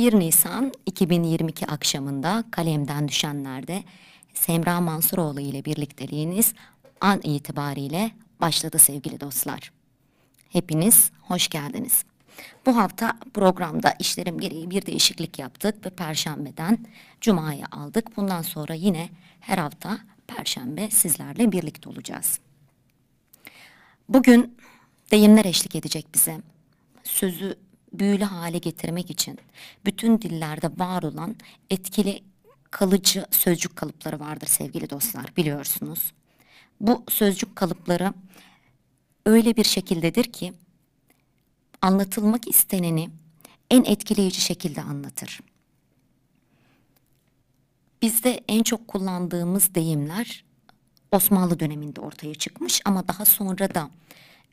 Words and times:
1 0.00 0.14
Nisan 0.14 0.72
2022 0.86 1.66
akşamında 1.66 2.44
kalemden 2.50 3.08
düşenlerde 3.08 3.84
Semra 4.34 4.80
Mansuroğlu 4.80 5.40
ile 5.40 5.64
birlikteliğiniz 5.64 6.54
an 7.00 7.20
itibariyle 7.22 8.10
başladı 8.40 8.78
sevgili 8.78 9.20
dostlar. 9.20 9.72
Hepiniz 10.48 11.10
hoş 11.20 11.48
geldiniz. 11.48 12.04
Bu 12.66 12.76
hafta 12.76 13.18
programda 13.34 13.94
işlerim 13.98 14.38
gereği 14.38 14.70
bir 14.70 14.86
değişiklik 14.86 15.38
yaptık 15.38 15.86
ve 15.86 15.90
Perşembeden 15.90 16.78
Cuma'ya 17.20 17.66
aldık. 17.70 18.16
Bundan 18.16 18.42
sonra 18.42 18.74
yine 18.74 19.08
her 19.40 19.58
hafta 19.58 19.98
Perşembe 20.26 20.90
sizlerle 20.90 21.52
birlikte 21.52 21.88
olacağız. 21.90 22.38
Bugün 24.08 24.56
deyimler 25.10 25.44
eşlik 25.44 25.74
edecek 25.74 26.06
bize. 26.14 26.40
Sözü 27.04 27.56
büyülü 27.92 28.24
hale 28.24 28.58
getirmek 28.58 29.10
için 29.10 29.38
bütün 29.84 30.22
dillerde 30.22 30.70
var 30.78 31.02
olan 31.02 31.36
etkili 31.70 32.22
kalıcı 32.70 33.26
sözcük 33.30 33.76
kalıpları 33.76 34.20
vardır 34.20 34.46
sevgili 34.46 34.90
dostlar 34.90 35.36
biliyorsunuz. 35.36 36.12
Bu 36.80 37.04
sözcük 37.08 37.56
kalıpları 37.56 38.14
öyle 39.26 39.56
bir 39.56 39.64
şekildedir 39.64 40.24
ki 40.24 40.52
anlatılmak 41.82 42.48
isteneni 42.48 43.10
en 43.70 43.84
etkileyici 43.84 44.40
şekilde 44.40 44.82
anlatır. 44.82 45.40
Bizde 48.02 48.40
en 48.48 48.62
çok 48.62 48.88
kullandığımız 48.88 49.74
deyimler 49.74 50.44
Osmanlı 51.12 51.60
döneminde 51.60 52.00
ortaya 52.00 52.34
çıkmış 52.34 52.82
ama 52.84 53.08
daha 53.08 53.24
sonra 53.24 53.74
da 53.74 53.90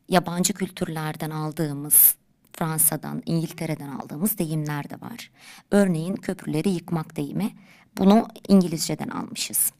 yabancı 0.09 0.53
kültürlerden 0.53 1.29
aldığımız 1.29 2.15
Fransa'dan, 2.57 3.23
İngiltere'den 3.25 3.89
aldığımız 3.89 4.37
deyimler 4.37 4.89
de 4.89 5.01
var. 5.01 5.31
Örneğin 5.71 6.15
köprüleri 6.15 6.69
yıkmak 6.69 7.15
deyimi. 7.15 7.55
Bunu 7.97 8.27
İngilizceden 8.47 9.09
almışız. 9.09 9.71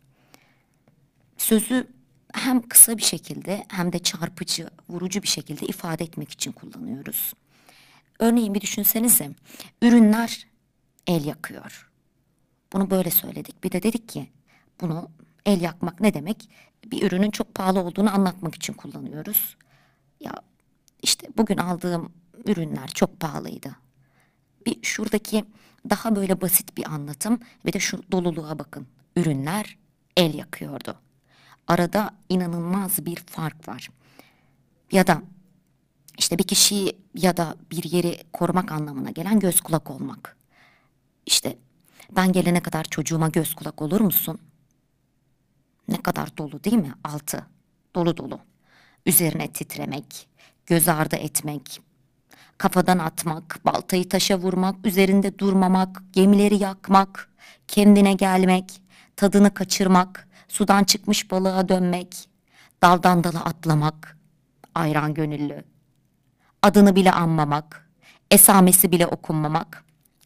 Sözü 1.38 1.88
hem 2.34 2.62
kısa 2.62 2.98
bir 2.98 3.04
şekilde 3.04 3.66
hem 3.68 3.94
de 3.94 4.00
çarpıcı, 4.00 4.70
vurucu 4.90 5.24
bir 5.24 5.28
şekilde 5.28 5.66
ifade 5.66 6.04
etmek 6.04 6.32
için 6.32 6.52
kullanıyoruz. 6.52 7.34
Örneğin 8.20 8.54
bir 8.54 8.62
düşünsenize, 8.62 9.30
ürünler 9.82 10.48
el 11.08 11.26
yakıyor. 11.26 11.92
Bunu 12.74 12.90
böyle 12.90 13.12
söyledik. 13.12 13.64
Bir 13.64 13.72
de 13.72 13.84
dedik 13.84 14.10
ki 14.10 14.30
bunu 14.82 15.10
el 15.46 15.62
yakmak 15.62 16.02
ne 16.02 16.14
demek? 16.14 16.50
Bir 16.86 17.02
ürünün 17.02 17.32
çok 17.32 17.56
pahalı 17.56 17.80
olduğunu 17.80 18.14
anlatmak 18.14 18.56
için 18.56 18.74
kullanıyoruz. 18.74 19.58
Ya 20.20 20.34
işte 21.02 21.28
bugün 21.38 21.58
aldığım 21.58 22.14
ürünler 22.46 22.88
çok 22.88 23.20
pahalıydı. 23.20 23.76
Bir 24.66 24.84
şuradaki 24.84 25.46
daha 25.90 26.16
böyle 26.16 26.42
basit 26.42 26.78
bir 26.78 26.86
anlatım 26.86 27.40
ve 27.66 27.74
de 27.74 27.80
şu 27.80 28.12
doluluğa 28.12 28.60
bakın. 28.60 28.88
Ürünler 29.16 29.78
el 30.18 30.34
yakıyordu. 30.34 31.00
Arada 31.68 32.12
inanılmaz 32.30 33.06
bir 33.06 33.16
fark 33.16 33.68
var. 33.68 33.90
Ya 34.92 35.08
da 35.08 35.22
işte 36.18 36.38
bir 36.38 36.44
kişiyi 36.44 36.98
ya 37.16 37.38
da 37.38 37.56
bir 37.72 37.84
yeri 37.84 38.24
korumak 38.34 38.72
anlamına 38.72 39.10
gelen 39.10 39.40
göz 39.40 39.62
kulak 39.62 39.92
olmak. 39.92 40.38
İşte 41.26 41.58
ben 42.12 42.32
gelene 42.32 42.62
kadar 42.64 42.84
çocuğuma 42.84 43.30
göz 43.30 43.56
kulak 43.56 43.82
olur 43.82 44.02
musun? 44.02 44.40
Ne 45.88 46.02
kadar 46.02 46.38
dolu 46.38 46.64
değil 46.64 46.78
mi? 46.78 46.94
Altı. 47.04 47.46
Dolu 47.96 48.18
dolu. 48.18 48.40
Üzerine 49.06 49.54
titremek, 49.54 50.28
göz 50.66 50.88
ardı 50.88 51.16
etmek, 51.16 51.82
kafadan 52.58 53.00
atmak, 53.00 53.60
baltayı 53.66 54.10
taşa 54.10 54.38
vurmak, 54.38 54.86
üzerinde 54.86 55.40
durmamak, 55.40 56.04
gemileri 56.14 56.56
yakmak, 56.56 57.30
kendine 57.68 58.14
gelmek, 58.14 58.82
tadını 59.16 59.54
kaçırmak, 59.54 60.28
sudan 60.48 60.84
çıkmış 60.84 61.32
balığa 61.32 61.70
dönmek, 61.70 62.30
daldan 62.84 63.24
dala 63.24 63.46
atlamak, 63.46 64.18
ayran 64.76 65.14
gönüllü, 65.14 65.64
adını 66.62 66.96
bile 66.96 67.12
anmamak, 67.12 67.90
esamesi 68.32 68.92
bile 68.92 69.08
okunmamak, 69.08 69.84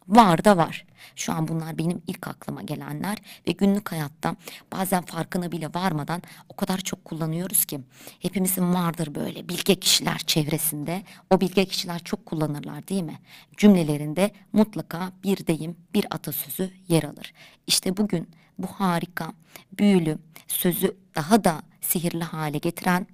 var 0.07 0.43
da 0.45 0.57
var. 0.57 0.85
Şu 1.15 1.33
an 1.33 1.47
bunlar 1.47 1.77
benim 1.77 2.01
ilk 2.07 2.27
aklıma 2.27 2.61
gelenler 2.61 3.17
ve 3.47 3.51
günlük 3.51 3.91
hayatta 3.91 4.35
bazen 4.71 5.01
farkına 5.01 5.51
bile 5.51 5.69
varmadan 5.75 6.21
o 6.49 6.55
kadar 6.55 6.77
çok 6.77 7.05
kullanıyoruz 7.05 7.65
ki 7.65 7.79
hepimizin 8.19 8.73
vardır 8.73 9.15
böyle 9.15 9.49
bilge 9.49 9.75
kişiler 9.75 10.17
çevresinde. 10.17 11.03
O 11.29 11.41
bilge 11.41 11.65
kişiler 11.65 11.99
çok 11.99 12.25
kullanırlar 12.25 12.87
değil 12.87 13.03
mi? 13.03 13.19
Cümlelerinde 13.57 14.31
mutlaka 14.53 15.11
bir 15.23 15.47
deyim, 15.47 15.77
bir 15.93 16.05
atasözü 16.09 16.71
yer 16.87 17.03
alır. 17.03 17.33
İşte 17.67 17.97
bugün 17.97 18.29
bu 18.57 18.67
harika, 18.67 19.33
büyülü 19.79 20.17
sözü 20.47 20.97
daha 21.15 21.43
da 21.43 21.61
sihirli 21.81 22.23
hale 22.23 22.57
getiren 22.57 23.07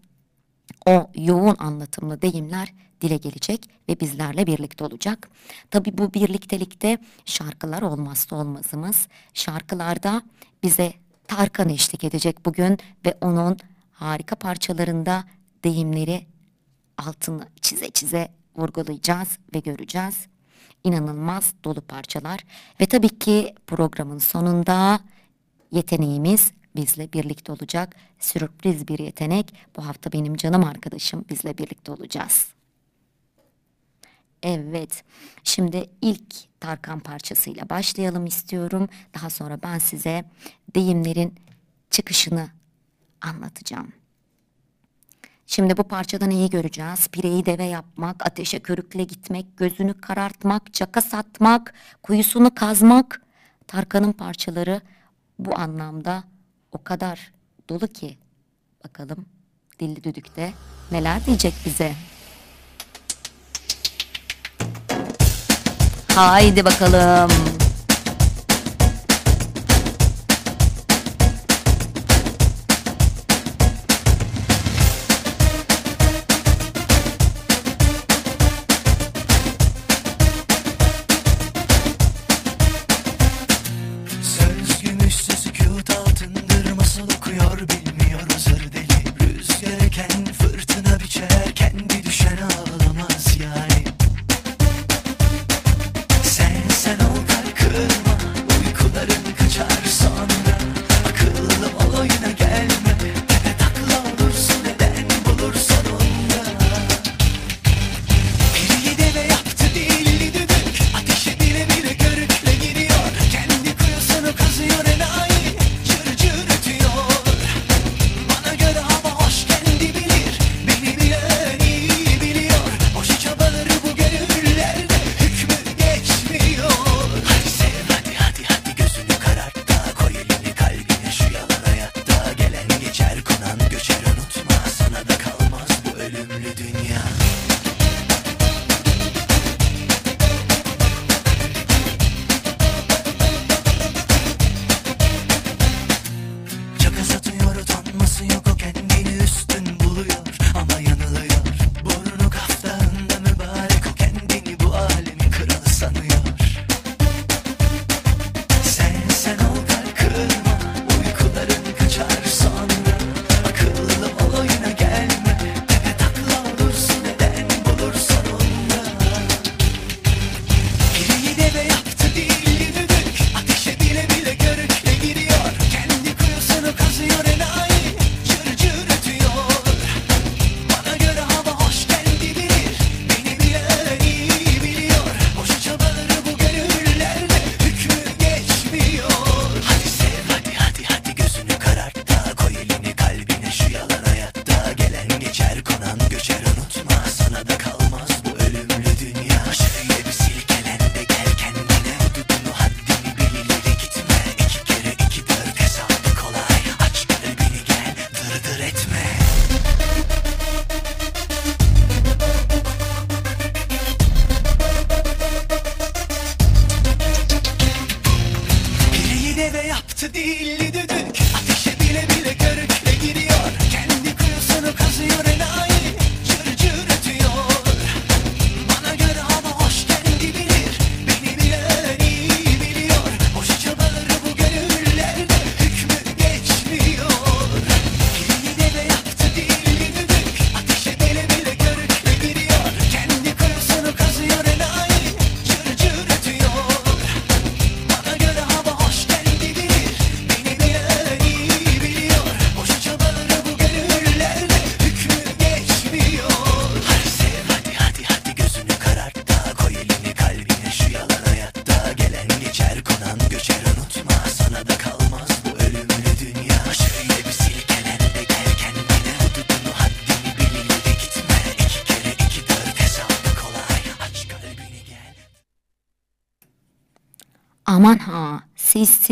o 0.86 1.09
yoğun 1.16 1.56
anlatımlı 1.59 2.22
deyimler 2.22 2.74
dile 3.02 3.18
gelecek 3.18 3.69
ve 3.90 4.00
bizlerle 4.00 4.47
birlikte 4.47 4.84
olacak. 4.84 5.30
Tabi 5.72 5.97
bu 5.97 6.13
birliktelikte 6.13 6.97
şarkılar 7.25 7.81
olmazsa 7.81 8.35
olmazımız. 8.35 9.08
Şarkılarda 9.34 10.22
bize 10.63 10.94
Tarkan 11.28 11.69
eşlik 11.69 12.03
edecek 12.03 12.46
bugün 12.46 12.78
ve 13.06 13.18
onun 13.22 13.57
harika 13.91 14.36
parçalarında 14.36 15.24
deyimleri 15.63 16.25
altını 16.97 17.47
çize 17.62 17.90
çize 17.90 18.31
vurgulayacağız 18.56 19.38
ve 19.56 19.59
göreceğiz. 19.59 20.28
İnanılmaz 20.84 21.53
dolu 21.63 21.81
parçalar 21.81 22.40
ve 22.81 22.86
tabii 22.86 23.19
ki 23.19 23.56
programın 23.68 24.18
sonunda 24.18 25.00
yeteneğimiz 25.72 26.52
bizle 26.75 27.13
birlikte 27.13 27.52
olacak. 27.52 27.96
Sürpriz 28.19 28.88
bir 28.88 29.00
yetenek. 29.00 29.53
Bu 29.78 29.86
hafta 29.86 30.12
benim 30.12 30.36
canım 30.36 30.63
arkadaşım 30.63 31.25
bizle 31.30 31.57
birlikte 31.57 31.91
olacağız. 31.91 32.56
Evet. 34.47 35.03
Şimdi 35.44 35.90
ilk 36.02 36.35
Tarkan 36.59 37.00
parçasıyla 37.00 37.69
başlayalım 37.69 38.25
istiyorum. 38.25 38.90
Daha 39.13 39.30
sonra 39.30 39.59
ben 39.63 39.78
size 39.78 40.25
deyimlerin 40.75 41.35
çıkışını 41.90 42.50
anlatacağım. 43.22 43.94
Şimdi 45.47 45.78
bu 45.78 45.84
parçada 45.84 46.25
neyi 46.25 46.50
göreceğiz? 46.50 47.07
Pireyi 47.07 47.46
deve 47.46 47.63
yapmak, 47.63 48.25
ateşe 48.25 48.59
körükle 48.59 49.03
gitmek, 49.03 49.57
gözünü 49.57 49.94
karartmak, 49.94 50.74
caka 50.74 51.02
satmak, 51.02 51.74
kuyusunu 52.03 52.56
kazmak. 52.56 53.22
Tarkan'ın 53.68 54.12
parçaları 54.12 54.81
bu 55.40 55.59
anlamda 55.59 56.24
o 56.72 56.84
kadar 56.84 57.31
dolu 57.69 57.88
ki. 57.88 58.18
Bakalım 58.84 59.25
Dilli 59.80 60.03
Düdük'te 60.03 60.53
neler 60.91 61.25
diyecek 61.25 61.53
bize? 61.66 61.94
Haydi 66.17 66.66
bakalım. 66.66 67.56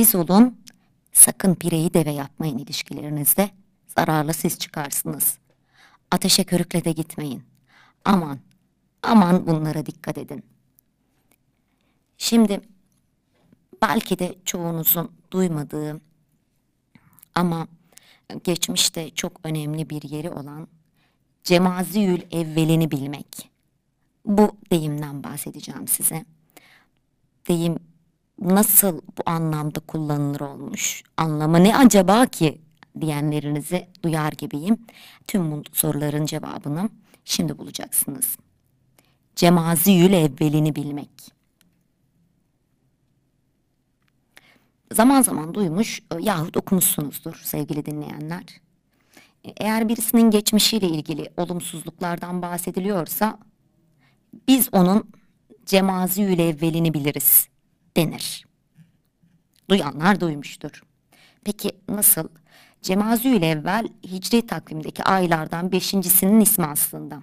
Siz 0.06 0.16
olun 0.16 0.58
sakın 1.14 1.56
pireyi 1.56 1.94
deve 1.94 2.12
yapmayın 2.12 2.58
ilişkilerinizde 2.58 3.50
zararlı 3.88 4.34
siz 4.34 4.60
çıkarsınız. 4.60 5.38
Ateşe 6.12 6.44
körükle 6.44 6.86
de 6.86 6.92
gitmeyin. 6.92 7.44
Aman 8.06 8.40
aman 9.04 9.48
bunlara 9.48 9.86
dikkat 9.86 10.18
edin. 10.18 10.44
Şimdi 12.18 12.62
belki 13.82 14.20
de 14.20 14.36
çoğunuzun 14.46 15.12
duymadığı 15.32 16.02
ama 17.36 17.68
geçmişte 18.44 19.10
çok 19.10 19.40
önemli 19.44 19.90
bir 19.90 20.10
yeri 20.10 20.30
olan 20.30 20.68
Cemaziyül 21.44 22.22
evvelini 22.32 22.92
bilmek. 22.92 23.50
Bu 24.26 24.58
deyimden 24.72 25.24
bahsedeceğim 25.24 25.88
size 25.88 26.26
deyim 27.48 27.80
nasıl 28.40 28.98
bu 28.98 29.22
anlamda 29.26 29.80
kullanılır 29.80 30.40
olmuş? 30.40 31.04
Anlamı 31.18 31.64
ne 31.64 31.78
acaba 31.78 32.26
ki 32.26 32.62
diyenlerinizi 33.02 33.88
duyar 34.04 34.32
gibiyim. 34.32 34.78
Tüm 35.28 35.52
bu 35.52 35.64
soruların 35.74 36.26
cevabını 36.26 36.90
şimdi 37.26 37.58
bulacaksınız. 37.58 38.38
Cemaziyül 39.36 40.14
evvelini 40.14 40.76
bilmek. 40.76 41.10
Zaman 44.94 45.22
zaman 45.22 45.54
duymuş 45.54 46.00
e, 46.00 46.16
yahut 46.22 46.58
okumuşsunuzdur 46.58 47.36
sevgili 47.44 47.86
dinleyenler. 47.86 48.44
E, 49.44 49.54
Eğer 49.58 49.90
birisinin 49.90 50.32
geçmişiyle 50.32 50.88
ilgili 50.88 51.30
olumsuzluklardan 51.38 52.42
bahsediliyorsa 52.42 53.40
biz 54.48 54.70
onun 54.72 55.10
cemaziyül 55.66 56.40
evvelini 56.40 56.94
biliriz 56.94 57.48
denir. 57.98 58.46
Duyanlar 59.70 60.20
duymuştur. 60.20 60.84
Peki 61.44 61.72
nasıl? 61.90 62.28
Cemaziyül 62.82 63.42
evvel 63.42 63.88
hicri 64.04 64.48
takvimdeki 64.48 65.04
aylardan 65.04 65.72
beşincisinin 65.72 66.40
ismi 66.40 66.66
aslında. 66.66 67.22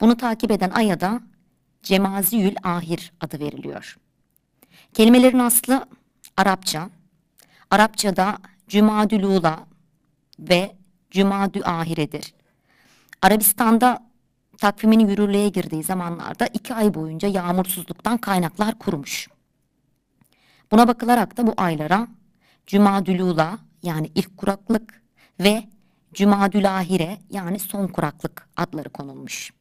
Bunu 0.00 0.16
takip 0.16 0.50
eden 0.50 0.70
aya 0.70 1.00
da 1.00 1.20
Cemaziyül 1.82 2.54
ahir 2.62 3.12
adı 3.20 3.40
veriliyor. 3.40 3.96
Kelimelerin 4.94 5.38
aslı 5.38 5.86
Arapça. 6.36 6.90
Arapçada 7.70 8.38
Cümadül 8.68 9.22
Ula 9.22 9.66
ve 10.38 10.76
Cümadü 11.10 11.62
Ahiredir. 11.62 12.34
Arabistan'da 13.22 14.06
takvimin 14.58 15.08
yürürlüğe 15.08 15.48
girdiği 15.48 15.82
zamanlarda 15.82 16.46
iki 16.46 16.74
ay 16.74 16.94
boyunca 16.94 17.28
yağmursuzluktan 17.28 18.18
kaynaklar 18.18 18.78
kurumuş. 18.78 19.28
Buna 20.72 20.88
bakılarak 20.88 21.36
da 21.36 21.46
bu 21.46 21.54
aylara 21.56 22.08
Cümadülula 22.66 23.58
yani 23.82 24.10
ilk 24.14 24.36
kuraklık 24.36 25.02
ve 25.40 25.64
Cümadülahire 26.14 27.18
yani 27.30 27.58
son 27.58 27.86
kuraklık 27.86 28.48
adları 28.56 28.88
konulmuş. 28.88 29.52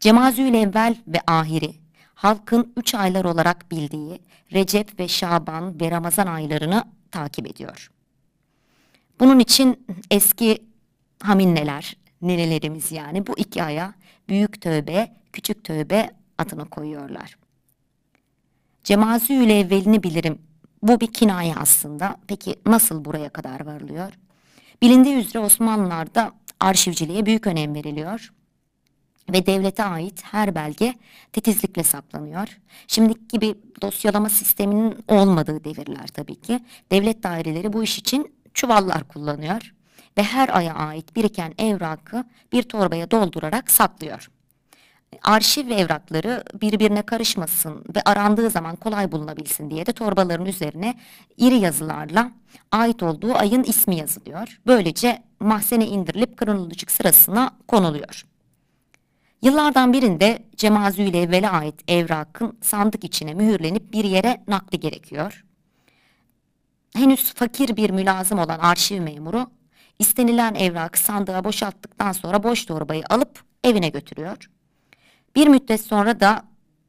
Cemazül 0.00 0.54
evvel 0.54 0.96
ve 1.06 1.18
ahiri 1.26 1.74
halkın 2.14 2.72
üç 2.76 2.94
aylar 2.94 3.24
olarak 3.24 3.70
bildiği 3.70 4.20
Recep 4.52 5.00
ve 5.00 5.08
Şaban 5.08 5.80
ve 5.80 5.90
Ramazan 5.90 6.26
aylarını 6.26 6.84
takip 7.10 7.46
ediyor. 7.46 7.90
Bunun 9.20 9.38
için 9.38 9.86
eski 10.10 10.58
haminneler, 11.22 11.96
nenelerimiz 12.22 12.92
yani 12.92 13.26
bu 13.26 13.38
iki 13.38 13.62
aya 13.62 13.94
büyük 14.28 14.60
tövbe, 14.60 15.16
küçük 15.32 15.64
tövbe 15.64 16.10
adını 16.38 16.70
koyuyorlar. 16.70 17.38
Cemaziyül 18.84 19.50
evvelini 19.50 20.02
bilirim. 20.02 20.38
Bu 20.82 21.00
bir 21.00 21.12
kinaye 21.12 21.54
aslında. 21.54 22.16
Peki 22.26 22.54
nasıl 22.66 23.04
buraya 23.04 23.28
kadar 23.28 23.66
varılıyor? 23.66 24.12
Bilindiği 24.82 25.14
üzere 25.14 25.38
Osmanlılar'da 25.38 26.32
arşivciliğe 26.60 27.26
büyük 27.26 27.46
önem 27.46 27.74
veriliyor. 27.74 28.32
Ve 29.32 29.46
devlete 29.46 29.84
ait 29.84 30.22
her 30.24 30.54
belge 30.54 30.94
titizlikle 31.32 31.82
saklanıyor. 31.82 32.58
Şimdiki 32.86 33.28
gibi 33.28 33.54
dosyalama 33.82 34.28
sisteminin 34.28 35.04
olmadığı 35.08 35.64
devirler 35.64 36.06
tabii 36.06 36.40
ki. 36.40 36.60
Devlet 36.90 37.22
daireleri 37.22 37.72
bu 37.72 37.82
iş 37.82 37.98
için 37.98 38.34
çuvallar 38.54 39.08
kullanıyor. 39.08 39.74
Ve 40.18 40.22
her 40.22 40.56
aya 40.56 40.74
ait 40.74 41.16
biriken 41.16 41.54
evrakı 41.58 42.24
bir 42.52 42.62
torbaya 42.62 43.10
doldurarak 43.10 43.70
saklıyor 43.70 44.30
arşiv 45.22 45.70
evrakları 45.70 46.44
birbirine 46.60 47.02
karışmasın 47.02 47.84
ve 47.96 48.02
arandığı 48.04 48.50
zaman 48.50 48.76
kolay 48.76 49.12
bulunabilsin 49.12 49.70
diye 49.70 49.86
de 49.86 49.92
torbaların 49.92 50.46
üzerine 50.46 50.94
iri 51.36 51.54
yazılarla 51.54 52.32
ait 52.72 53.02
olduğu 53.02 53.34
ayın 53.34 53.62
ismi 53.62 53.96
yazılıyor. 53.96 54.60
Böylece 54.66 55.22
mahzene 55.40 55.86
indirilip 55.86 56.36
kronolojik 56.36 56.90
sırasına 56.90 57.50
konuluyor. 57.68 58.24
Yıllardan 59.42 59.92
birinde 59.92 60.38
Cemazül 60.56 61.14
Evvel'e 61.14 61.48
ait 61.48 61.74
evrakın 61.88 62.58
sandık 62.62 63.04
içine 63.04 63.34
mühürlenip 63.34 63.92
bir 63.92 64.04
yere 64.04 64.44
nakli 64.48 64.80
gerekiyor. 64.80 65.44
Henüz 66.94 67.34
fakir 67.34 67.76
bir 67.76 67.90
mülazım 67.90 68.38
olan 68.38 68.58
arşiv 68.58 69.00
memuru 69.00 69.50
istenilen 69.98 70.54
evrakı 70.54 71.00
sandığa 71.00 71.44
boşalttıktan 71.44 72.12
sonra 72.12 72.42
boş 72.42 72.64
torbayı 72.64 73.02
alıp 73.10 73.42
evine 73.64 73.88
götürüyor. 73.88 74.50
Bir 75.38 75.46
müddet 75.46 75.80
sonra 75.80 76.20
da 76.20 76.42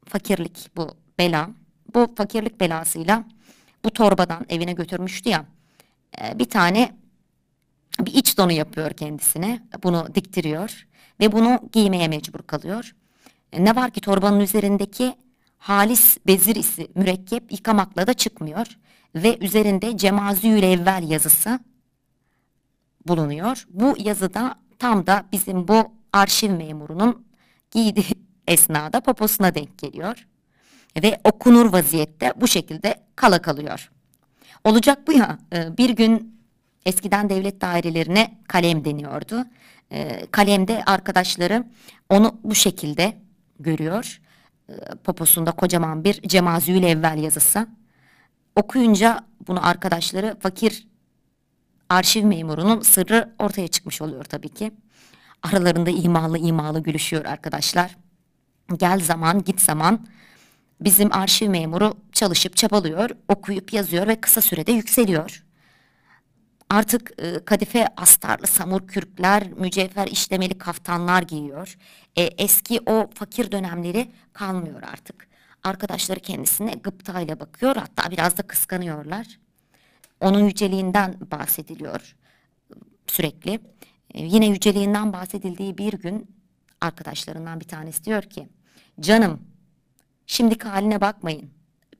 fakirlik 0.04 0.76
bu 0.76 0.90
bela. 1.18 1.50
Bu 1.94 2.14
fakirlik 2.16 2.60
belasıyla 2.60 3.24
bu 3.84 3.90
torbadan 3.90 4.46
evine 4.48 4.72
götürmüştü 4.72 5.28
ya. 5.28 5.44
e, 6.22 6.38
Bir 6.38 6.44
tane 6.44 6.96
bir 8.00 8.14
iç 8.14 8.38
donu 8.38 8.52
yapıyor 8.52 8.90
kendisine. 8.90 9.62
Bunu 9.82 10.08
diktiriyor 10.14 10.86
ve 11.20 11.32
bunu 11.32 11.58
giymeye 11.72 12.08
mecbur 12.08 12.42
kalıyor. 12.42 12.94
E, 13.52 13.64
Ne 13.64 13.76
var 13.76 13.90
ki 13.90 14.00
torbanın 14.00 14.40
üzerindeki 14.40 15.14
halis 15.58 16.18
bezir 16.26 16.56
isi 16.56 16.88
mürekkep 16.94 17.52
yıkamakla 17.52 18.06
da 18.06 18.14
çıkmıyor 18.14 18.66
ve 19.14 19.38
üzerinde 19.38 19.96
cemazüyle 19.96 20.72
evvel 20.72 21.10
yazısı 21.10 21.58
bulunuyor. 23.06 23.66
Bu 23.70 23.94
yazıda 23.98 24.54
tam 24.78 25.06
da 25.06 25.24
bizim 25.32 25.68
bu 25.68 25.92
arşiv 26.12 26.50
memurunun 26.50 27.26
giydiği 27.70 28.19
esnada 28.50 29.00
poposuna 29.00 29.54
denk 29.54 29.78
geliyor. 29.78 30.26
Ve 31.02 31.20
okunur 31.24 31.72
vaziyette 31.72 32.32
bu 32.36 32.48
şekilde 32.48 32.94
kala 33.16 33.42
kalıyor. 33.42 33.90
Olacak 34.64 35.06
bu 35.06 35.12
ya 35.12 35.38
e, 35.52 35.76
bir 35.76 35.90
gün 35.90 36.40
eskiden 36.86 37.30
devlet 37.30 37.60
dairelerine 37.60 38.38
kalem 38.48 38.84
deniyordu. 38.84 39.44
E, 39.92 40.26
Kalemde 40.30 40.84
arkadaşları 40.84 41.64
onu 42.08 42.36
bu 42.44 42.54
şekilde 42.54 43.16
görüyor. 43.60 44.20
E, 44.68 44.72
Poposunda 45.04 45.52
kocaman 45.52 46.04
bir 46.04 46.22
cemazüyle 46.22 46.88
evvel 46.88 47.18
yazısı. 47.18 47.66
Okuyunca 48.56 49.20
bunu 49.46 49.66
arkadaşları 49.66 50.36
fakir 50.40 50.88
arşiv 51.88 52.24
memurunun 52.24 52.80
sırrı 52.80 53.34
ortaya 53.38 53.68
çıkmış 53.68 54.02
oluyor 54.02 54.24
tabii 54.24 54.48
ki. 54.48 54.72
Aralarında 55.42 55.90
imalı 55.90 56.38
imalı 56.38 56.82
gülüşüyor 56.82 57.24
arkadaşlar. 57.24 57.96
Gel 58.76 59.00
zaman 59.00 59.44
git 59.44 59.60
zaman 59.60 60.06
bizim 60.80 61.12
arşiv 61.12 61.50
memuru 61.50 61.94
çalışıp 62.12 62.56
çabalıyor, 62.56 63.10
okuyup 63.28 63.72
yazıyor 63.72 64.06
ve 64.06 64.20
kısa 64.20 64.40
sürede 64.40 64.72
yükseliyor. 64.72 65.44
Artık 66.70 67.12
e, 67.18 67.44
kadife 67.44 67.88
astarlı 67.96 68.46
samur 68.46 68.86
kürkler, 68.86 69.52
mücevher 69.52 70.06
işlemeli 70.06 70.58
kaftanlar 70.58 71.22
giyiyor. 71.22 71.76
E, 72.16 72.22
eski 72.22 72.80
o 72.86 73.10
fakir 73.14 73.52
dönemleri 73.52 74.12
kalmıyor 74.32 74.82
artık. 74.82 75.28
Arkadaşları 75.62 76.20
kendisine 76.20 76.72
gıptayla 76.72 77.40
bakıyor 77.40 77.76
hatta 77.76 78.10
biraz 78.10 78.38
da 78.38 78.42
kıskanıyorlar. 78.42 79.26
Onun 80.20 80.44
yüceliğinden 80.44 81.14
bahsediliyor 81.30 82.16
sürekli. 83.06 83.60
E, 84.14 84.24
yine 84.24 84.46
yüceliğinden 84.46 85.12
bahsedildiği 85.12 85.78
bir 85.78 85.92
gün 85.92 86.36
arkadaşlarından 86.80 87.60
bir 87.60 87.68
tanesi 87.68 88.04
diyor 88.04 88.22
ki 88.22 88.48
canım 89.00 89.40
şimdiki 90.26 90.68
haline 90.68 91.00
bakmayın. 91.00 91.50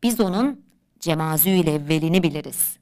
Biz 0.03 0.21
onun 0.21 0.65
cemazüyle 1.01 1.75
evvelini 1.75 2.23
biliriz. 2.23 2.77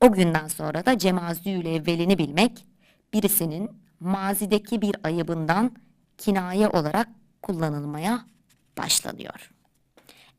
O 0.00 0.12
günden 0.12 0.48
sonra 0.48 0.86
da 0.86 0.98
cemazüyle 0.98 1.74
evvelini 1.74 2.18
bilmek 2.18 2.66
birisinin 3.12 3.70
mazideki 4.00 4.82
bir 4.82 4.96
ayıbından 5.04 5.76
kinaye 6.18 6.68
olarak 6.68 7.08
kullanılmaya 7.42 8.26
başlanıyor. 8.78 9.50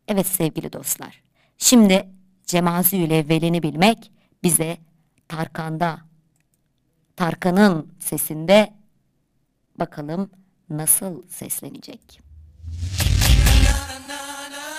Evet 0.08 0.28
sevgili 0.28 0.74
dostlar. 0.74 1.24
Şimdi 1.58 2.10
cemazüyle 2.46 3.18
evvelini 3.18 3.64
bilmek 3.64 4.12
bize 4.44 4.78
Tarkan'da 5.28 6.00
Tarkan'ın 7.16 7.94
sesinde 8.00 8.74
bakalım 9.80 10.30
nasıl 10.70 11.28
seslenecek. 11.28 12.25
Seni 14.08 14.75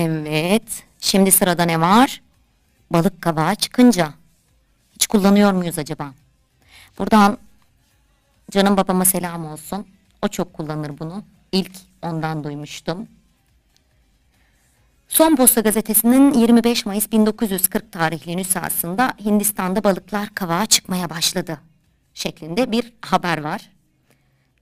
Evet. 0.00 0.84
Şimdi 1.00 1.32
sırada 1.32 1.62
ne 1.62 1.80
var? 1.80 2.22
Balık 2.90 3.22
kavağı 3.22 3.54
çıkınca. 3.54 4.14
Hiç 4.94 5.06
kullanıyor 5.06 5.52
muyuz 5.52 5.78
acaba? 5.78 6.12
Buradan 6.98 7.38
canım 8.50 8.76
babama 8.76 9.04
selam 9.04 9.46
olsun. 9.46 9.86
O 10.22 10.28
çok 10.28 10.54
kullanır 10.54 10.98
bunu. 10.98 11.24
İlk 11.52 11.72
ondan 12.02 12.44
duymuştum. 12.44 13.08
Son 15.08 15.36
Posta 15.36 15.60
gazetesinin 15.60 16.32
25 16.32 16.86
Mayıs 16.86 17.12
1940 17.12 17.92
tarihli 17.92 18.36
nüshasında 18.36 19.12
Hindistan'da 19.24 19.84
balıklar 19.84 20.34
kavağa 20.34 20.66
çıkmaya 20.66 21.10
başladı 21.10 21.60
şeklinde 22.14 22.72
bir 22.72 22.92
haber 23.02 23.40
var. 23.40 23.70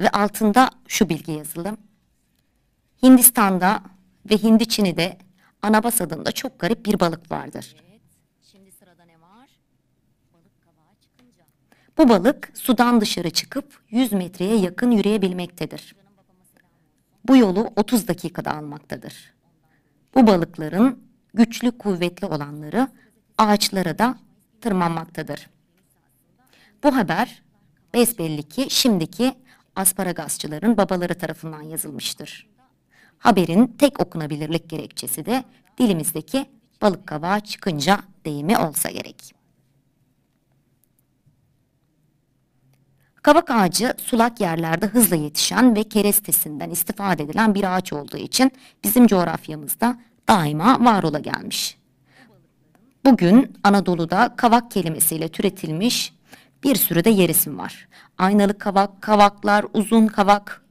Ve 0.01 0.11
altında 0.11 0.71
şu 0.89 1.09
bilgi 1.09 1.33
yazılı. 1.33 1.77
Hindistan'da 3.03 3.83
ve 4.31 4.37
Hindi 4.37 4.69
Çin'de 4.69 5.19
anabas 5.63 6.01
adında 6.01 6.33
çok 6.33 6.59
garip 6.59 6.87
bir 6.87 7.01
balık 7.01 7.31
vardır. 7.31 7.77
Şimdi 8.43 8.73
sırada 8.73 9.05
ne 9.05 9.21
var? 9.21 9.49
Balık 10.35 10.61
kavağa 10.61 10.95
çıkınca. 11.01 11.45
Bu 11.99 12.09
balık 12.09 12.51
sudan 12.55 13.01
dışarı 13.01 13.31
çıkıp 13.31 13.81
100 13.91 14.13
metreye 14.13 14.57
yakın 14.57 14.91
yürüyebilmektedir. 14.91 15.95
Bu 17.25 17.37
yolu 17.37 17.73
30 17.77 18.09
dakikada 18.09 18.55
almaktadır. 18.57 19.35
Bu 20.15 20.27
balıkların 20.27 21.03
güçlü 21.35 21.79
kuvvetli 21.79 22.27
olanları 22.27 22.89
ağaçlara 23.39 23.99
da 23.99 24.19
tırmanmaktadır. 24.61 25.51
Bu 26.85 26.97
haber 26.97 27.43
besbelli 27.95 28.43
ki 28.43 28.67
şimdiki 28.71 29.35
asparagasçıların 29.77 30.77
babaları 30.77 31.15
tarafından 31.15 31.63
yazılmıştır. 31.63 32.48
Haberin 33.19 33.67
tek 33.67 34.01
okunabilirlik 34.01 34.69
gerekçesi 34.69 35.27
de 35.27 35.45
dilimizdeki 35.79 36.47
balık 36.83 37.07
kavağı 37.07 37.41
çıkınca 37.41 37.99
deyimi 38.25 38.59
olsa 38.59 38.91
gerek. 38.91 39.35
Kavak 43.23 43.51
ağacı 43.51 43.95
sulak 43.99 44.41
yerlerde 44.41 44.87
hızla 44.87 45.17
yetişen 45.17 45.77
ve 45.77 45.85
kerestesinden 45.85 46.71
istifade 46.71 47.23
edilen 47.23 47.55
bir 47.55 47.77
ağaç 47.77 47.93
olduğu 47.93 48.17
için 48.17 48.53
bizim 48.85 49.07
coğrafyamızda 49.07 49.99
daima 50.29 50.85
var 50.85 51.03
ola 51.03 51.19
gelmiş. 51.19 51.79
Bugün 53.05 53.57
Anadolu'da 53.65 54.35
kavak 54.37 54.71
kelimesiyle 54.71 55.29
türetilmiş 55.29 56.15
bir 56.65 56.75
sürü 56.75 57.05
de 57.05 57.11
yer 57.11 57.29
isim 57.29 57.59
var. 57.59 57.89
Aynalı 58.19 58.59
kavak, 58.59 59.03
kavaklar, 59.03 59.65
uzun 59.75 60.07
kavak. 60.07 60.65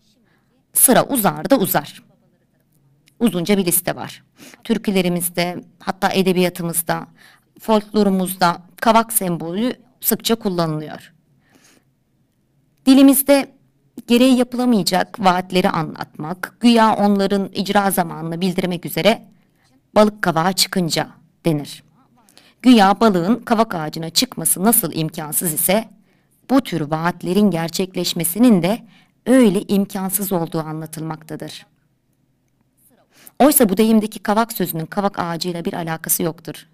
Sıra 0.73 1.03
uzar 1.03 1.49
da 1.49 1.60
uzar. 1.60 2.06
Uzunca 3.19 3.58
bir 3.58 3.65
liste 3.65 3.95
var. 3.95 4.23
Türkülerimizde, 4.63 5.63
hatta 5.80 6.10
edebiyatımızda, 6.10 7.08
folklorumuzda 7.60 8.62
kavak 8.82 9.13
sembolü 9.13 9.73
sıkça 10.01 10.36
kullanılıyor. 10.36 11.13
Dilimizde 12.86 13.51
gereği 14.08 14.38
yapılamayacak 14.38 15.19
vaatleri 15.19 15.69
anlatmak, 15.69 16.58
güya 16.60 16.95
onların 16.95 17.49
icra 17.53 17.91
zamanını 17.91 18.41
bildirmek 18.41 18.86
üzere 18.86 19.25
balık 19.95 20.21
kavağa 20.21 20.53
çıkınca 20.53 21.10
denir. 21.45 21.84
Güya 22.62 22.99
balığın 22.99 23.36
kavak 23.36 23.75
ağacına 23.75 24.10
çıkması 24.10 24.63
nasıl 24.63 24.93
imkansız 24.93 25.53
ise 25.53 25.89
bu 26.49 26.62
tür 26.62 26.82
vaatlerin 26.82 27.51
gerçekleşmesinin 27.51 28.63
de 28.63 28.80
öyle 29.25 29.62
imkansız 29.62 30.32
olduğu 30.32 30.60
anlatılmaktadır. 30.60 31.65
Oysa 33.39 33.69
bu 33.69 33.78
deyimdeki 33.78 34.19
kavak 34.19 34.54
sözünün 34.54 34.86
kavak 34.86 35.19
ağacıyla 35.19 35.65
bir 35.65 35.73
alakası 35.73 36.23
yoktur. 36.23 36.67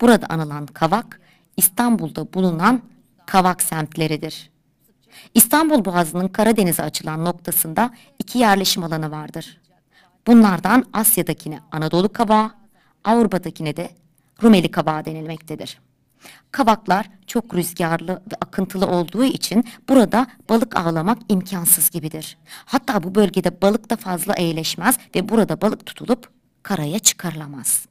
Burada 0.00 0.26
anılan 0.26 0.66
kavak 0.66 1.20
İstanbul'da 1.56 2.32
bulunan 2.32 2.82
kavak 3.26 3.62
semtleridir. 3.62 4.50
İstanbul 5.34 5.84
Boğazı'nın 5.84 6.28
Karadeniz'e 6.28 6.82
açılan 6.82 7.24
noktasında 7.24 7.90
iki 8.18 8.38
yerleşim 8.38 8.84
alanı 8.84 9.10
vardır. 9.10 9.60
Bunlardan 10.26 10.84
Asya'dakine 10.92 11.60
Anadolu 11.72 12.12
kavağı, 12.12 12.50
Avrupa'dakine 13.04 13.76
de 13.76 13.90
Rumeli 14.42 14.70
kavağı 14.70 15.04
denilmektedir. 15.04 15.78
Kavaklar 16.50 17.10
çok 17.26 17.54
rüzgarlı 17.54 18.12
ve 18.12 18.34
akıntılı 18.40 18.86
olduğu 18.86 19.24
için 19.24 19.64
burada 19.88 20.26
balık 20.48 20.76
avlamak 20.76 21.18
imkansız 21.28 21.90
gibidir. 21.90 22.38
Hatta 22.64 23.02
bu 23.02 23.14
bölgede 23.14 23.62
balık 23.62 23.90
da 23.90 23.96
fazla 23.96 24.34
eğleşmez 24.34 24.98
ve 25.14 25.28
burada 25.28 25.60
balık 25.60 25.86
tutulup 25.86 26.28
karaya 26.62 26.98
çıkarılamaz. 26.98 27.86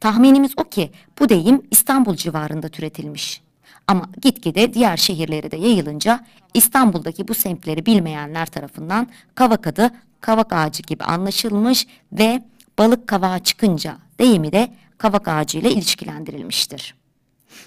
Tahminimiz 0.00 0.52
o 0.56 0.64
ki 0.64 0.90
bu 1.18 1.28
deyim 1.28 1.62
İstanbul 1.70 2.16
civarında 2.16 2.68
türetilmiş. 2.68 3.42
Ama 3.86 4.08
gitgide 4.22 4.74
diğer 4.74 4.96
şehirlere 4.96 5.50
de 5.50 5.56
yayılınca 5.56 6.24
İstanbul'daki 6.54 7.28
bu 7.28 7.34
semtleri 7.34 7.86
bilmeyenler 7.86 8.46
tarafından 8.46 9.08
kavak 9.34 9.66
adı 9.66 9.90
kavak 10.20 10.52
ağacı 10.52 10.82
gibi 10.82 11.04
anlaşılmış 11.04 11.86
ve 12.12 12.44
balık 12.78 13.06
kavağa 13.06 13.38
çıkınca 13.38 13.98
deyimi 14.18 14.52
de 14.52 14.74
kavak 14.98 15.28
ağacı 15.28 15.58
ile 15.58 15.70
ilişkilendirilmiştir. 15.70 16.94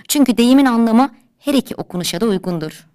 Çünkü 0.10 0.38
deyimin 0.38 0.65
anlamı 0.65 1.10
her 1.39 1.54
iki 1.54 1.76
okunuşa 1.76 2.22
da 2.22 2.26
uygundur. 2.26 2.88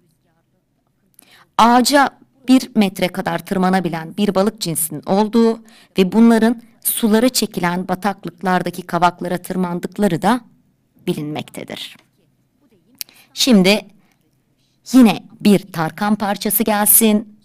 Ağaca 1.57 2.09
bir 2.47 2.71
metre 2.75 3.07
kadar 3.07 3.45
tırmanabilen 3.45 4.17
bir 4.17 4.35
balık 4.35 4.61
cinsinin 4.61 5.01
olduğu 5.05 5.59
ve 5.97 6.11
bunların 6.11 6.61
suları 6.83 7.29
çekilen 7.29 7.87
bataklıklardaki 7.87 8.81
kavaklara 8.81 9.37
tırmandıkları 9.37 10.21
da 10.21 10.41
bilinmektedir. 11.07 11.97
Şimdi 13.33 13.81
yine 14.93 15.23
bir 15.41 15.71
Tarkan 15.71 16.15
parçası 16.15 16.63
gelsin. 16.63 17.39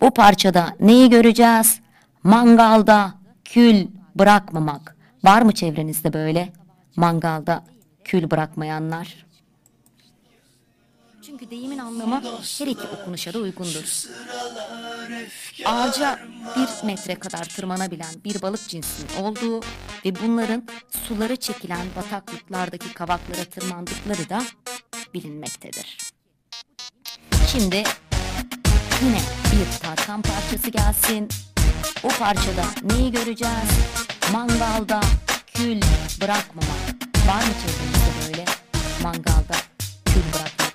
Bu 0.00 0.10
parçada 0.10 0.76
neyi 0.80 1.10
göreceğiz? 1.10 1.80
Mangalda 2.22 3.14
kül 3.44 3.86
bırakmamak. 4.14 4.96
Var 5.24 5.42
mı 5.42 5.52
çevrenizde 5.52 6.12
böyle 6.12 6.52
mangalda 6.96 7.64
kül 8.10 8.30
bırakmayanlar? 8.30 9.26
Çünkü 11.26 11.50
deyimin 11.50 11.78
anlamı 11.78 12.22
her 12.58 12.66
iki 12.66 12.86
okunuşa 12.86 13.32
da 13.32 13.38
uygundur. 13.38 14.04
Ağaca 15.64 16.18
bir 16.56 16.86
metre 16.86 17.14
kadar 17.14 17.44
tırmanabilen 17.44 18.14
bir 18.24 18.42
balık 18.42 18.68
cinsinin 18.68 19.22
olduğu 19.22 19.60
ve 20.04 20.14
bunların 20.22 20.68
suları 21.08 21.36
çekilen 21.36 21.86
bataklıklardaki 21.96 22.92
kavaklara 22.94 23.44
tırmandıkları 23.44 24.28
da 24.28 24.42
bilinmektedir. 25.14 25.98
Şimdi 27.52 27.82
yine 29.02 29.20
bir 29.52 29.80
Tarkan 29.82 30.22
parçası 30.22 30.70
gelsin. 30.70 31.28
O 32.02 32.08
parçada 32.08 32.64
neyi 32.82 33.12
göreceğiz? 33.12 33.70
Mangalda 34.32 35.00
kül 35.54 35.80
bırakmamak. 36.20 37.10
Var 37.28 37.42
mı 37.42 37.52
böyle 37.66 37.99
mangalda. 39.02 39.56
Kül 40.04 40.22
bırakmak? 40.32 40.74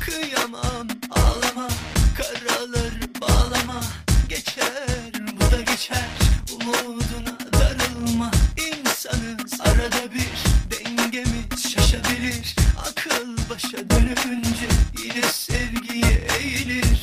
Kıyamam 0.00 0.88
ağlama. 1.10 1.68
Karalar 2.16 2.92
bağlama. 3.20 3.82
Geçer 4.28 5.12
bu 5.40 5.50
da 5.56 5.60
geçer. 5.60 6.08
Umuduna 6.52 7.38
darılma. 7.52 8.30
İnsanız 8.56 9.60
arada 9.60 10.14
bir. 10.14 10.32
Dengemiz 10.70 11.72
şaşabilir. 11.72 12.56
Akıl 12.80 13.36
başa 13.50 13.90
dönünce 13.90 14.68
Yine 15.04 15.22
sevgiye 15.32 16.26
eğilir 16.38 17.01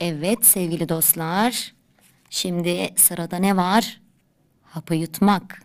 Evet 0.00 0.46
sevgili 0.46 0.88
dostlar. 0.88 1.74
Şimdi 2.30 2.90
sırada 2.96 3.36
ne 3.36 3.56
var? 3.56 4.00
Hapı 4.62 4.94
yutmak. 4.94 5.62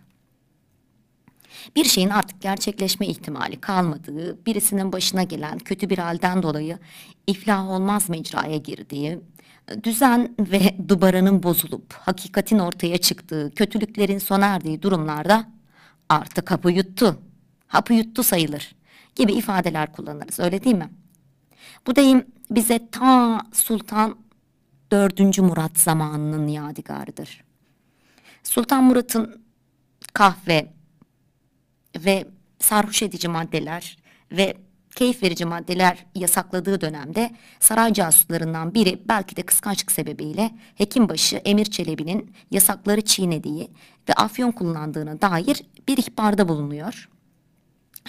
Bir 1.76 1.84
şeyin 1.84 2.08
artık 2.08 2.42
gerçekleşme 2.42 3.06
ihtimali 3.06 3.60
kalmadığı, 3.60 4.46
birisinin 4.46 4.92
başına 4.92 5.22
gelen 5.22 5.58
kötü 5.58 5.90
bir 5.90 5.98
halden 5.98 6.42
dolayı 6.42 6.78
iflah 7.26 7.68
olmaz 7.68 8.10
mecraya 8.10 8.56
girdiği, 8.56 9.20
düzen 9.82 10.34
ve 10.38 10.88
dubaranın 10.88 11.42
bozulup 11.42 11.92
hakikatin 11.92 12.58
ortaya 12.58 12.98
çıktığı, 12.98 13.52
kötülüklerin 13.54 14.18
sona 14.18 14.46
erdiği 14.46 14.82
durumlarda 14.82 15.48
artık 16.08 16.50
hapı 16.50 16.70
yuttu, 16.70 17.18
hapı 17.66 17.94
yuttu 17.94 18.22
sayılır 18.22 18.74
gibi 19.16 19.32
ifadeler 19.32 19.92
kullanırız 19.92 20.40
öyle 20.40 20.64
değil 20.64 20.76
mi? 20.76 20.90
Bu 21.86 21.96
deyim 21.96 22.26
bize 22.50 22.88
ta 22.90 23.40
Sultan 23.52 24.23
4. 24.94 25.38
Murat 25.38 25.78
zamanının 25.78 26.48
yadigarıdır. 26.48 27.44
Sultan 28.42 28.84
Murat'ın 28.84 29.42
kahve 30.12 30.72
ve 31.96 32.28
sarhoş 32.58 33.02
edici 33.02 33.28
maddeler 33.28 33.98
ve 34.32 34.56
keyif 34.96 35.22
verici 35.22 35.44
maddeler 35.44 36.06
yasakladığı 36.14 36.80
dönemde 36.80 37.30
saray 37.60 37.92
casuslarından 37.92 38.74
biri 38.74 39.02
belki 39.08 39.36
de 39.36 39.42
kıskançlık 39.42 39.92
sebebiyle 39.92 40.50
Hekimbaşı 40.74 41.36
Emir 41.36 41.64
Çelebi'nin 41.64 42.34
yasakları 42.50 43.00
çiğnediği 43.00 43.70
ve 44.08 44.12
afyon 44.12 44.52
kullandığına 44.52 45.22
dair 45.22 45.62
bir 45.88 45.96
ihbarda 45.96 46.48
bulunuyor. 46.48 47.08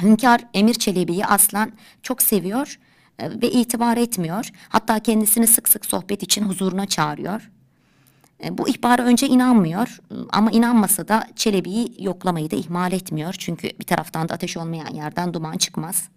Hünkar 0.02 0.42
Emir 0.54 0.74
Çelebi'yi 0.74 1.26
aslen 1.26 1.72
çok 2.04 2.22
seviyor 2.22 2.80
ve 3.20 3.52
itibar 3.52 3.98
etmiyor. 3.98 4.50
Hatta 4.70 5.00
kendisini 5.00 5.48
sık 5.48 5.70
sık 5.70 5.86
sohbet 5.86 6.24
için 6.24 6.44
huzuruna 6.44 6.86
çağırıyor. 6.86 7.52
E, 8.44 8.58
Bu 8.58 8.70
ihbara 8.70 9.04
önce 9.04 9.28
inanmıyor 9.28 10.00
e, 10.12 10.16
ama 10.30 10.52
inanmasa 10.52 11.08
da 11.08 11.28
Çelebi'yi 11.36 11.96
yoklamayı 12.00 12.52
da 12.52 12.56
ihmal 12.56 12.92
etmiyor. 12.92 13.36
Çünkü 13.38 13.70
bir 13.80 13.86
taraftan 13.86 14.30
da 14.30 14.34
ateş 14.34 14.58
olmayan 14.58 14.94
yerden 14.94 15.34
duman 15.34 15.58
çıkmaz. 15.58 16.10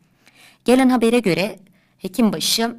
Gelen 0.65 0.89
habere 0.89 1.19
göre 1.19 1.59
Hekimbaşı 1.99 2.77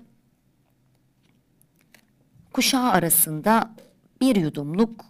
kuşağı 2.53 2.91
arasında 2.91 3.75
bir 4.21 4.35
yudumluk 4.35 5.05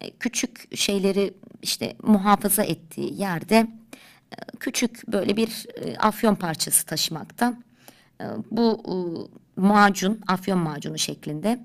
e, 0.00 0.10
küçük 0.10 0.76
şeyleri 0.76 1.34
işte 1.62 1.96
muhafaza 2.02 2.62
ettiği 2.62 3.20
yerde 3.20 3.56
e, 3.56 3.77
küçük 4.60 5.08
böyle 5.08 5.36
bir 5.36 5.66
e, 5.74 5.96
afyon 5.96 6.34
parçası 6.34 6.86
taşımakta. 6.86 7.54
E, 8.20 8.24
Bu 8.50 8.82
e, 8.86 8.94
macun, 9.60 10.20
afyon 10.26 10.58
macunu 10.58 10.98
şeklinde 10.98 11.60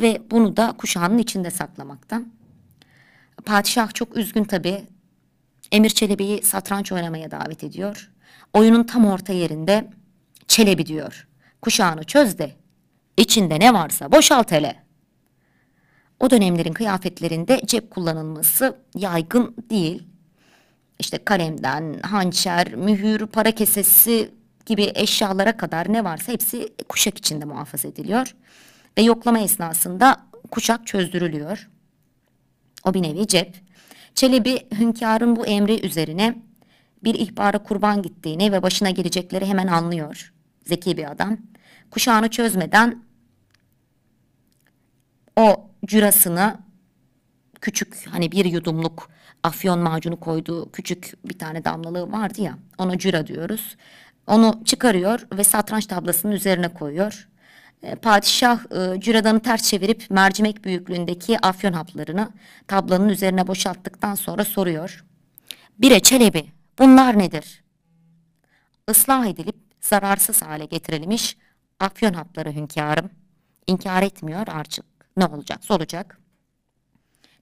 ve 0.00 0.22
bunu 0.30 0.56
da 0.56 0.74
kuşağının 0.78 1.18
içinde 1.18 1.50
saklamakta. 1.50 2.22
Padişah 3.44 3.94
çok 3.94 4.16
üzgün 4.16 4.44
tabii. 4.44 4.84
Emir 5.72 5.90
Çelebi'yi 5.90 6.42
satranç 6.42 6.92
oynamaya 6.92 7.30
davet 7.30 7.64
ediyor. 7.64 8.10
Oyunun 8.52 8.84
tam 8.84 9.06
orta 9.06 9.32
yerinde 9.32 9.90
Çelebi 10.48 10.86
diyor. 10.86 11.28
Kuşağını 11.62 12.04
çöz 12.04 12.38
de 12.38 12.56
içinde 13.16 13.60
ne 13.60 13.74
varsa 13.74 14.12
boşalt 14.12 14.52
hele. 14.52 14.82
O 16.20 16.30
dönemlerin 16.30 16.72
kıyafetlerinde 16.72 17.60
cep 17.66 17.90
kullanılması 17.90 18.76
yaygın 18.94 19.56
değil. 19.70 20.02
İşte 21.02 21.18
kalemden, 21.24 22.00
hançer, 22.02 22.74
mühür, 22.74 23.26
para 23.26 23.50
kesesi 23.50 24.30
gibi 24.66 24.92
eşyalara 24.94 25.56
kadar 25.56 25.92
ne 25.92 26.04
varsa 26.04 26.32
hepsi 26.32 26.68
kuşak 26.88 27.18
içinde 27.18 27.44
muhafaza 27.44 27.88
ediliyor. 27.88 28.34
Ve 28.98 29.02
yoklama 29.02 29.38
esnasında 29.38 30.16
kuşak 30.50 30.86
çözdürülüyor. 30.86 31.70
O 32.84 32.94
bir 32.94 33.02
nevi 33.02 33.26
cep. 33.26 33.60
Çelebi 34.14 34.58
hünkârın 34.78 35.36
bu 35.36 35.46
emri 35.46 35.86
üzerine 35.86 36.38
bir 37.04 37.14
ihbara 37.14 37.58
kurban 37.58 38.02
gittiğini 38.02 38.52
ve 38.52 38.62
başına 38.62 38.90
gelecekleri 38.90 39.46
hemen 39.46 39.66
anlıyor. 39.66 40.32
Zeki 40.66 40.96
bir 40.96 41.10
adam. 41.10 41.38
Kuşağını 41.90 42.28
çözmeden 42.30 43.02
o 45.36 45.70
cürasını 45.86 46.58
küçük 47.60 48.06
hani 48.06 48.32
bir 48.32 48.44
yudumluk 48.44 49.10
afyon 49.42 49.78
macunu 49.78 50.20
koyduğu 50.20 50.72
küçük 50.72 51.12
bir 51.24 51.38
tane 51.38 51.64
damlalığı 51.64 52.12
vardı 52.12 52.40
ya 52.42 52.58
ona 52.78 52.98
cüra 52.98 53.26
diyoruz. 53.26 53.76
Onu 54.26 54.60
çıkarıyor 54.64 55.26
ve 55.32 55.44
satranç 55.44 55.86
tablasının 55.86 56.32
üzerine 56.32 56.68
koyuyor. 56.68 57.28
E, 57.82 57.94
Padişah 57.94 58.58
e, 58.70 59.00
cüradanı 59.00 59.40
ters 59.40 59.62
çevirip 59.62 60.10
mercimek 60.10 60.64
büyüklüğündeki 60.64 61.38
afyon 61.46 61.72
haplarını 61.72 62.28
tablanın 62.68 63.08
üzerine 63.08 63.46
boşalttıktan 63.46 64.14
sonra 64.14 64.44
soruyor. 64.44 65.04
Bire 65.78 66.00
Çelebi 66.00 66.46
bunlar 66.78 67.18
nedir? 67.18 67.62
Islah 68.90 69.26
edilip 69.26 69.56
zararsız 69.80 70.42
hale 70.42 70.64
getirilmiş 70.64 71.36
afyon 71.80 72.12
hapları 72.12 72.52
hünkârım. 72.52 73.10
İnkar 73.66 74.02
etmiyor 74.02 74.46
artık. 74.48 74.84
Ne 75.16 75.26
olacaksa 75.26 75.74
olacak. 75.74 76.18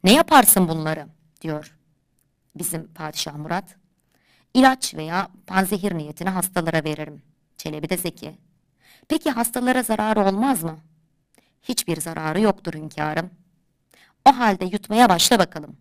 Ne 0.04 0.12
yaparsın 0.12 0.68
bunları? 0.68 1.06
diyor 1.40 1.80
bizim 2.54 2.92
Padişah 2.94 3.36
Murat. 3.36 3.76
İlaç 4.54 4.94
veya 4.94 5.28
panzehir 5.46 5.94
niyetine 5.94 6.30
hastalara 6.30 6.84
veririm. 6.84 7.22
Çelebi 7.56 7.88
de 7.88 7.96
zeki. 7.96 8.38
Peki 9.08 9.30
hastalara 9.30 9.82
zararı 9.82 10.20
olmaz 10.20 10.62
mı? 10.62 10.78
Hiçbir 11.62 12.00
zararı 12.00 12.40
yoktur 12.40 12.74
hünkârım. 12.74 13.30
O 14.28 14.38
halde 14.38 14.64
yutmaya 14.64 15.08
başla 15.08 15.38
bakalım. 15.38 15.76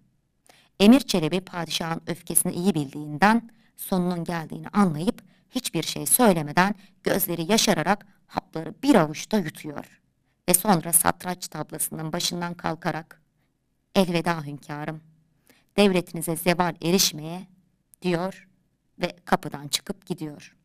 Emir 0.79 0.99
Çelebi 0.99 1.41
padişahın 1.41 2.01
öfkesini 2.07 2.53
iyi 2.53 2.75
bildiğinden 2.75 3.49
sonunun 3.77 4.23
geldiğini 4.23 4.67
anlayıp 4.67 5.21
hiçbir 5.49 5.83
şey 5.83 6.05
söylemeden 6.05 6.75
gözleri 7.03 7.51
yaşararak 7.51 8.05
hapları 8.27 8.73
bir 8.83 8.95
avuçta 8.95 9.37
yutuyor. 9.37 10.01
Ve 10.49 10.53
sonra 10.53 10.93
satranç 10.93 11.47
tablasının 11.47 12.13
başından 12.13 12.53
kalkarak 12.53 13.21
elveda 13.95 14.43
hünkârım 14.43 15.01
devletinize 15.79 16.35
zeval 16.35 16.75
erişmeye 16.81 17.47
diyor 18.01 18.47
ve 18.99 19.15
kapıdan 19.25 19.67
çıkıp 19.67 20.05
gidiyor. 20.05 20.55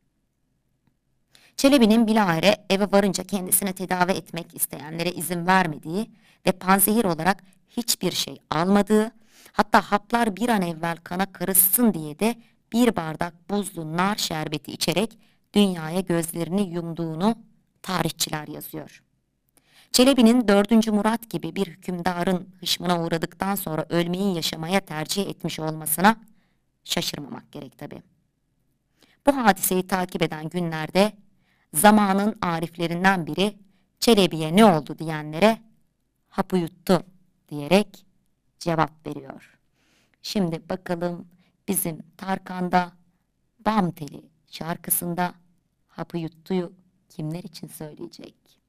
Çelebi'nin 1.57 2.07
bilahare 2.07 2.66
eve 2.70 2.92
varınca 2.92 3.24
kendisine 3.24 3.72
tedavi 3.72 4.12
etmek 4.12 4.55
isteyenlere 4.55 5.12
izin 5.12 5.46
vermediği 5.46 6.11
ve 6.46 6.53
panzehir 6.53 7.05
olarak 7.05 7.42
hiçbir 7.68 8.12
şey 8.12 8.38
almadığı, 8.50 9.11
hatta 9.53 9.81
haplar 9.81 10.37
bir 10.37 10.48
an 10.48 10.62
evvel 10.62 10.96
kana 10.96 11.33
karışsın 11.33 11.94
diye 11.94 12.18
de 12.18 12.35
bir 12.72 12.96
bardak 12.96 13.50
buzlu 13.50 13.96
nar 13.96 14.16
şerbeti 14.16 14.72
içerek 14.72 15.18
dünyaya 15.55 16.00
gözlerini 16.00 16.74
yumduğunu 16.74 17.37
tarihçiler 17.83 18.48
yazıyor. 18.48 19.03
Çelebi'nin 19.94 20.48
4. 20.48 20.87
Murat 20.87 21.30
gibi 21.30 21.57
bir 21.57 21.66
hükümdarın 21.66 22.48
hışmına 22.61 23.04
uğradıktan 23.04 23.54
sonra 23.54 23.87
ölmeyi 23.88 24.35
yaşamaya 24.37 24.80
tercih 24.80 25.28
etmiş 25.28 25.61
olmasına 25.61 26.16
şaşırmamak 26.85 27.52
gerek 27.52 27.78
tabi. 27.78 28.02
Bu 29.26 29.37
hadiseyi 29.37 29.87
takip 29.87 30.22
eden 30.22 30.48
günlerde 30.48 31.12
zamanın 31.74 32.37
ariflerinden 32.42 33.26
biri 33.26 33.57
Çelebi'ye 34.00 34.57
ne 34.57 34.64
oldu 34.64 34.98
diyenlere 34.98 35.59
hapı 36.28 36.57
yuttu 36.57 37.02
diyerek 37.48 38.07
cevap 38.59 39.07
veriyor. 39.07 39.59
Şimdi 40.22 40.68
bakalım 40.68 41.26
bizim 41.68 41.98
Tarkan'da 42.16 42.92
Bam 43.66 43.90
Teli 43.90 44.22
şarkısında 44.50 45.35
hapı 45.88 46.18
yuttuyu 46.18 46.72
kimler 47.09 47.42
için 47.42 47.68
söyleyecek? 47.68 48.63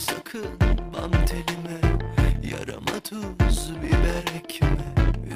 Sakın 0.00 0.46
bam 0.92 1.10
telime 1.26 1.80
Yarama 2.42 3.00
tuz 3.70 3.82
biber 3.82 4.34
ekme. 4.36 4.84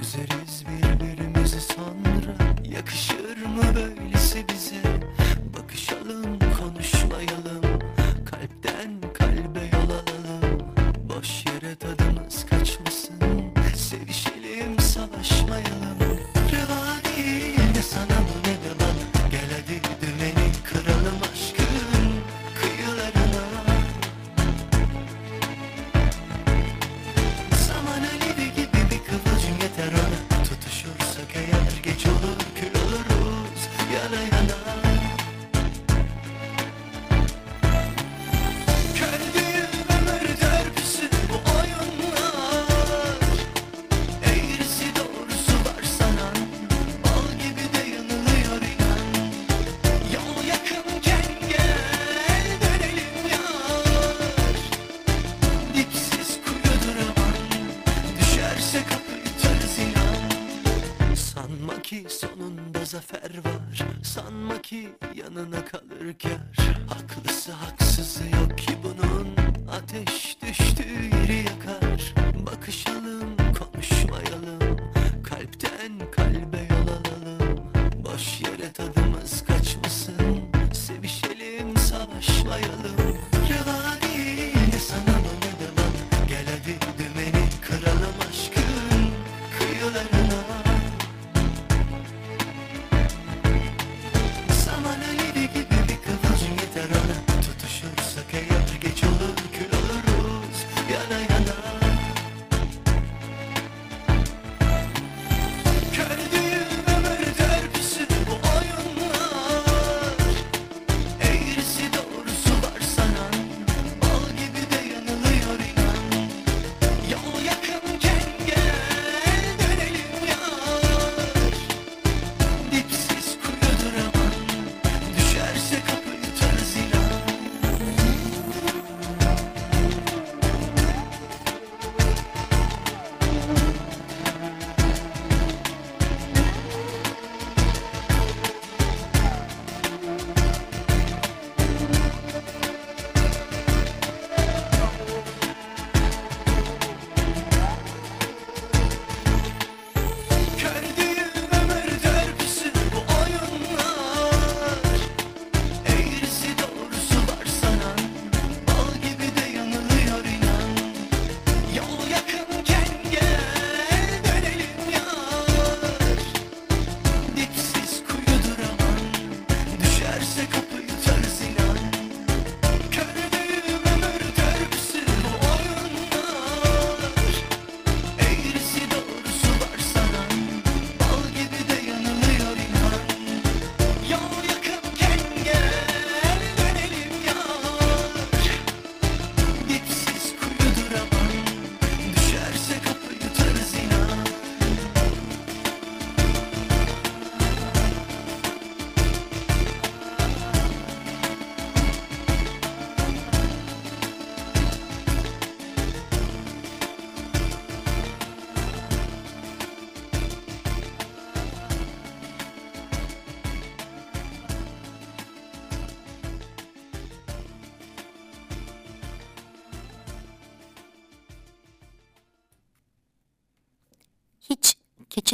Üzeriz 0.01 0.65
birbirimizi 0.69 1.61
sonra. 1.61 2.37
Yakışır 2.65 3.47
mı 3.47 3.63
böylesi 3.75 4.45
bize? 4.49 4.83
Bakışalım 5.59 6.44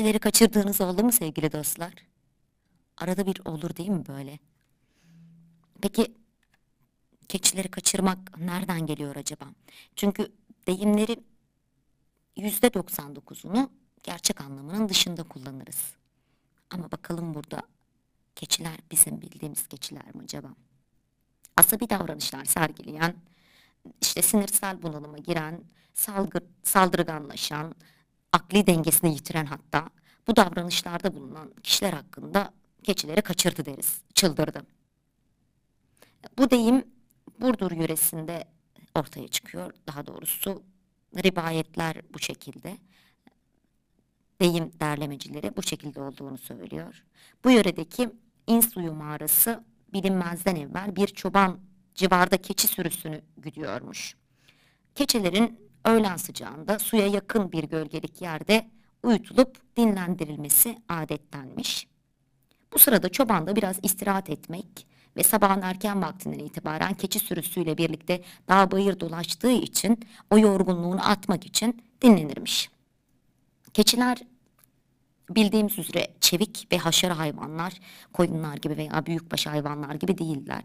Keçileri 0.01 0.19
kaçırdığınız 0.19 0.81
oldu 0.81 1.05
mu 1.05 1.13
sevgili 1.13 1.53
dostlar? 1.53 1.93
Arada 2.97 3.27
bir 3.27 3.41
olur 3.45 3.77
değil 3.77 3.89
mi 3.89 4.07
böyle? 4.09 4.39
Peki 5.83 6.15
keçileri 7.29 7.71
kaçırmak 7.71 8.39
nereden 8.39 8.87
geliyor 8.87 9.17
acaba? 9.17 9.45
Çünkü 9.97 10.33
deyimleri 10.67 11.17
yüzde 12.37 12.67
99'unu 12.67 13.71
gerçek 14.03 14.41
anlamının 14.41 14.89
dışında 14.89 15.23
kullanırız. 15.23 15.95
Ama 16.71 16.91
bakalım 16.93 17.35
burada 17.35 17.63
keçiler 18.37 18.77
bizim 18.91 19.21
bildiğimiz 19.21 19.69
keçiler 19.69 20.15
mi 20.15 20.23
acaba? 20.25 20.49
Asabi 21.57 21.91
davranışlar 21.91 22.45
sergileyen, 22.45 23.15
işte 24.03 24.23
sinirsel 24.23 24.83
bunalıma 24.83 25.19
giren, 25.19 25.65
salgı, 25.95 26.41
saldırganlaşan, 26.63 27.75
akli 28.33 28.67
dengesini 28.67 29.15
yitiren 29.15 29.47
hatta 29.47 29.91
bu 30.27 30.37
davranışlarda 30.37 31.15
bulunan 31.15 31.55
kişiler 31.63 31.93
hakkında 31.93 32.53
keçileri 32.83 33.23
kaçırdı 33.23 33.65
deriz, 33.65 34.01
çıldırdı. 34.15 34.67
Bu 36.39 36.51
deyim 36.51 36.85
Burdur 37.41 37.71
yöresinde 37.73 38.45
ortaya 38.95 39.29
çıkıyor. 39.29 39.73
Daha 39.87 40.07
doğrusu 40.07 40.63
rivayetler 41.25 41.97
bu 42.15 42.19
şekilde. 42.19 42.79
Deyim 44.41 44.71
derlemecileri 44.81 45.57
bu 45.57 45.63
şekilde 45.63 46.01
olduğunu 46.01 46.39
söylüyor. 46.39 47.05
Bu 47.45 47.51
yöredeki 47.51 48.11
İnsuyu 48.47 48.93
mağarası 48.93 49.65
bilinmezden 49.93 50.57
evvel 50.57 50.97
bir 50.97 51.07
çoban 51.07 51.61
civarda 51.95 52.37
keçi 52.37 52.69
sürüsünü 52.69 53.21
güdüyormuş. 53.37 54.17
Keçilerin 54.95 55.70
öğlen 55.85 56.17
sıcağında 56.17 56.79
suya 56.79 57.07
yakın 57.07 57.53
bir 57.53 57.65
gölgelik 57.65 58.23
yerde 58.23 58.71
uyutulup 59.03 59.77
dinlendirilmesi 59.77 60.79
adettenmiş. 60.89 61.87
Bu 62.73 62.79
sırada 62.79 63.09
çoban 63.09 63.47
da 63.47 63.57
biraz 63.57 63.79
istirahat 63.83 64.31
etmek 64.31 64.87
ve 65.17 65.23
sabahın 65.23 65.63
erken 65.63 66.03
vaktinden 66.03 66.39
itibaren 66.39 66.95
keçi 66.95 67.19
sürüsüyle 67.19 67.79
birlikte 67.79 68.23
dağ 68.49 68.71
bayır 68.71 69.01
dolaştığı 69.01 69.51
için 69.51 70.01
o 70.31 70.39
yorgunluğunu 70.39 71.11
atmak 71.11 71.47
için 71.47 71.83
dinlenirmiş. 72.03 72.71
Keçiler 73.75 74.19
bildiğimiz 75.31 75.79
üzere 75.79 76.15
çevik 76.21 76.69
ve 76.73 76.79
haşere 76.79 77.13
hayvanlar, 77.13 77.73
koyunlar 78.13 78.57
gibi 78.57 78.77
veya 78.77 79.07
büyükbaş 79.07 79.47
hayvanlar 79.47 79.95
gibi 79.95 80.19
değiller. 80.19 80.63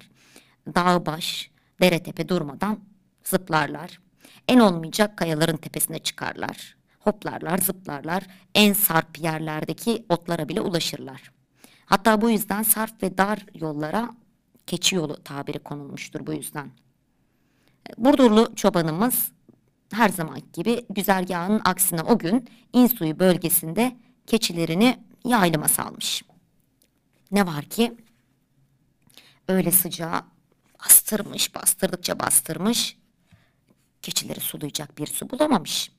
Dağ 0.76 1.06
baş, 1.06 1.52
dere 1.82 2.04
tepe 2.04 2.30
durmadan 2.30 2.80
zıplarlar. 3.24 4.00
En 4.48 4.60
olmayacak 4.60 5.18
kayaların 5.18 5.58
tepesine 5.58 6.00
çıkarlar. 6.00 6.76
Hoplarlar, 7.00 7.58
zıplarlar, 7.58 8.24
en 8.56 8.74
sarp 8.74 9.20
yerlerdeki 9.20 10.06
otlara 10.10 10.50
bile 10.50 10.62
ulaşırlar. 10.62 11.32
Hatta 11.86 12.22
bu 12.22 12.30
yüzden 12.30 12.64
sarp 12.64 13.04
ve 13.04 13.18
dar 13.18 13.46
yollara 13.54 14.10
keçi 14.68 14.96
yolu 14.96 15.24
tabiri 15.24 15.60
konulmuştur 15.60 16.28
bu 16.28 16.34
yüzden. 16.34 16.72
Burdurlu 17.98 18.56
çobanımız 18.56 19.32
her 19.94 20.10
zaman 20.10 20.42
gibi 20.54 20.86
güzergahının 20.90 21.62
aksine 21.66 22.02
o 22.02 22.20
gün 22.20 22.50
İnsuyu 22.74 23.20
bölgesinde 23.20 23.98
keçilerini 24.28 25.00
yaylıma 25.26 25.68
salmış. 25.68 26.24
Ne 27.32 27.48
var 27.48 27.66
ki 27.66 27.98
öyle 29.48 29.72
sıcağı 29.72 30.22
bastırmış, 30.80 31.56
bastırdıkça 31.56 32.20
bastırmış. 32.20 32.95
Keçileri 34.06 34.40
sulayacak 34.40 34.98
bir 34.98 35.08
su 35.08 35.30
bulamamış. 35.30 35.92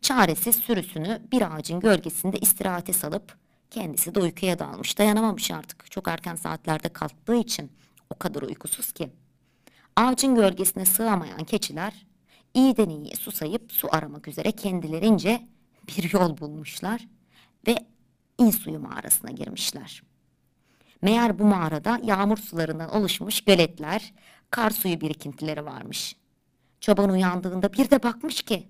Çaresiz 0.00 0.56
sürüsünü 0.56 1.22
bir 1.32 1.54
ağacın 1.54 1.80
gölgesinde 1.80 2.38
istirahate 2.38 2.92
salıp 2.92 3.36
kendisi 3.70 4.14
de 4.14 4.20
uykuya 4.20 4.58
dalmış. 4.58 4.98
Dayanamamış 4.98 5.50
artık. 5.50 5.90
Çok 5.90 6.08
erken 6.08 6.34
saatlerde 6.34 6.88
kalktığı 6.88 7.34
için 7.34 7.72
o 8.10 8.18
kadar 8.18 8.42
uykusuz 8.42 8.92
ki. 8.92 9.10
Ağacın 9.96 10.34
gölgesine 10.34 10.84
sığamayan 10.84 11.44
keçiler 11.44 12.06
iyiden 12.54 12.88
iyiye 12.88 13.14
susayıp 13.14 13.72
su 13.72 13.88
aramak 13.92 14.28
üzere 14.28 14.52
kendilerince 14.52 15.48
bir 15.88 16.12
yol 16.12 16.38
bulmuşlar 16.38 17.08
ve 17.66 17.76
İnsuyu 18.38 18.80
mağarasına 18.80 19.30
girmişler. 19.30 20.02
Meğer 21.02 21.38
bu 21.38 21.44
mağarada 21.44 22.00
yağmur 22.02 22.38
sularından 22.38 22.94
oluşmuş 22.94 23.40
göletler, 23.40 24.14
kar 24.50 24.70
suyu 24.70 25.00
birikintileri 25.00 25.64
varmış. 25.64 26.21
Çoban 26.82 27.10
uyandığında 27.10 27.72
bir 27.72 27.90
de 27.90 28.02
bakmış 28.02 28.42
ki 28.42 28.68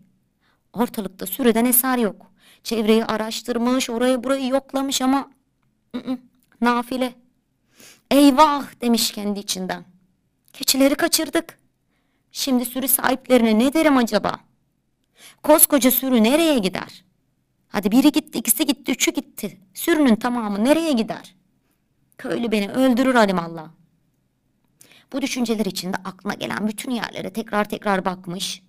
ortalıkta 0.73 1.27
sürüden 1.27 1.65
eser 1.65 1.99
yok. 1.99 2.33
Çevreyi 2.65 3.05
araştırmış, 3.05 3.91
orayı 3.91 4.25
burayı 4.25 4.49
yoklamış 4.49 5.03
ama 5.03 5.31
nafile. 6.61 7.15
Eyvah 8.11 8.81
demiş 8.81 9.13
kendi 9.13 9.39
içinden. 9.41 9.85
Keçileri 10.53 10.95
kaçırdık. 10.95 11.59
Şimdi 12.33 12.65
sürü 12.65 12.89
sahiplerine 12.89 13.59
ne 13.59 13.73
derim 13.73 13.97
acaba? 13.97 14.41
Koskoca 15.43 15.91
sürü 15.91 16.23
nereye 16.23 16.59
gider? 16.59 17.05
Hadi 17.69 17.91
biri 17.91 18.13
gitti, 18.13 18.39
ikisi 18.39 18.67
gitti, 18.67 18.93
üçü 18.93 19.11
gitti. 19.11 19.61
Sürünün 19.75 20.17
tamamı 20.17 20.65
nereye 20.65 20.93
gider? 20.93 21.35
Köylü 22.19 22.53
beni 22.53 22.71
öldürür 22.71 23.15
alimallah. 23.15 23.71
Bu 25.13 25.23
düşünceler 25.23 25.65
içinde 25.65 25.97
aklına 26.05 26.35
gelen 26.35 26.69
bütün 26.69 26.91
yerlere 26.91 27.33
tekrar 27.33 27.69
tekrar 27.69 28.05
bakmış. 28.05 28.63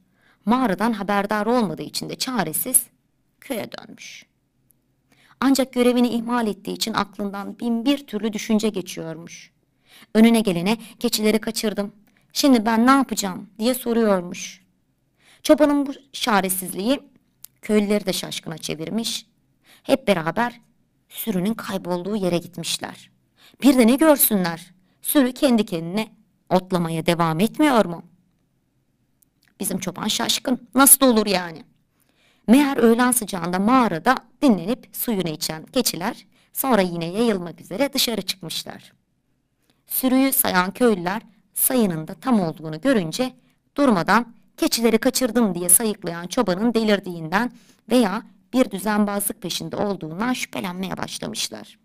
Mağaradan 0.46 0.94
haberdar 0.94 1.46
olmadığı 1.46 1.82
için 1.82 2.10
de 2.10 2.16
çaresiz 2.16 2.84
köye 3.42 3.70
dönmüş. 3.72 4.26
Ancak 5.40 5.74
görevini 5.74 6.08
ihmal 6.08 6.48
ettiği 6.48 6.74
için 6.74 6.94
aklından 6.94 7.60
bin 7.60 7.86
bir 7.86 8.08
türlü 8.08 8.34
düşünce 8.34 8.70
geçiyormuş. 8.70 9.52
Önüne 10.14 10.42
gelene 10.42 10.78
keçileri 11.00 11.42
kaçırdım. 11.42 11.92
Şimdi 12.34 12.66
ben 12.66 12.88
ne 12.88 12.92
yapacağım 12.92 13.50
diye 13.60 13.74
soruyormuş. 13.74 14.64
Çobanın 15.44 15.86
bu 15.86 15.94
çaresizliği 16.12 17.00
köylüleri 17.62 18.06
de 18.06 18.14
şaşkına 18.14 18.58
çevirmiş. 18.58 19.26
Hep 19.84 20.08
beraber 20.08 20.62
sürünün 21.10 21.54
kaybolduğu 21.54 22.16
yere 22.16 22.38
gitmişler. 22.38 23.12
Bir 23.62 23.78
de 23.78 23.88
ne 23.88 23.96
görsünler? 23.96 24.74
Sürü 25.02 25.32
kendi 25.34 25.66
kendine 25.66 26.23
otlamaya 26.50 27.06
devam 27.06 27.40
etmiyor 27.40 27.86
mu? 27.86 28.04
Bizim 29.60 29.80
çoban 29.80 30.08
şaşkın. 30.08 30.68
Nasıl 30.76 31.06
olur 31.06 31.26
yani? 31.26 31.64
Meğer 32.48 32.78
öğlen 32.78 33.12
sıcağında 33.12 33.60
mağarada 33.60 34.18
dinlenip 34.42 34.90
suyunu 34.94 35.30
içen 35.30 35.66
keçiler 35.66 36.26
sonra 36.54 36.82
yine 36.82 37.06
yayılmak 37.06 37.62
üzere 37.62 37.94
dışarı 37.94 38.22
çıkmışlar. 38.22 38.94
Sürüyü 39.88 40.34
sayan 40.34 40.72
köylüler 40.72 41.22
sayının 41.54 42.08
da 42.08 42.14
tam 42.14 42.40
olduğunu 42.40 42.82
görünce 42.82 43.34
durmadan 43.78 44.34
keçileri 44.58 44.98
kaçırdım 44.98 45.56
diye 45.56 45.70
sayıklayan 45.70 46.28
çobanın 46.28 46.74
delirdiğinden 46.74 47.52
veya 47.90 48.24
bir 48.54 48.72
düzenbazlık 48.72 49.42
peşinde 49.42 49.76
olduğundan 49.76 50.34
şüphelenmeye 50.34 50.98
başlamışlar. 50.98 51.80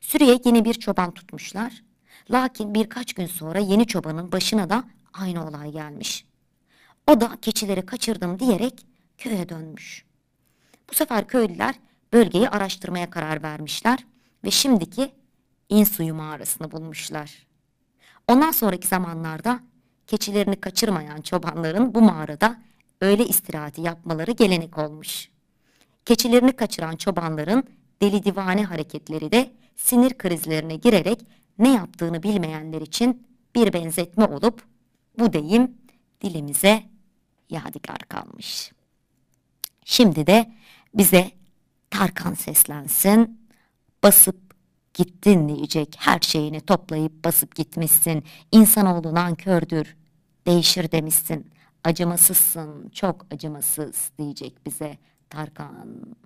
Sürüye 0.00 0.38
yeni 0.44 0.64
bir 0.64 0.74
çoban 0.74 1.10
tutmuşlar. 1.10 1.82
Lakin 2.30 2.74
birkaç 2.74 3.12
gün 3.12 3.26
sonra 3.26 3.58
yeni 3.58 3.86
çobanın 3.86 4.32
başına 4.32 4.70
da 4.70 4.84
aynı 5.12 5.48
olay 5.48 5.72
gelmiş. 5.72 6.24
O 7.06 7.20
da 7.20 7.38
keçileri 7.42 7.86
kaçırdım 7.86 8.38
diyerek 8.38 8.86
köye 9.18 9.48
dönmüş. 9.48 10.04
Bu 10.90 10.94
sefer 10.94 11.26
köylüler 11.26 11.74
bölgeyi 12.12 12.48
araştırmaya 12.48 13.10
karar 13.10 13.42
vermişler 13.42 13.98
ve 14.44 14.50
şimdiki 14.50 15.12
İnsuyu 15.68 16.14
mağarasını 16.14 16.72
bulmuşlar. 16.72 17.46
Ondan 18.28 18.50
sonraki 18.50 18.86
zamanlarda 18.86 19.60
keçilerini 20.06 20.56
kaçırmayan 20.56 21.20
çobanların 21.20 21.94
bu 21.94 22.02
mağarada 22.02 22.62
öğle 23.00 23.26
istirahati 23.26 23.80
yapmaları 23.80 24.30
gelenek 24.30 24.78
olmuş. 24.78 25.28
Keçilerini 26.04 26.52
kaçıran 26.52 26.96
çobanların 26.96 27.64
deli 28.02 28.24
divane 28.24 28.64
hareketleri 28.64 29.32
de 29.32 29.50
sinir 29.76 30.18
krizlerine 30.18 30.76
girerek 30.76 31.26
ne 31.58 31.72
yaptığını 31.72 32.22
bilmeyenler 32.22 32.80
için 32.80 33.26
bir 33.54 33.72
benzetme 33.72 34.24
olup 34.24 34.62
bu 35.18 35.32
deyim 35.32 35.74
dilimize 36.20 36.82
yadigar 37.50 37.98
kalmış. 37.98 38.72
Şimdi 39.84 40.26
de 40.26 40.52
bize 40.94 41.30
Tarkan 41.90 42.34
seslensin, 42.34 43.48
basıp 44.02 44.54
gittin 44.94 45.48
diyecek 45.48 45.96
her 45.98 46.20
şeyini 46.20 46.60
toplayıp 46.60 47.24
basıp 47.24 47.54
gitmişsin. 47.54 48.24
İnsanoğlu 48.52 49.14
nankördür, 49.14 49.96
değişir 50.46 50.92
demişsin. 50.92 51.50
Acımasızsın, 51.84 52.88
çok 52.88 53.26
acımasız 53.30 54.10
diyecek 54.18 54.66
bize 54.66 54.98
Tarkan. 55.30 56.16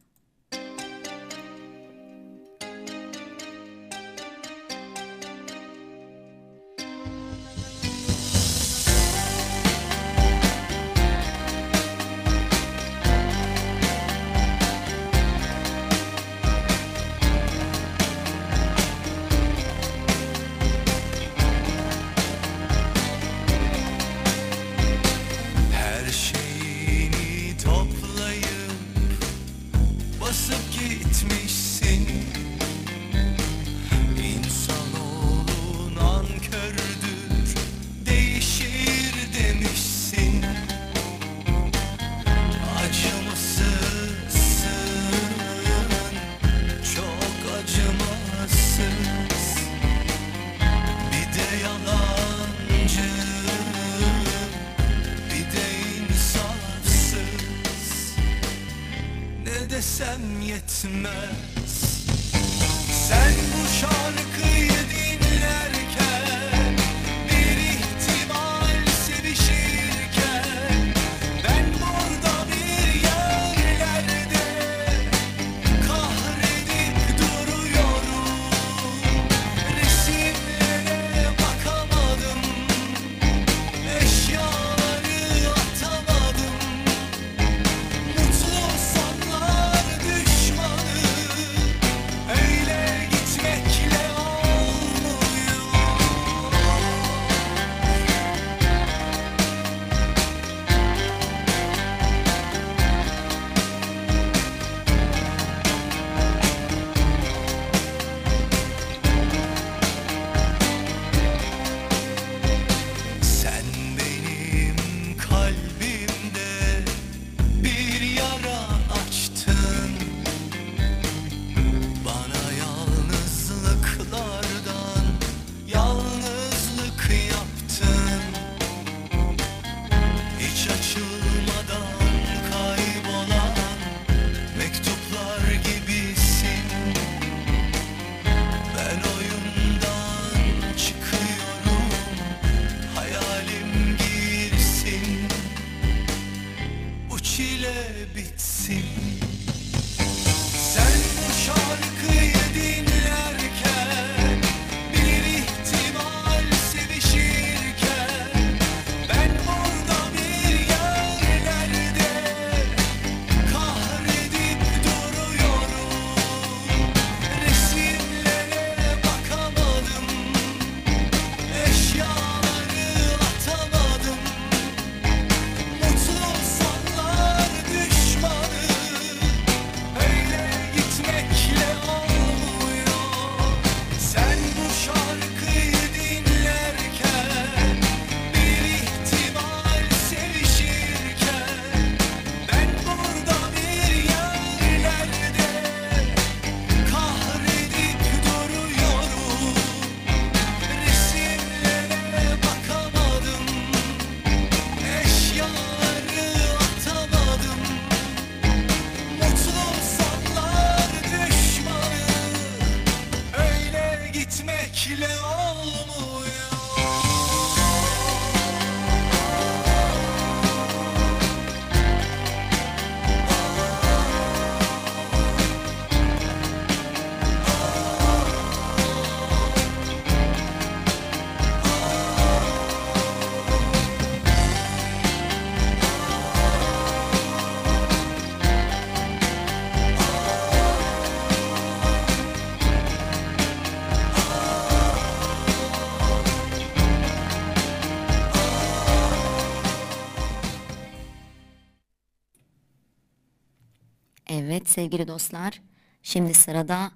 Sevgili 254.73 255.09
dostlar, 255.09 255.63
şimdi 256.03 256.35
sırada 256.35 256.91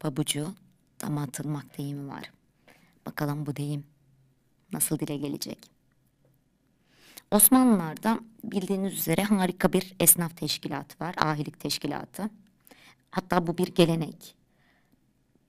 pabucu 0.00 0.54
dama 1.02 1.22
atılmak 1.22 1.78
deyimi 1.78 2.08
var. 2.08 2.32
Bakalım 3.06 3.46
bu 3.46 3.56
deyim 3.56 3.84
nasıl 4.72 4.98
dile 4.98 5.16
gelecek? 5.16 5.58
Osmanlılar'da 7.30 8.20
bildiğiniz 8.44 8.92
üzere 8.92 9.22
harika 9.22 9.72
bir 9.72 9.94
esnaf 10.00 10.36
teşkilatı 10.36 11.04
var, 11.04 11.14
ahilik 11.18 11.60
teşkilatı. 11.60 12.30
Hatta 13.10 13.46
bu 13.46 13.58
bir 13.58 13.66
gelenek. 13.66 14.34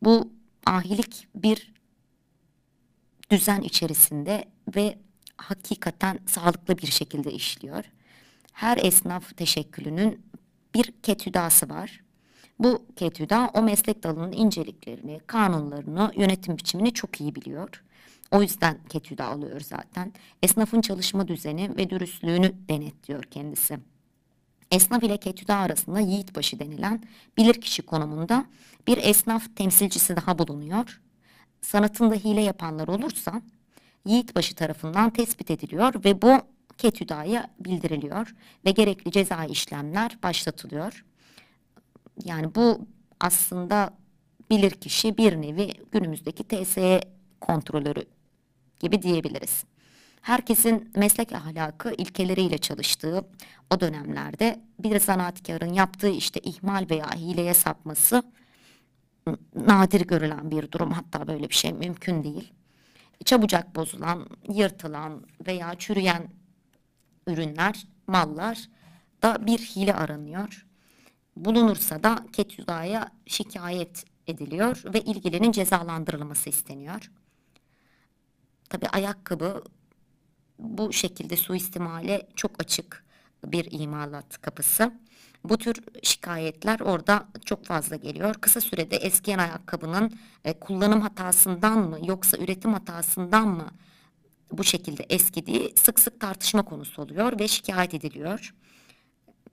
Bu 0.01 0.31
ahilik 0.65 1.27
bir 1.35 1.73
düzen 3.31 3.61
içerisinde 3.61 4.45
ve 4.75 4.97
hakikaten 5.37 6.19
sağlıklı 6.25 6.77
bir 6.77 6.87
şekilde 6.87 7.31
işliyor. 7.31 7.83
Her 8.53 8.77
esnaf 8.77 9.37
teşekkülünün 9.37 10.28
bir 10.75 10.93
ketüdası 11.03 11.69
var. 11.69 12.01
Bu 12.59 12.85
ketüda 12.95 13.51
o 13.53 13.61
meslek 13.61 14.03
dalının 14.03 14.31
inceliklerini, 14.31 15.19
kanunlarını, 15.27 16.11
yönetim 16.15 16.57
biçimini 16.57 16.93
çok 16.93 17.21
iyi 17.21 17.35
biliyor. 17.35 17.83
O 18.31 18.41
yüzden 18.41 18.77
ketüda 18.89 19.25
alıyor 19.25 19.61
zaten. 19.61 20.13
Esnafın 20.43 20.81
çalışma 20.81 21.27
düzeni 21.27 21.77
ve 21.77 21.89
dürüstlüğünü 21.89 22.53
denetliyor 22.69 23.23
kendisi. 23.23 23.79
Esnaf 24.71 25.03
ile 25.03 25.17
ketüda 25.17 25.55
arasında 25.55 25.99
yiğitbaşı 25.99 26.59
denilen 26.59 27.03
bilirkişi 27.37 27.81
konumunda 27.81 28.45
bir 28.87 28.97
esnaf 28.97 29.55
temsilcisi 29.55 30.15
daha 30.15 30.39
bulunuyor. 30.39 31.01
Sanatında 31.61 32.15
hile 32.15 32.41
yapanlar 32.41 32.87
olursa 32.87 33.41
yiğitbaşı 34.05 34.55
tarafından 34.55 35.09
tespit 35.09 35.51
ediliyor 35.51 36.03
ve 36.05 36.21
bu 36.21 36.41
ketüdaya 36.79 37.49
bildiriliyor 37.59 38.35
ve 38.65 38.71
gerekli 38.71 39.11
ceza 39.11 39.45
işlemler 39.45 40.17
başlatılıyor. 40.23 41.05
Yani 42.25 42.55
bu 42.55 42.87
aslında 43.19 43.93
bilirkişi 44.49 45.17
bir 45.17 45.35
nevi 45.35 45.73
günümüzdeki 45.91 46.43
TSE 46.43 47.01
kontrolörü 47.41 48.03
gibi 48.79 49.01
diyebiliriz. 49.01 49.63
Herkesin 50.21 50.91
meslek 50.95 51.33
ahlakı 51.33 51.93
ilkeleriyle 51.97 52.57
çalıştığı 52.57 53.25
o 53.69 53.79
dönemlerde 53.79 54.61
bir 54.79 54.99
zanaatkarın 54.99 55.73
yaptığı 55.73 56.09
işte 56.09 56.39
ihmal 56.39 56.85
veya 56.89 57.11
hileye 57.15 57.53
sapması 57.53 58.23
nadir 59.55 60.01
görülen 60.01 60.51
bir 60.51 60.71
durum. 60.71 60.91
Hatta 60.91 61.27
böyle 61.27 61.49
bir 61.49 61.55
şey 61.55 61.73
mümkün 61.73 62.23
değil. 62.23 62.53
Çabucak 63.25 63.75
bozulan, 63.75 64.29
yırtılan 64.49 65.23
veya 65.47 65.75
çürüyen 65.75 66.38
ürünler, 67.27 67.87
mallar 68.07 68.69
da 69.23 69.45
bir 69.45 69.59
hile 69.59 69.93
aranıyor. 69.93 70.65
Bulunursa 71.35 72.03
da 72.03 72.25
Ketüda'ya 72.33 73.11
şikayet 73.25 74.05
ediliyor 74.27 74.81
ve 74.93 75.01
ilgilinin 75.01 75.51
cezalandırılması 75.51 76.49
isteniyor. 76.49 77.11
Tabi 78.69 78.87
ayakkabı 78.87 79.63
bu 80.59 80.93
şekilde 80.93 81.37
suistimale 81.37 82.27
çok 82.35 82.51
açık. 82.61 83.09
bir 83.45 83.67
imalat 83.71 84.41
kapısı. 84.41 84.93
Bu 85.43 85.57
tür 85.57 85.75
şikayetler 86.03 86.79
orada 86.79 87.27
çok 87.45 87.65
fazla 87.65 87.95
geliyor. 87.95 88.35
Kısa 88.35 88.61
sürede 88.61 88.95
eskiyen 88.95 89.39
ayakkabının 89.39 90.19
e, 90.45 90.59
kullanım 90.59 91.01
hatasından 91.01 91.79
mı 91.79 91.99
yoksa 92.03 92.37
üretim 92.37 92.73
hatasından 92.73 93.47
mı 93.47 93.67
bu 94.51 94.63
şekilde 94.63 95.05
eskidiği 95.09 95.73
sık 95.75 95.99
sık 95.99 96.19
tartışma 96.19 96.65
konusu 96.65 97.01
oluyor 97.01 97.39
ve 97.39 97.47
şikayet 97.47 97.93
ediliyor. 97.93 98.53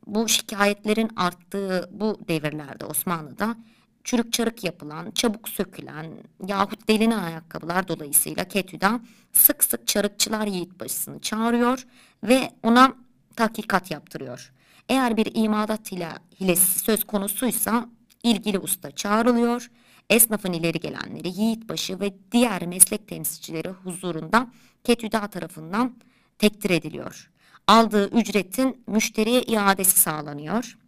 Bu 0.07 0.29
şikayetlerin 0.29 1.11
arttığı 1.17 1.89
bu 1.93 2.19
devirlerde 2.29 2.85
Osmanlı'da 2.85 3.57
çürük 4.05 4.33
çarık 4.33 4.65
yapılan, 4.65 5.11
çabuk 5.11 5.49
sökülen 5.49 6.07
yahut 6.47 6.89
delinen 6.89 7.23
ayakkabılar 7.23 7.89
dolayısıyla 7.89 8.45
Ketü'den 8.45 9.07
sık 9.33 9.65
sık 9.65 9.87
çarıkçılar 9.87 10.47
yiğitbaşısını 10.47 11.21
çağırıyor 11.21 11.87
ve 12.23 12.51
ona 12.63 12.95
tahkikat 13.37 13.91
yaptırıyor. 13.91 14.53
Eğer 14.89 15.17
bir 15.17 15.31
imalat 15.35 15.93
ile 15.93 16.09
hilesi 16.41 16.79
söz 16.79 17.05
konusuysa 17.05 17.89
ilgili 18.23 18.59
usta 18.59 18.91
çağrılıyor. 18.91 19.71
Esnafın 20.11 20.53
ileri 20.53 20.81
gelenleri, 20.81 21.29
yiğitbaşı 21.29 22.01
ve 22.01 22.15
diğer 22.33 22.67
meslek 22.67 23.09
temsilcileri 23.09 23.69
huzurunda 23.69 24.51
Ketüda 24.87 25.27
tarafından 25.27 25.97
tekdir 26.39 26.71
ediliyor. 26.71 27.31
Aldığı 27.67 28.09
ücretin 28.09 28.85
müşteriye 28.87 29.43
iadesi 29.43 30.01
sağlanıyor. 30.01 30.79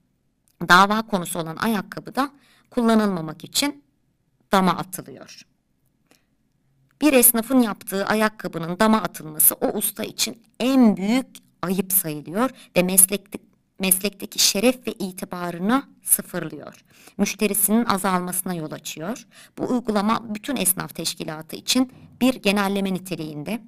Dava 0.69 1.03
konusu 1.03 1.39
olan 1.39 1.57
ayakkabı 1.57 2.15
da 2.15 2.31
kullanılmamak 2.71 3.45
için 3.45 3.85
dama 4.53 4.71
atılıyor. 4.71 5.43
Bir 7.01 7.13
esnafın 7.13 7.61
yaptığı 7.61 8.07
ayakkabının 8.07 8.79
dama 8.81 9.03
atılması 9.03 9.55
o 9.55 9.79
usta 9.79 10.05
için 10.05 10.43
en 10.61 10.97
büyük 10.97 11.27
ayıp 11.63 11.93
sayılıyor 11.93 12.51
ve 12.77 12.83
meslekte, 12.83 13.39
meslekteki 13.79 14.39
şeref 14.39 14.87
ve 14.87 14.93
itibarını 14.93 15.83
sıfırlıyor. 16.03 16.85
Müşterisinin 17.17 17.85
azalmasına 17.85 18.55
yol 18.55 18.73
açıyor. 18.73 19.27
Bu 19.59 19.69
uygulama 19.69 20.35
bütün 20.35 20.57
esnaf 20.57 20.95
teşkilatı 20.95 21.57
için 21.57 21.93
bir 22.21 22.35
genelleme 22.35 22.95
niteliğinde. 22.95 23.61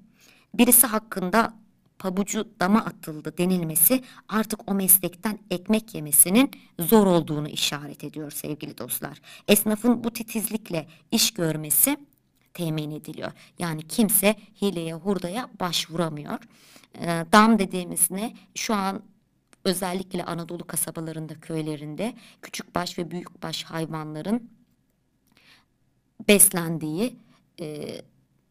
Birisi 0.54 0.86
hakkında 0.86 1.54
pabucu 1.98 2.48
dama 2.60 2.84
atıldı 2.84 3.38
denilmesi 3.38 4.04
artık 4.28 4.70
o 4.70 4.74
meslekten 4.74 5.38
ekmek 5.50 5.94
yemesinin 5.94 6.50
zor 6.78 7.06
olduğunu 7.06 7.48
işaret 7.48 8.04
ediyor 8.04 8.30
sevgili 8.30 8.78
dostlar. 8.78 9.20
Esnafın 9.48 10.04
bu 10.04 10.10
titizlikle 10.10 10.86
iş 11.10 11.30
görmesi 11.30 11.96
temin 12.54 12.90
ediliyor. 12.90 13.32
Yani 13.58 13.88
kimse 13.88 14.36
hileye 14.62 14.94
hurdaya 14.94 15.48
başvuramıyor. 15.60 16.38
Ee, 16.98 17.26
dam 17.32 17.58
dediğimiz 17.58 18.10
ne? 18.10 18.36
Şu 18.54 18.74
an 18.74 19.02
özellikle 19.64 20.24
Anadolu 20.24 20.66
kasabalarında, 20.66 21.40
köylerinde 21.40 22.14
küçükbaş 22.42 22.98
ve 22.98 23.10
büyükbaş 23.10 23.64
hayvanların 23.64 24.50
beslendiği, 26.28 27.16
e, 27.60 27.88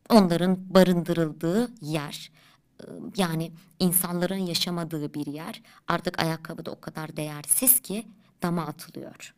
onların 0.10 0.74
barındırıldığı 0.74 1.72
yer. 1.82 2.32
E, 2.82 2.86
yani 3.18 3.52
insanların 3.80 4.46
yaşamadığı 4.46 5.14
bir 5.14 5.26
yer. 5.26 5.62
Artık 5.88 6.20
ayakkabı 6.20 6.66
da 6.66 6.72
o 6.72 6.80
kadar 6.80 7.18
değersiz 7.18 7.80
ki 7.80 8.08
dama 8.44 8.66
atılıyor. 8.66 9.34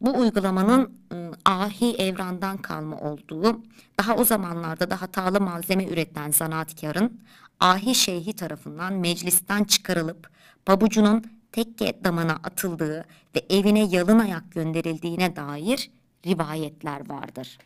Bu 0.00 0.18
uygulamanın 0.18 0.98
ı, 1.12 1.32
ahi 1.44 1.94
evrandan 1.96 2.56
kalma 2.56 3.00
olduğu, 3.00 3.60
daha 4.00 4.16
o 4.16 4.24
zamanlarda 4.24 4.90
da 4.90 5.02
hatalı 5.02 5.40
malzeme 5.40 5.84
üreten 5.84 6.30
zanaatkarın 6.30 7.20
ahi 7.60 7.94
şeyhi 7.94 8.32
tarafından 8.32 8.92
meclisten 8.92 9.64
çıkarılıp 9.64 10.30
pabucunun 10.66 11.24
tekke 11.52 12.00
damına 12.04 12.32
atıldığı 12.32 13.04
ve 13.36 13.46
evine 13.50 13.84
yalın 13.84 14.18
ayak 14.18 14.52
gönderildiğine 14.52 15.36
dair 15.36 15.90
rivayetler 16.26 17.08
vardır. 17.08 17.58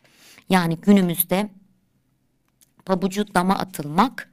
Yani 0.49 0.77
günümüzde 0.77 1.51
pabucu 2.85 3.35
dama 3.35 3.55
atılmak 3.59 4.31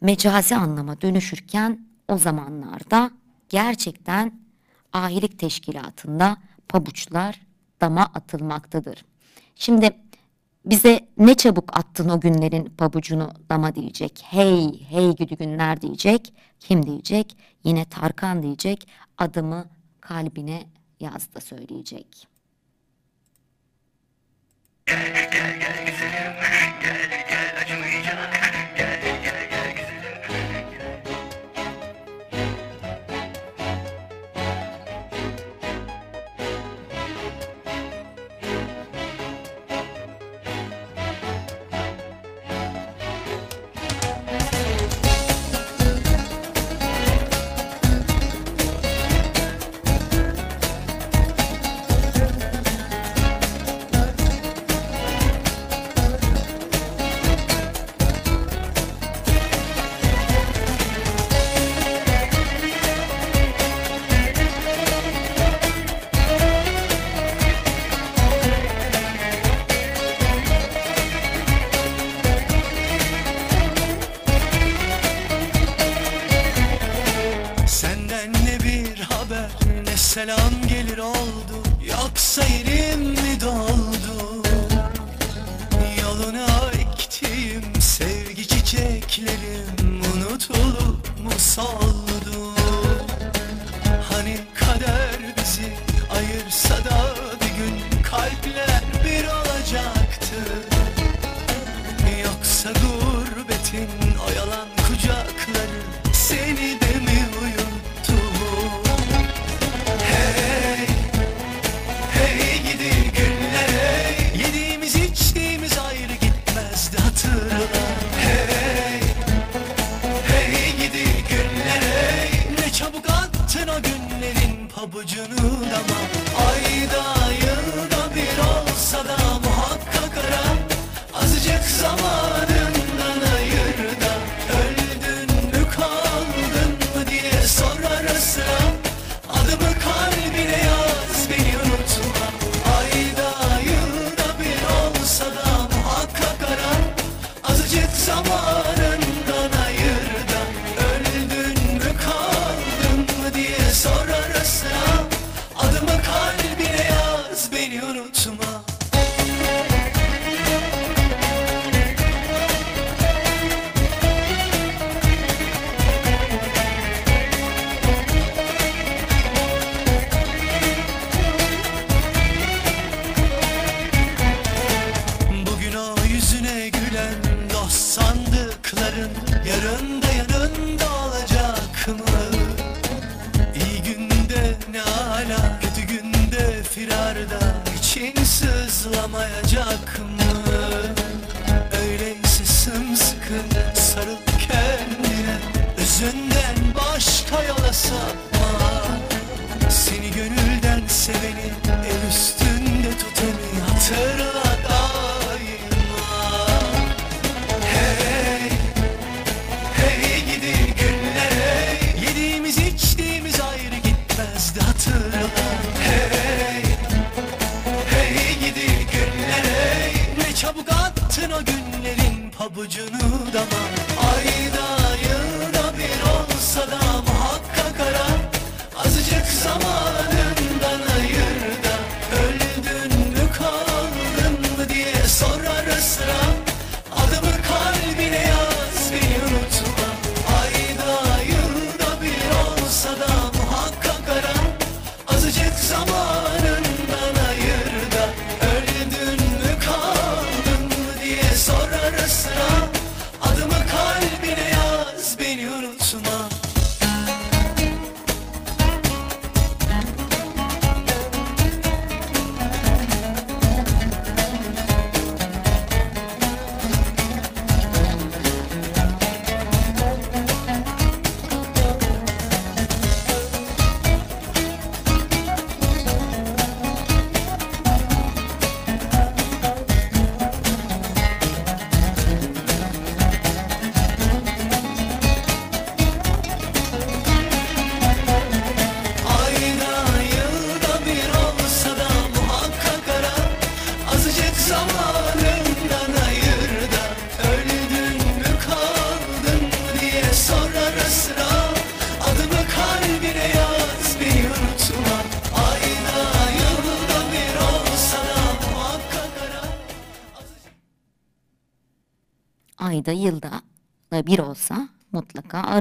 mecazi 0.00 0.56
anlama 0.56 1.00
dönüşürken 1.00 1.86
o 2.08 2.18
zamanlarda 2.18 3.10
gerçekten 3.48 4.40
ahilik 4.92 5.38
teşkilatında 5.38 6.36
pabuçlar 6.68 7.40
dama 7.80 8.02
atılmaktadır. 8.02 9.04
Şimdi 9.54 9.90
bize 10.64 11.08
ne 11.18 11.34
çabuk 11.34 11.78
attın 11.78 12.08
o 12.08 12.20
günlerin 12.20 12.64
pabucunu 12.64 13.32
dama 13.50 13.74
diyecek. 13.74 14.22
Hey 14.24 14.84
hey 14.88 15.16
güdü 15.16 15.36
günler 15.36 15.80
diyecek. 15.80 16.34
Kim 16.60 16.86
diyecek? 16.86 17.36
Yine 17.64 17.84
Tarkan 17.84 18.42
diyecek. 18.42 18.88
Adımı 19.18 19.64
kalbine 20.00 20.62
yaz 21.00 21.34
da 21.34 21.40
söyleyecek. 21.40 22.28
Senden 26.80 27.19
selam 80.20 80.59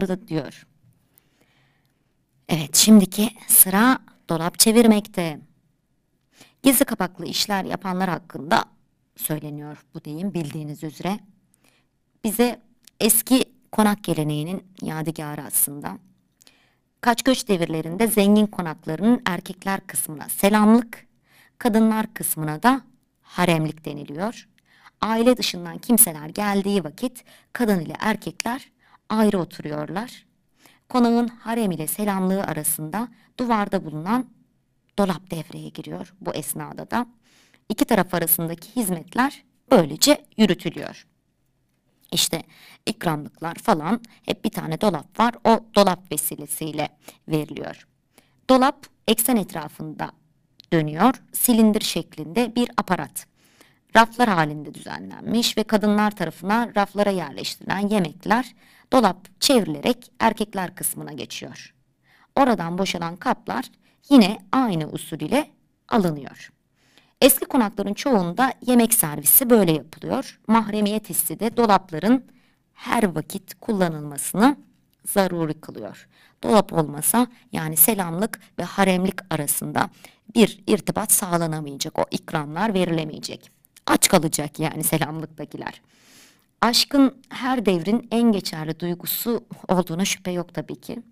arı 0.04 0.28
diyor. 0.28 0.68
Evet 2.50 2.76
şimdiki 2.76 3.30
sıra 3.48 4.00
dolap 4.30 4.60
çevirmekte. 4.60 5.40
Gizli 6.64 6.86
kapaklı 6.86 7.26
işler 7.26 7.64
yapanlar 7.64 8.10
hakkında 8.10 8.66
söyleniyor 9.16 9.86
bu 9.94 10.06
deyim 10.06 10.34
bildiğiniz 10.34 10.84
üzere. 10.84 11.20
Bize 12.24 12.62
eski 13.00 13.44
konak 13.72 14.04
geleneğinin 14.04 14.64
yadigarı 14.82 15.42
aslında. 15.42 15.98
Kaç 17.02 17.24
göç 17.24 17.48
devirlerinde 17.48 18.08
zengin 18.08 18.48
konaklarının 18.48 19.22
erkekler 19.26 19.88
kısmına 19.88 20.30
selamlık, 20.30 21.08
kadınlar 21.58 22.14
kısmına 22.14 22.64
da 22.64 22.82
haremlik 23.22 23.86
deniliyor. 23.86 24.48
Aile 25.02 25.38
dışından 25.38 25.78
kimseler 25.78 26.30
geldiği 26.30 26.84
vakit 26.84 27.24
kadın 27.54 27.80
ile 27.80 27.94
erkekler 28.00 28.72
ayrı 29.10 29.40
oturuyorlar. 29.40 30.26
Konağın 30.90 31.28
harem 31.28 31.72
ile 31.72 31.88
selamlığı 31.88 32.44
arasında 32.44 33.08
duvarda 33.40 33.86
bulunan 33.86 34.26
dolap 35.00 35.32
devreye 35.32 35.70
giriyor 35.70 36.14
bu 36.22 36.34
esnada 36.34 36.92
da. 36.92 37.06
İki 37.70 37.86
taraf 37.86 38.14
arasındaki 38.14 38.76
hizmetler 38.76 39.44
böylece 39.72 40.26
yürütülüyor. 40.38 41.08
İşte 42.12 42.44
ikramlıklar 42.86 43.56
falan 43.56 44.02
hep 44.26 44.46
bir 44.46 44.50
tane 44.50 44.82
dolap 44.82 45.20
var. 45.20 45.36
O 45.44 45.60
dolap 45.76 46.12
vesilesiyle 46.12 46.90
veriliyor. 47.28 47.88
Dolap 48.50 48.86
eksen 49.08 49.36
etrafında 49.36 50.12
dönüyor. 50.74 51.14
Silindir 51.34 51.82
şeklinde 51.82 52.56
bir 52.56 52.70
aparat. 52.78 53.26
Raflar 53.96 54.30
halinde 54.30 54.74
düzenlenmiş 54.74 55.58
ve 55.58 55.64
kadınlar 55.64 56.12
tarafından 56.12 56.72
raflara 56.76 57.10
yerleştirilen 57.10 57.88
yemekler 57.88 58.56
dolap 58.94 59.42
çevrilerek 59.42 60.12
erkekler 60.20 60.76
kısmına 60.76 61.14
geçiyor. 61.14 61.74
Oradan 62.36 62.78
boşalan 62.78 63.16
kaplar 63.16 63.66
yine 64.10 64.38
aynı 64.52 64.92
usul 64.92 65.20
ile 65.20 65.50
alınıyor. 65.90 66.52
Eski 67.22 67.46
konakların 67.46 67.94
çoğunda 67.94 68.54
yemek 68.68 68.94
servisi 68.94 69.50
böyle 69.50 69.72
yapılıyor. 69.72 70.40
Mahremiyet 70.48 71.10
hissi 71.10 71.40
de 71.40 71.58
dolapların 71.58 72.26
her 72.74 73.04
vakit 73.04 73.54
kullanılmasını 73.54 74.58
zaruri 75.06 75.62
kılıyor. 75.62 76.08
Dolap 76.44 76.74
olmasa 76.74 77.28
yani 77.52 77.78
selamlık 77.78 78.40
ve 78.60 78.64
haremlik 78.64 79.34
arasında 79.34 79.90
bir 80.36 80.64
irtibat 80.68 81.12
sağlanamayacak. 81.12 82.00
O 82.00 82.06
ikramlar 82.12 82.74
verilemeyecek. 82.74 83.52
Aç 83.88 84.08
kalacak 84.08 84.60
yani 84.60 84.84
selamlıktakiler. 84.84 85.82
Aşkın 86.62 87.22
her 87.30 87.66
devrin 87.66 88.08
en 88.12 88.32
geçerli 88.32 88.80
duygusu 88.80 89.46
olduğuna 89.68 90.06
şüphe 90.06 90.32
yok 90.32 90.54
tabii 90.54 90.82
ki 90.82 91.04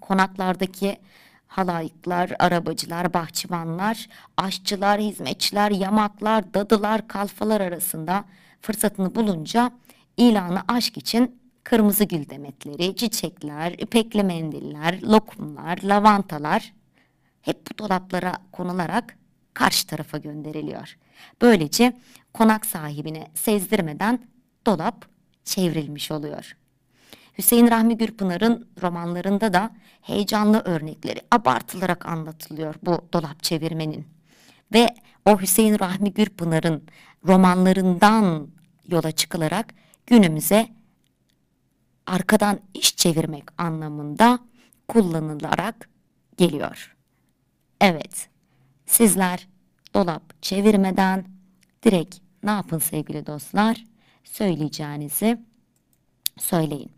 konaklardaki 0.00 0.98
halayıklar, 1.46 2.32
arabacılar, 2.38 3.14
bahçıvanlar, 3.14 4.08
aşçılar, 4.36 5.00
hizmetçiler, 5.00 5.70
yamaklar, 5.70 6.54
dadılar, 6.54 7.08
kalfalar 7.08 7.60
arasında 7.60 8.24
fırsatını 8.60 9.14
bulunca 9.14 9.70
ilanı 10.16 10.62
aşk 10.68 10.96
için 10.96 11.40
kırmızı 11.64 12.04
gül 12.04 12.28
demetleri, 12.28 12.96
çiçekler, 12.96 13.72
ipekli 13.72 14.22
mendiller, 14.22 15.02
lokumlar, 15.02 15.78
lavantalar 15.82 16.72
hep 17.42 17.70
bu 17.70 17.78
dolaplara 17.78 18.36
konularak 18.52 19.18
karşı 19.54 19.86
tarafa 19.86 20.18
gönderiliyor. 20.18 20.96
Böylece 21.42 21.96
konak 22.34 22.66
sahibine 22.66 23.30
sezdirmeden 23.34 24.20
dolap 24.66 25.06
çevrilmiş 25.44 26.10
oluyor. 26.10 26.56
Hüseyin 27.38 27.70
Rahmi 27.70 27.96
Gürpınar'ın 27.96 28.68
romanlarında 28.82 29.52
da 29.52 29.70
heyecanlı 30.00 30.60
örnekleri 30.60 31.20
abartılarak 31.30 32.06
anlatılıyor 32.06 32.74
bu 32.82 33.08
dolap 33.12 33.42
çevirmenin. 33.42 34.06
Ve 34.72 34.88
o 35.26 35.40
Hüseyin 35.40 35.78
Rahmi 35.78 36.12
Gürpınar'ın 36.12 36.82
romanlarından 37.26 38.48
yola 38.88 39.12
çıkılarak 39.12 39.74
günümüze 40.06 40.68
arkadan 42.06 42.60
iş 42.74 42.96
çevirmek 42.96 43.60
anlamında 43.60 44.38
kullanılarak 44.88 45.88
geliyor. 46.36 46.96
Evet, 47.80 48.28
sizler 48.86 49.48
dolap 49.94 50.42
çevirmeden 50.42 51.24
direkt 51.84 52.16
ne 52.42 52.50
yapın 52.50 52.78
sevgili 52.78 53.26
dostlar? 53.26 53.84
söyleyeceğinizi 54.24 55.40
söyleyin. 56.38 56.90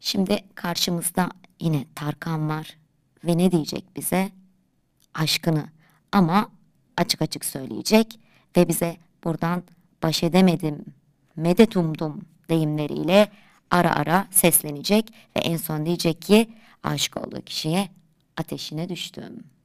Şimdi 0.00 0.38
karşımızda 0.54 1.30
yine 1.60 1.84
Tarkan 1.94 2.48
var 2.48 2.76
ve 3.24 3.38
ne 3.38 3.52
diyecek 3.52 3.96
bize? 3.96 4.30
Aşkını 5.14 5.68
ama 6.12 6.50
açık 6.96 7.22
açık 7.22 7.44
söyleyecek 7.44 8.20
ve 8.56 8.68
bize 8.68 8.96
buradan 9.24 9.62
baş 10.02 10.22
edemedim, 10.22 10.84
medet 11.36 11.76
umdum 11.76 12.20
deyimleriyle 12.48 13.32
ara 13.70 13.96
ara 13.96 14.28
seslenecek 14.30 15.12
ve 15.36 15.40
en 15.40 15.56
son 15.56 15.86
diyecek 15.86 16.22
ki 16.22 16.48
aşık 16.82 17.16
olduğu 17.16 17.42
kişiye 17.42 17.88
ateşine 18.36 18.88
düştüm.'' 18.88 19.57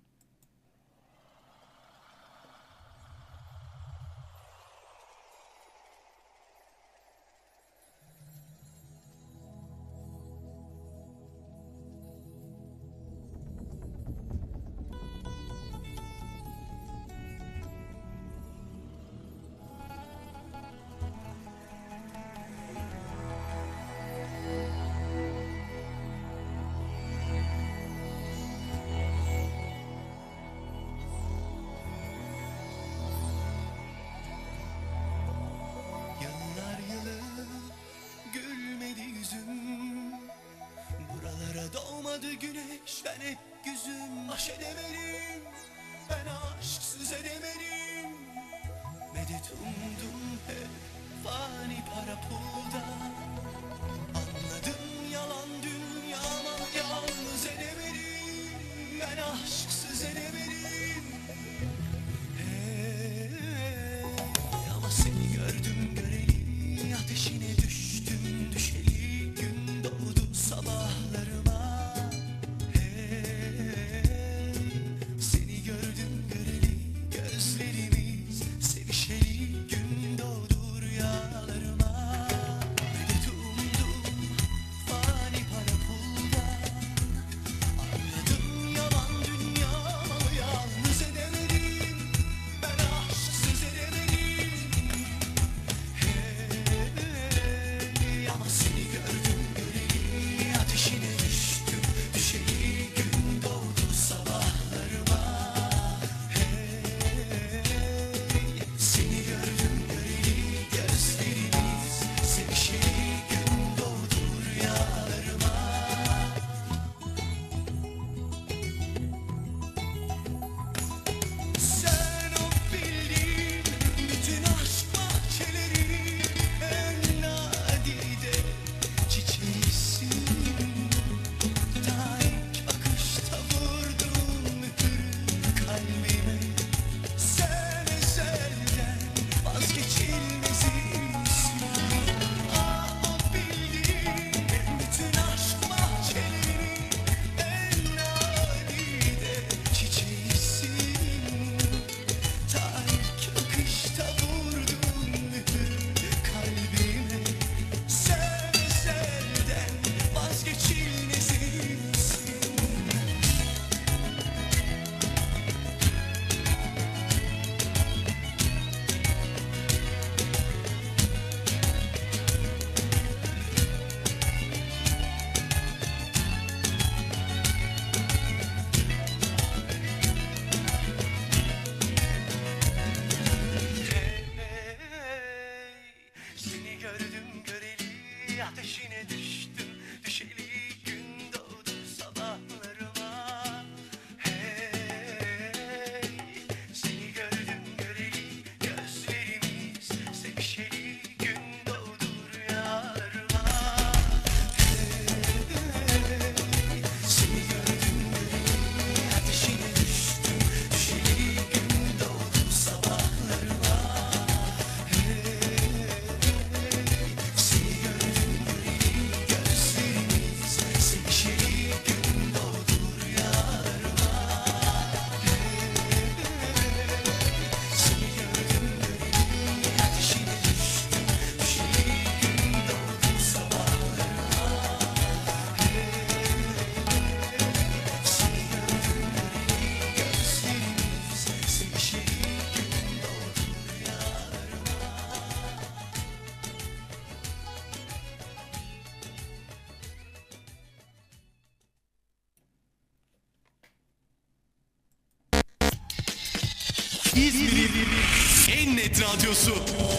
Radyosu 259.03 259.53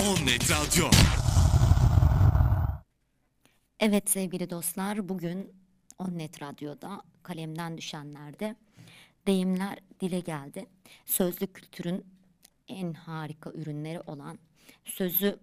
Onnet 0.09 0.51
Radyo. 0.51 0.91
Evet 3.81 4.11
sevgili 4.11 4.51
dostlar 4.51 5.09
bugün 5.09 5.53
Onnet 5.99 6.43
Radyo'da 6.43 7.03
kalemden 7.23 7.79
düşenlerde 7.79 8.57
deyimler 9.27 9.79
dile 10.01 10.21
geldi. 10.21 10.67
Sözlü 11.07 11.47
kültürün 11.47 12.07
en 12.69 12.93
harika 12.93 13.51
ürünleri 13.51 14.01
olan 14.01 14.39
sözü 14.85 15.39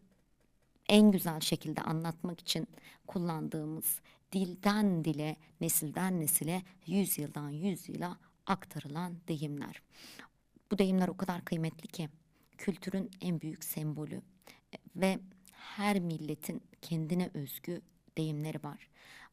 en 0.89 1.11
güzel 1.11 1.39
şekilde 1.39 1.81
anlatmak 1.81 2.39
için 2.39 2.67
kullandığımız 3.07 3.99
dilden 4.31 5.05
dile, 5.05 5.35
nesilden 5.61 6.19
nesile, 6.19 6.63
yüzyıldan 6.87 7.49
yüzyıla 7.49 8.17
aktarılan 8.45 9.13
deyimler. 9.27 9.81
Bu 10.71 10.77
deyimler 10.77 11.07
o 11.07 11.17
kadar 11.17 11.45
kıymetli 11.45 11.87
ki 11.87 12.09
kültürün 12.61 13.11
en 13.21 13.41
büyük 13.41 13.63
sembolü 13.63 14.15
e, 14.15 14.77
ve 14.95 15.19
her 15.51 15.99
milletin 15.99 16.63
kendine 16.81 17.29
özgü 17.33 17.81
deyimleri 18.17 18.63
var. 18.63 18.89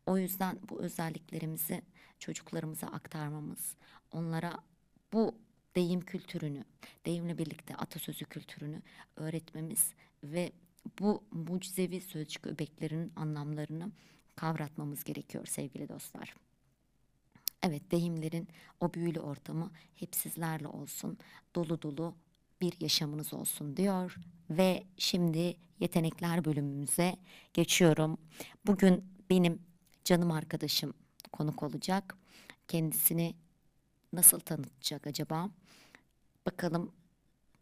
O 0.07 0.19
yüzden 0.19 0.59
bu 0.69 0.81
özelliklerimizi 0.81 1.83
çocuklarımıza 2.19 2.87
aktarmamız, 2.87 3.77
onlara 4.13 4.59
bu 5.13 5.35
deyim 5.77 6.01
kültürünü, 6.01 6.65
deyimle 7.07 7.39
birlikte 7.39 7.77
atasözü 7.77 8.25
kültürünü 8.25 8.83
öğretmemiz 9.17 9.93
ve 10.25 10.53
bu 11.01 11.25
mucizevi 11.31 12.01
sözcük 12.01 12.47
öbeklerinin 12.47 13.13
anlamlarını 13.17 13.93
kavratmamız 14.37 15.05
gerekiyor 15.05 15.47
sevgili 15.47 15.89
dostlar. 15.89 16.35
Evet 17.63 17.91
deyimlerin 17.91 18.49
o 18.81 18.95
büyülü 18.95 19.21
ortamı 19.21 19.71
hep 19.95 20.15
sizlerle 20.15 20.69
olsun. 20.69 21.19
Dolu 21.55 21.83
dolu 21.83 22.15
bir 22.61 22.81
yaşamınız 22.81 23.35
olsun 23.35 23.77
diyor. 23.77 24.17
Ve 24.51 24.85
şimdi 24.97 25.57
yetenekler 25.81 26.45
bölümümüze 26.45 27.17
geçiyorum. 27.55 28.19
Bugün 28.67 29.05
benim 29.31 29.63
canım 30.05 30.31
arkadaşım 30.31 30.95
konuk 31.33 31.63
olacak. 31.63 32.17
Kendisini 32.69 33.35
nasıl 34.13 34.41
tanıtacak 34.41 35.07
acaba? 35.07 35.51
Bakalım 36.47 36.93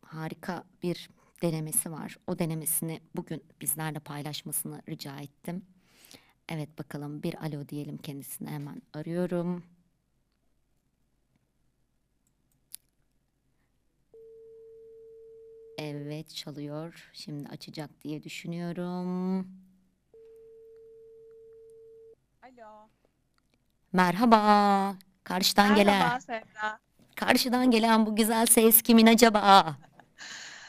harika 0.03 0.65
bir 0.83 1.11
denemesi 1.43 1.93
var. 1.93 2.17
O 2.27 2.39
denemesini 2.39 3.01
bugün 3.17 3.45
bizlerle 3.61 3.99
paylaşmasını 3.99 4.83
rica 4.89 5.21
ettim. 5.21 5.63
Evet 6.49 6.79
bakalım 6.79 7.23
bir 7.23 7.45
alo 7.45 7.69
diyelim 7.69 7.99
kendisine 7.99 8.51
hemen 8.51 8.83
arıyorum. 8.93 9.65
Evet 15.79 16.35
çalıyor. 16.35 17.11
Şimdi 17.13 17.49
açacak 17.49 17.91
diye 18.05 18.23
düşünüyorum. 18.23 19.39
Alo. 22.43 22.89
Merhaba. 23.93 24.95
Karşıdan 25.25 25.75
gelen, 25.75 25.99
Merhaba 25.99 26.21
Sevda. 26.21 26.79
karşıdan 27.17 27.71
gelen 27.71 28.07
bu 28.07 28.17
güzel 28.17 28.47
ses 28.47 28.83
kimin 28.83 29.07
acaba? 29.07 29.77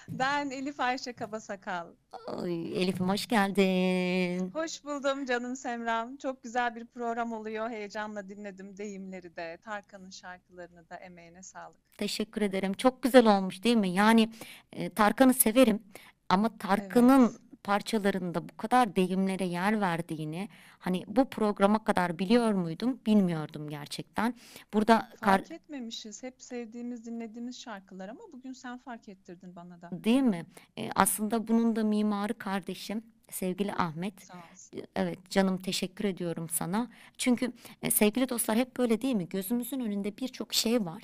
Ben 0.10 0.50
Elif 0.50 0.80
Ayşe 0.80 1.14
Kabasakal. 1.14 1.88
Oy, 2.28 2.84
Elif'im 2.84 3.10
hoş 3.10 3.28
geldin. 3.28 4.52
Hoş 4.54 4.84
buldum 4.84 5.26
canım 5.26 5.56
Semram. 5.56 6.18
Çok 6.18 6.44
güzel 6.44 6.76
bir 6.76 6.86
program 6.86 7.34
oluyor. 7.34 7.70
Heyecanla 7.70 8.30
dinledim 8.30 8.78
deyimleri 8.78 9.36
de, 9.36 9.58
Tarkan'ın 9.64 10.10
şarkılarını 10.10 10.90
da 10.90 10.96
emeğine 10.96 11.44
sağlık. 11.44 11.98
Teşekkür 11.98 12.42
ederim. 12.42 12.74
Çok 12.74 13.04
güzel 13.04 13.38
olmuş 13.38 13.64
değil 13.64 13.76
mi? 13.78 13.90
Yani 13.90 14.30
e, 14.74 14.90
Tarkan'ı 14.90 15.34
severim 15.34 15.84
ama 16.30 16.58
Tarkan'ın 16.58 17.38
parçalarında 17.68 18.50
bu 18.50 18.58
kadar 18.58 18.96
deyimlere 18.96 19.46
yer 19.46 19.82
verdiğini 19.82 20.50
hani 20.80 21.04
bu 21.08 21.30
programa 21.30 21.84
kadar 21.84 22.20
biliyor 22.20 22.52
muydum? 22.52 23.00
Bilmiyordum 23.06 23.70
gerçekten. 23.70 24.34
Burada 24.74 25.10
Fark 25.20 25.52
etmemişiz. 25.52 26.24
Hep 26.24 26.42
sevdiğimiz, 26.42 27.06
dinlediğimiz 27.06 27.60
şarkılar 27.60 28.10
ama 28.10 28.20
bugün 28.34 28.54
sen 28.54 28.78
fark 28.78 29.10
ettirdin 29.10 29.56
bana 29.56 29.82
da. 29.82 29.90
değil 29.92 30.22
mi? 30.22 30.46
E, 30.78 30.90
aslında 30.96 31.48
bunun 31.48 31.76
da 31.76 31.84
mimarı 31.84 32.34
kardeşim 32.34 33.04
sevgili 33.32 33.74
Ahmet. 33.74 34.14
Olsun. 34.14 34.82
Evet 34.96 35.30
canım 35.30 35.58
teşekkür 35.58 36.06
ediyorum 36.06 36.50
sana. 36.50 36.88
Çünkü 37.18 37.52
e, 37.82 37.92
sevgili 37.92 38.30
dostlar 38.30 38.58
hep 38.58 38.78
böyle 38.78 39.02
değil 39.02 39.16
mi? 39.16 39.30
Gözümüzün 39.30 39.80
önünde 39.80 40.18
birçok 40.18 40.54
şey 40.54 40.86
var. 40.86 41.04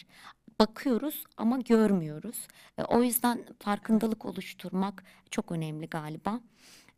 Bakıyoruz 0.59 1.23
ama 1.37 1.57
görmüyoruz. 1.57 2.47
E, 2.77 2.83
o 2.83 3.03
yüzden 3.03 3.45
farkındalık 3.59 4.25
oluşturmak 4.25 5.03
çok 5.31 5.51
önemli 5.51 5.87
galiba. 5.87 6.39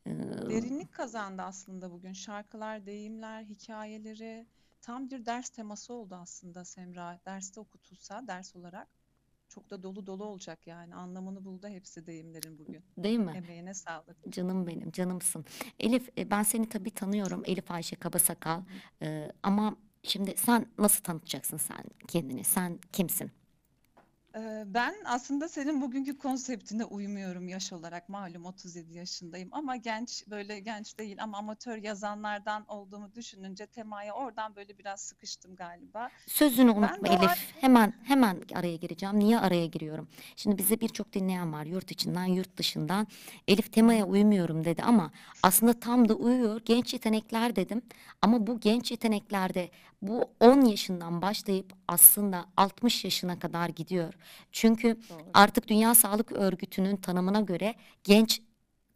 E, 0.05 0.09
Derinlik 0.49 0.91
kazandı 0.93 1.41
aslında 1.41 1.91
bugün. 1.91 2.13
Şarkılar, 2.13 2.85
deyimler, 2.85 3.43
hikayeleri 3.43 4.45
tam 4.81 5.09
bir 5.09 5.25
ders 5.25 5.49
teması 5.49 5.93
oldu 5.93 6.15
aslında 6.15 6.65
Semra. 6.65 7.19
Derste 7.25 7.59
okutulsa 7.59 8.27
ders 8.27 8.55
olarak 8.55 8.87
çok 9.49 9.69
da 9.69 9.83
dolu 9.83 10.07
dolu 10.07 10.23
olacak 10.23 10.67
yani. 10.67 10.95
Anlamını 10.95 11.45
buldu 11.45 11.67
hepsi 11.67 12.05
deyimlerin 12.05 12.59
bugün. 12.59 12.83
değil 12.97 13.19
mi? 13.19 13.33
Emeğine 13.35 13.73
sağlık. 13.73 14.17
Canım 14.29 14.67
benim, 14.67 14.91
canımsın. 14.91 15.45
Elif, 15.79 16.09
e, 16.17 16.31
ben 16.31 16.43
seni 16.43 16.69
tabii 16.69 16.91
tanıyorum. 16.91 17.41
Elif 17.45 17.71
Ayşe 17.71 17.95
Kabasakal. 17.95 18.61
E, 19.01 19.31
ama 19.43 19.75
şimdi 20.03 20.33
sen 20.37 20.65
nasıl 20.77 21.03
tanıtacaksın 21.03 21.57
sen 21.57 21.83
kendini? 22.07 22.43
Sen 22.43 22.79
kimsin? 22.91 23.31
Ben 24.65 24.95
aslında 25.05 25.49
senin 25.49 25.81
bugünkü 25.81 26.17
konseptine 26.17 26.85
uymuyorum 26.85 27.47
yaş 27.47 27.73
olarak. 27.73 28.09
Malum 28.09 28.45
37 28.45 28.93
yaşındayım 28.97 29.49
ama 29.51 29.75
genç 29.75 30.23
böyle 30.29 30.59
genç 30.59 30.99
değil 30.99 31.23
ama 31.23 31.37
amatör 31.37 31.77
yazanlardan 31.77 32.65
olduğumu 32.67 33.15
düşününce 33.15 33.65
temaya 33.65 34.13
oradan 34.13 34.55
böyle 34.55 34.77
biraz 34.77 35.01
sıkıştım 35.01 35.55
galiba. 35.55 36.09
Sözünü 36.27 36.71
unutma 36.71 37.07
doğal- 37.07 37.19
Elif. 37.19 37.53
Hemen 37.61 37.93
hemen 38.03 38.41
araya 38.55 38.75
gireceğim. 38.75 39.19
Niye 39.19 39.39
araya 39.39 39.65
giriyorum? 39.65 40.07
Şimdi 40.35 40.57
bize 40.57 40.79
birçok 40.79 41.13
dinleyen 41.13 41.53
var 41.53 41.65
yurt 41.65 41.91
içinden, 41.91 42.25
yurt 42.25 42.57
dışından. 42.57 43.07
Elif 43.47 43.73
temaya 43.73 44.05
uymuyorum 44.05 44.65
dedi 44.65 44.83
ama 44.83 45.11
aslında 45.43 45.79
tam 45.79 46.09
da 46.09 46.13
uyuyor. 46.13 46.61
Genç 46.65 46.93
yetenekler 46.93 47.55
dedim. 47.55 47.81
Ama 48.21 48.47
bu 48.47 48.59
genç 48.59 48.91
yeteneklerde 48.91 49.69
bu 50.01 50.25
10 50.39 50.61
yaşından 50.61 51.21
başlayıp 51.21 51.73
aslında 51.87 52.45
60 52.57 53.03
yaşına 53.05 53.39
kadar 53.39 53.69
gidiyor. 53.69 54.13
Çünkü 54.51 54.87
Doğru. 55.09 55.23
artık 55.33 55.67
Dünya 55.67 55.95
Sağlık 55.95 56.31
Örgütü'nün 56.31 56.95
tanımına 56.95 57.41
göre 57.41 57.75
genç 58.03 58.41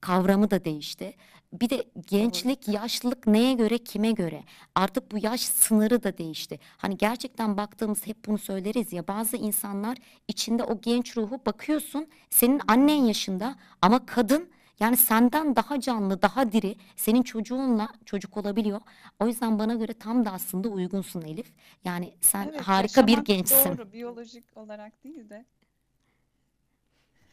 kavramı 0.01 0.51
da 0.51 0.65
değişti. 0.65 1.13
Bir 1.53 1.69
de 1.69 1.85
gençlik, 2.07 2.67
yaşlılık 2.67 3.27
neye 3.27 3.53
göre, 3.53 3.77
kime 3.77 4.11
göre? 4.11 4.43
Artık 4.75 5.11
bu 5.11 5.17
yaş 5.17 5.41
sınırı 5.41 6.03
da 6.03 6.17
değişti. 6.17 6.59
Hani 6.77 6.97
gerçekten 6.97 7.57
baktığımız 7.57 8.07
hep 8.07 8.25
bunu 8.27 8.37
söyleriz 8.37 8.93
ya 8.93 9.07
bazı 9.07 9.37
insanlar 9.37 9.97
içinde 10.27 10.63
o 10.63 10.81
genç 10.81 11.17
ruhu 11.17 11.41
bakıyorsun 11.45 12.07
senin 12.29 12.61
annen 12.67 13.05
yaşında 13.05 13.55
ama 13.81 14.05
kadın 14.05 14.49
yani 14.79 14.97
senden 14.97 15.55
daha 15.55 15.79
canlı, 15.79 16.21
daha 16.21 16.51
diri, 16.51 16.75
senin 16.95 17.23
çocuğunla 17.23 17.89
çocuk 18.05 18.37
olabiliyor. 18.37 18.81
O 19.19 19.27
yüzden 19.27 19.59
bana 19.59 19.73
göre 19.75 19.93
tam 19.93 20.25
da 20.25 20.31
aslında 20.31 20.67
uygunsun 20.69 21.21
Elif. 21.21 21.53
Yani 21.83 22.13
sen 22.21 22.47
Evet, 22.47 22.61
harika 22.61 23.07
bir 23.07 23.11
yaşamak 23.11 23.25
gençsin. 23.25 23.77
Doğru, 23.77 23.93
biyolojik 23.93 24.57
olarak 24.57 25.03
değil 25.03 25.29
de. 25.29 25.45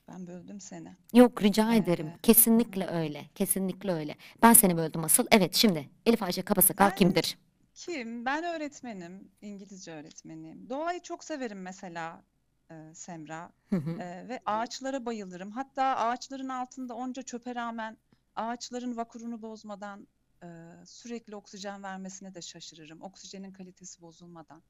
Ben 0.09 0.27
böldüm 0.27 0.61
seni. 0.61 0.97
Yok 1.15 1.43
rica 1.43 1.75
ederim. 1.75 2.07
Ee, 2.07 2.19
Kesinlikle 2.23 2.87
öyle. 2.87 3.25
Kesinlikle 3.35 3.93
öyle. 3.93 4.15
Ben 4.43 4.53
seni 4.53 4.77
böldüm 4.77 5.05
asıl. 5.05 5.27
Evet 5.31 5.55
şimdi 5.55 5.89
Elif 6.07 6.23
Ayşe 6.23 6.43
Kabasakal 6.43 6.91
Ben- 6.91 6.95
kimdir? 6.97 7.39
Kim? 7.75 8.25
Ben 8.25 8.45
öğretmenim, 8.45 9.29
İngilizce 9.43 9.93
öğretmeniyim. 9.93 10.71
Doğayı 10.71 11.01
çok 11.01 11.25
severim 11.25 11.63
mesela 11.63 12.23
e, 12.71 12.95
Semra. 12.95 13.53
Ee, 14.01 14.29
ve 14.29 14.41
ağaçlara 14.47 15.07
bayılırım. 15.07 15.51
Hatta 15.51 15.85
ağaçların 15.85 16.49
altında 16.49 16.95
onca 16.95 17.23
çöpe 17.23 17.55
rağmen 17.55 17.97
ağaçların 18.37 18.97
vakurunu 18.97 19.43
bozmadan 19.43 20.07
e, 20.43 20.47
sürekli 20.85 21.37
oksijen 21.37 21.83
vermesine 21.83 22.35
de 22.35 22.43
şaşırırım. 22.43 23.03
Oksijenin 23.03 23.53
kalitesi 23.53 24.03
bozulmadan. 24.03 24.63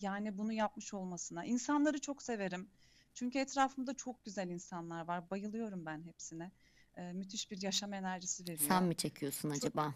Yani 0.00 0.38
bunu 0.38 0.52
yapmış 0.52 0.94
olmasına. 0.94 1.44
İnsanları 1.44 2.00
çok 2.00 2.22
severim. 2.22 2.68
Çünkü 3.14 3.38
etrafımda 3.38 3.94
çok 3.94 4.24
güzel 4.24 4.48
insanlar 4.48 5.08
var. 5.08 5.30
Bayılıyorum 5.30 5.86
ben 5.86 6.02
hepsine. 6.02 6.50
Ee, 6.96 7.12
müthiş 7.12 7.50
bir 7.50 7.62
yaşam 7.62 7.92
enerjisi 7.92 8.42
veriyor. 8.42 8.68
Sen 8.68 8.84
mi 8.84 8.96
çekiyorsun 8.96 9.50
acaba? 9.50 9.94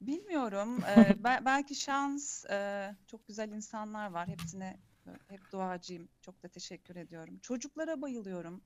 Bilmiyorum. 0.00 0.82
Be- 1.24 1.42
belki 1.44 1.74
şans. 1.74 2.44
e, 2.44 2.96
çok 3.06 3.28
güzel 3.28 3.48
insanlar 3.50 4.10
var. 4.10 4.28
Hepsine 4.28 4.66
e, 4.66 4.80
hep 5.28 5.52
duacıyım. 5.52 6.08
Çok 6.20 6.42
da 6.42 6.48
teşekkür 6.48 6.96
ediyorum. 6.96 7.38
Çocuklara 7.38 8.02
bayılıyorum. 8.02 8.62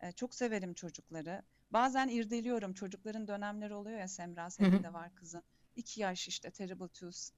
Ee, 0.00 0.12
çok 0.12 0.34
severim 0.34 0.74
çocukları. 0.74 1.42
Bazen 1.70 2.08
irdeliyorum. 2.08 2.74
Çocukların 2.74 3.28
dönemleri 3.28 3.74
oluyor 3.74 3.98
ya 3.98 4.08
Semra, 4.08 4.50
senin 4.50 4.82
de 4.82 4.92
var 4.92 5.14
kızın. 5.14 5.42
İki 5.76 6.00
yaş 6.00 6.28
işte 6.28 6.50
terrible 6.50 6.88
twos, 6.88 7.30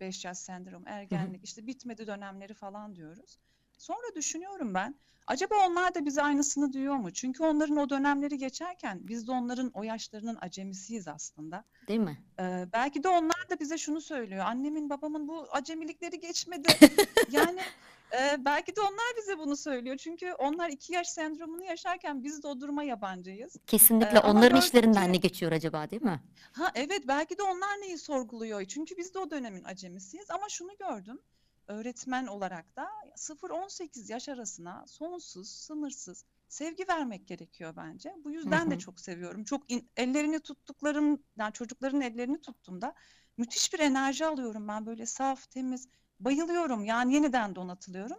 beş 0.00 0.24
yaş 0.24 0.38
sendrom, 0.38 0.86
ergenlik 0.86 1.44
işte 1.44 1.66
bitmedi 1.66 2.06
dönemleri 2.06 2.54
falan 2.54 2.96
diyoruz. 2.96 3.38
Sonra 3.80 4.14
düşünüyorum 4.16 4.74
ben. 4.74 4.94
Acaba 5.26 5.54
onlar 5.66 5.94
da 5.94 6.04
bize 6.06 6.22
aynısını 6.22 6.72
diyor 6.72 6.96
mu? 6.96 7.10
Çünkü 7.10 7.42
onların 7.42 7.76
o 7.76 7.90
dönemleri 7.90 8.38
geçerken 8.38 8.98
biz 9.02 9.26
de 9.26 9.32
onların 9.32 9.70
o 9.74 9.82
yaşlarının 9.82 10.38
acemisiyiz 10.40 11.08
aslında. 11.08 11.64
Değil 11.88 12.00
mi? 12.00 12.22
Ee, 12.40 12.66
belki 12.72 13.02
de 13.02 13.08
onlar 13.08 13.50
da 13.50 13.60
bize 13.60 13.78
şunu 13.78 14.00
söylüyor. 14.00 14.44
Annemin 14.44 14.90
babamın 14.90 15.28
bu 15.28 15.46
acemilikleri 15.50 16.20
geçmedi. 16.20 16.68
Yani 17.30 17.60
e, 18.20 18.44
belki 18.44 18.76
de 18.76 18.80
onlar 18.80 19.16
bize 19.18 19.38
bunu 19.38 19.56
söylüyor. 19.56 19.96
Çünkü 19.96 20.32
onlar 20.32 20.68
iki 20.68 20.92
yaş 20.92 21.08
sendromunu 21.08 21.64
yaşarken 21.64 22.24
biz 22.24 22.42
de 22.42 22.48
o 22.48 22.60
duruma 22.60 22.82
yabancıyız. 22.82 23.56
Kesinlikle 23.66 24.18
Ee, 24.18 24.20
onların 24.20 24.50
gördük 24.50 24.64
işlerinden 24.64 25.12
ne 25.12 25.16
geçiyor 25.16 25.52
acaba 25.52 25.90
değil 25.90 26.02
mi? 26.02 26.20
Ha 26.52 26.72
evet 26.74 27.02
belki 27.08 27.38
de 27.38 27.42
onlar 27.42 27.80
neyi 27.80 27.98
sorguluyor. 27.98 28.64
Çünkü 28.64 28.96
biz 28.96 29.14
de 29.14 29.18
o 29.18 29.30
dönemin 29.30 29.64
acemisiyiz. 29.64 30.30
Ama 30.30 30.48
şunu 30.48 30.70
gördüm. 30.78 31.20
Öğretmen 31.70 32.26
olarak 32.26 32.76
da 32.76 32.88
0-18 33.16 34.12
yaş 34.12 34.28
arasına 34.28 34.86
sonsuz, 34.86 35.50
sınırsız 35.50 36.24
sevgi 36.48 36.88
vermek 36.88 37.28
gerekiyor 37.28 37.74
bence. 37.76 38.14
Bu 38.24 38.30
yüzden 38.30 38.66
hı. 38.66 38.70
de 38.70 38.78
çok 38.78 39.00
seviyorum. 39.00 39.44
Çok 39.44 39.70
in- 39.70 39.90
ellerini 39.96 40.40
tuttuklarım, 40.40 41.22
yani 41.38 41.52
çocukların 41.52 42.00
ellerini 42.00 42.40
tuttuğumda 42.40 42.94
müthiş 43.36 43.72
bir 43.72 43.78
enerji 43.78 44.26
alıyorum 44.26 44.68
ben 44.68 44.86
böyle 44.86 45.06
saf, 45.06 45.50
temiz. 45.50 45.88
Bayılıyorum 46.20 46.84
yani 46.84 47.14
yeniden 47.14 47.54
donatılıyorum. 47.54 48.18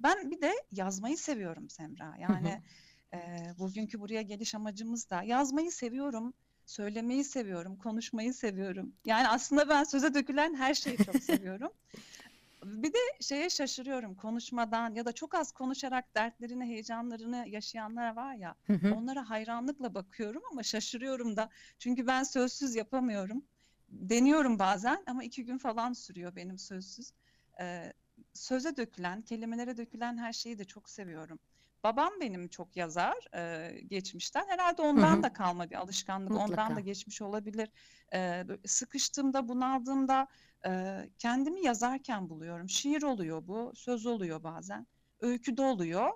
Ben 0.00 0.30
bir 0.30 0.40
de 0.40 0.52
yazmayı 0.72 1.18
seviyorum 1.18 1.70
Semra. 1.70 2.16
Yani 2.18 2.62
e, 3.14 3.18
bugünkü 3.58 4.00
buraya 4.00 4.22
geliş 4.22 4.54
amacımız 4.54 5.10
da 5.10 5.22
yazmayı 5.22 5.72
seviyorum, 5.72 6.34
söylemeyi 6.66 7.24
seviyorum, 7.24 7.76
konuşmayı 7.76 8.34
seviyorum. 8.34 8.92
Yani 9.04 9.28
aslında 9.28 9.68
ben 9.68 9.84
söze 9.84 10.14
dökülen 10.14 10.54
her 10.54 10.74
şeyi 10.74 10.96
çok 10.96 11.16
seviyorum. 11.16 11.70
Bir 12.64 12.92
de 12.92 12.98
şeye 13.20 13.50
şaşırıyorum 13.50 14.14
konuşmadan 14.14 14.94
ya 14.94 15.06
da 15.06 15.12
çok 15.12 15.34
az 15.34 15.52
konuşarak 15.52 16.14
dertlerini, 16.14 16.64
heyecanlarını 16.64 17.44
yaşayanlar 17.48 18.16
var 18.16 18.34
ya. 18.34 18.54
Hı 18.66 18.72
hı. 18.72 18.94
Onlara 18.94 19.30
hayranlıkla 19.30 19.94
bakıyorum 19.94 20.42
ama 20.52 20.62
şaşırıyorum 20.62 21.36
da. 21.36 21.50
Çünkü 21.78 22.06
ben 22.06 22.22
sözsüz 22.22 22.74
yapamıyorum. 22.74 23.44
Deniyorum 23.88 24.58
bazen 24.58 25.02
ama 25.06 25.24
iki 25.24 25.44
gün 25.44 25.58
falan 25.58 25.92
sürüyor 25.92 26.36
benim 26.36 26.58
sözsüz. 26.58 27.12
Ee, 27.60 27.92
söze 28.34 28.76
dökülen, 28.76 29.22
kelimelere 29.22 29.76
dökülen 29.76 30.18
her 30.18 30.32
şeyi 30.32 30.58
de 30.58 30.64
çok 30.64 30.90
seviyorum. 30.90 31.38
Babam 31.84 32.12
benim 32.20 32.48
çok 32.48 32.76
yazar 32.76 33.14
e, 33.36 33.72
geçmişten. 33.80 34.44
Herhalde 34.48 34.82
ondan 34.82 35.16
hı. 35.16 35.22
da 35.22 35.32
kalma 35.32 35.70
bir 35.70 35.74
alışkanlık. 35.74 36.30
Ondan 36.30 36.48
Mutlaka. 36.48 36.76
da 36.76 36.80
geçmiş 36.80 37.22
olabilir. 37.22 37.68
Böyle 38.12 38.58
sıkıştığımda, 38.66 39.48
bunaldığımda 39.48 40.26
e, 40.66 41.00
kendimi 41.18 41.60
yazarken 41.60 42.28
buluyorum. 42.28 42.68
Şiir 42.68 43.02
oluyor 43.02 43.46
bu, 43.46 43.72
söz 43.74 44.06
oluyor 44.06 44.42
bazen. 44.42 44.86
Öykü 45.20 45.56
de 45.56 45.62
oluyor. 45.62 46.08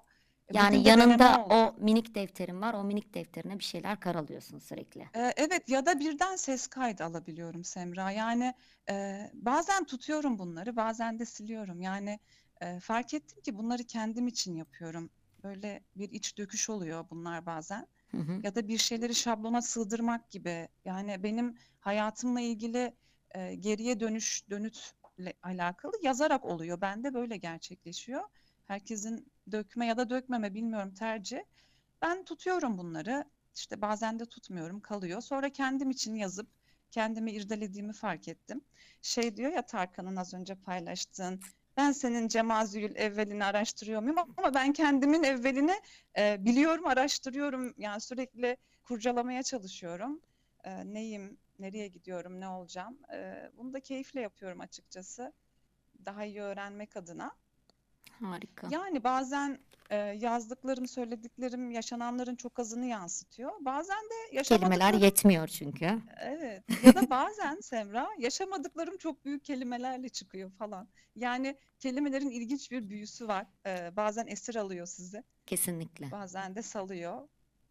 E, 0.49 0.57
Yani 0.57 0.79
bugün 0.79 0.91
yanında 0.91 1.45
o 1.45 1.75
minik 1.79 2.15
defterin 2.15 2.61
var. 2.63 2.75
O 2.75 2.85
minik 2.85 3.15
defterine 3.15 3.59
bir 3.59 3.65
şeyler 3.65 4.01
karalıyorsun 4.01 4.59
sürekli. 4.59 5.01
Ee, 5.01 5.33
Evet 5.37 5.69
ya 5.69 5.87
da 5.87 6.01
birden 6.01 6.37
ses 6.37 6.67
kaydı 6.67 7.05
alabiliyorum 7.05 7.65
Semra. 7.65 8.11
Yani 8.11 8.55
e, 8.91 9.19
bazen 9.35 9.85
tutuyorum 9.85 10.39
bunları, 10.39 10.77
bazen 10.77 11.19
de 11.19 11.25
siliyorum. 11.25 11.81
Yani 11.81 12.19
e, 12.61 12.81
fark 12.81 13.15
ettim 13.15 13.41
ki 13.41 13.59
bunları 13.59 13.85
kendim 13.85 14.27
için 14.27 14.55
yapıyorum. 14.55 15.11
Böyle 15.49 15.85
bir 15.97 16.11
iç 16.11 16.39
döküş 16.39 16.71
oluyor 16.71 17.05
bunlar 17.11 17.47
bazen. 17.47 17.87
Hı 18.11 18.17
hı. 18.17 18.41
Ya 18.43 18.55
da 18.55 18.69
bir 18.69 18.79
şeyleri 18.79 19.15
şablona 19.15 19.63
sığdırmak 19.63 20.31
gibi. 20.31 20.69
Yani 20.85 21.23
benim 21.23 21.57
hayatımla 21.81 22.41
ilgili 22.41 22.95
e, 23.31 23.55
geriye 23.55 24.01
dönüş, 24.01 24.51
dönütle 24.51 25.33
alakalı 25.43 25.93
yazarak 26.03 26.45
oluyor. 26.45 26.81
Bende 26.81 27.15
böyle 27.15 27.37
gerçekleşiyor. 27.37 28.23
Herkesin 28.67 29.33
dökme 29.53 29.87
ya 29.87 29.97
da 29.97 30.11
dökmeme 30.11 30.55
bilmiyorum 30.55 30.95
tercih. 30.95 31.41
Ben 32.03 32.25
tutuyorum 32.25 32.79
bunları. 32.79 33.25
İşte 33.55 33.81
bazen 33.81 34.19
de 34.19 34.27
tutmuyorum, 34.27 34.81
kalıyor. 34.81 35.21
Sonra 35.21 35.51
kendim 35.51 35.91
için 35.91 36.15
yazıp 36.15 36.49
kendimi 36.91 37.33
irdelediğimi 37.33 37.93
fark 37.93 38.29
ettim. 38.29 38.61
Şey 39.03 39.37
diyor 39.37 39.53
ya 39.53 39.67
Tarkan'ın 39.67 40.17
az 40.17 40.35
önce 40.35 40.55
paylaştığın, 40.55 41.41
ben 41.79 41.93
senin 41.93 42.29
Cemazü'l 42.29 42.97
evvelini 42.97 43.45
araştırıyor 43.45 44.01
muyum? 44.03 44.17
Ama 44.37 44.55
ben 44.55 44.73
kendimin 44.73 45.23
evvelini 45.23 45.75
e, 46.19 46.45
biliyorum, 46.45 46.87
araştırıyorum. 46.87 47.75
Yani 47.79 48.01
sürekli 48.01 48.57
kurcalamaya 48.83 49.43
çalışıyorum. 49.43 50.21
E, 50.65 50.95
neyim, 50.95 51.39
nereye 51.59 51.89
gidiyorum, 51.89 52.41
ne 52.41 52.49
olacağım? 52.49 52.99
E, 53.13 53.51
bunu 53.57 53.73
da 53.73 53.81
keyifle 53.81 54.21
yapıyorum 54.21 54.61
açıkçası. 54.61 55.33
Daha 56.05 56.25
iyi 56.25 56.41
öğrenmek 56.41 56.97
adına. 56.97 57.31
Harika. 58.21 58.69
Yani 58.71 59.05
bazen 59.05 59.59
e, 59.91 59.97
yazdıklarım, 59.97 60.87
söylediklerim 60.89 61.71
yaşananların 61.71 62.37
çok 62.37 62.59
azını 62.59 62.87
yansıtıyor. 62.87 63.53
Bazen 63.61 63.97
de 63.97 64.43
Kelimeler 64.43 64.93
yaşamadıklarım, 64.93 65.03
yetmiyor 65.03 65.49
çünkü. 65.49 65.99
evet. 66.21 66.63
Ya 66.85 66.95
da 66.95 67.11
bazen 67.11 67.61
Semra 67.63 68.09
yaşamadıklarım 68.19 68.97
çok 68.97 69.25
büyük 69.25 69.45
kelimelerle 69.45 70.09
çıkıyor 70.09 70.51
falan. 70.51 70.89
Yani 71.17 71.57
kelimelerin 71.79 72.31
ilginç 72.31 72.71
bir 72.71 72.89
büyüsü 72.89 73.29
var. 73.29 73.47
E, 73.67 73.97
bazen 73.97 74.27
esir 74.27 74.55
alıyor 74.57 74.87
sizi, 74.87 75.25
Kesinlikle. 75.47 76.11
bazen 76.11 76.55
de 76.55 76.63
salıyor. 76.63 77.29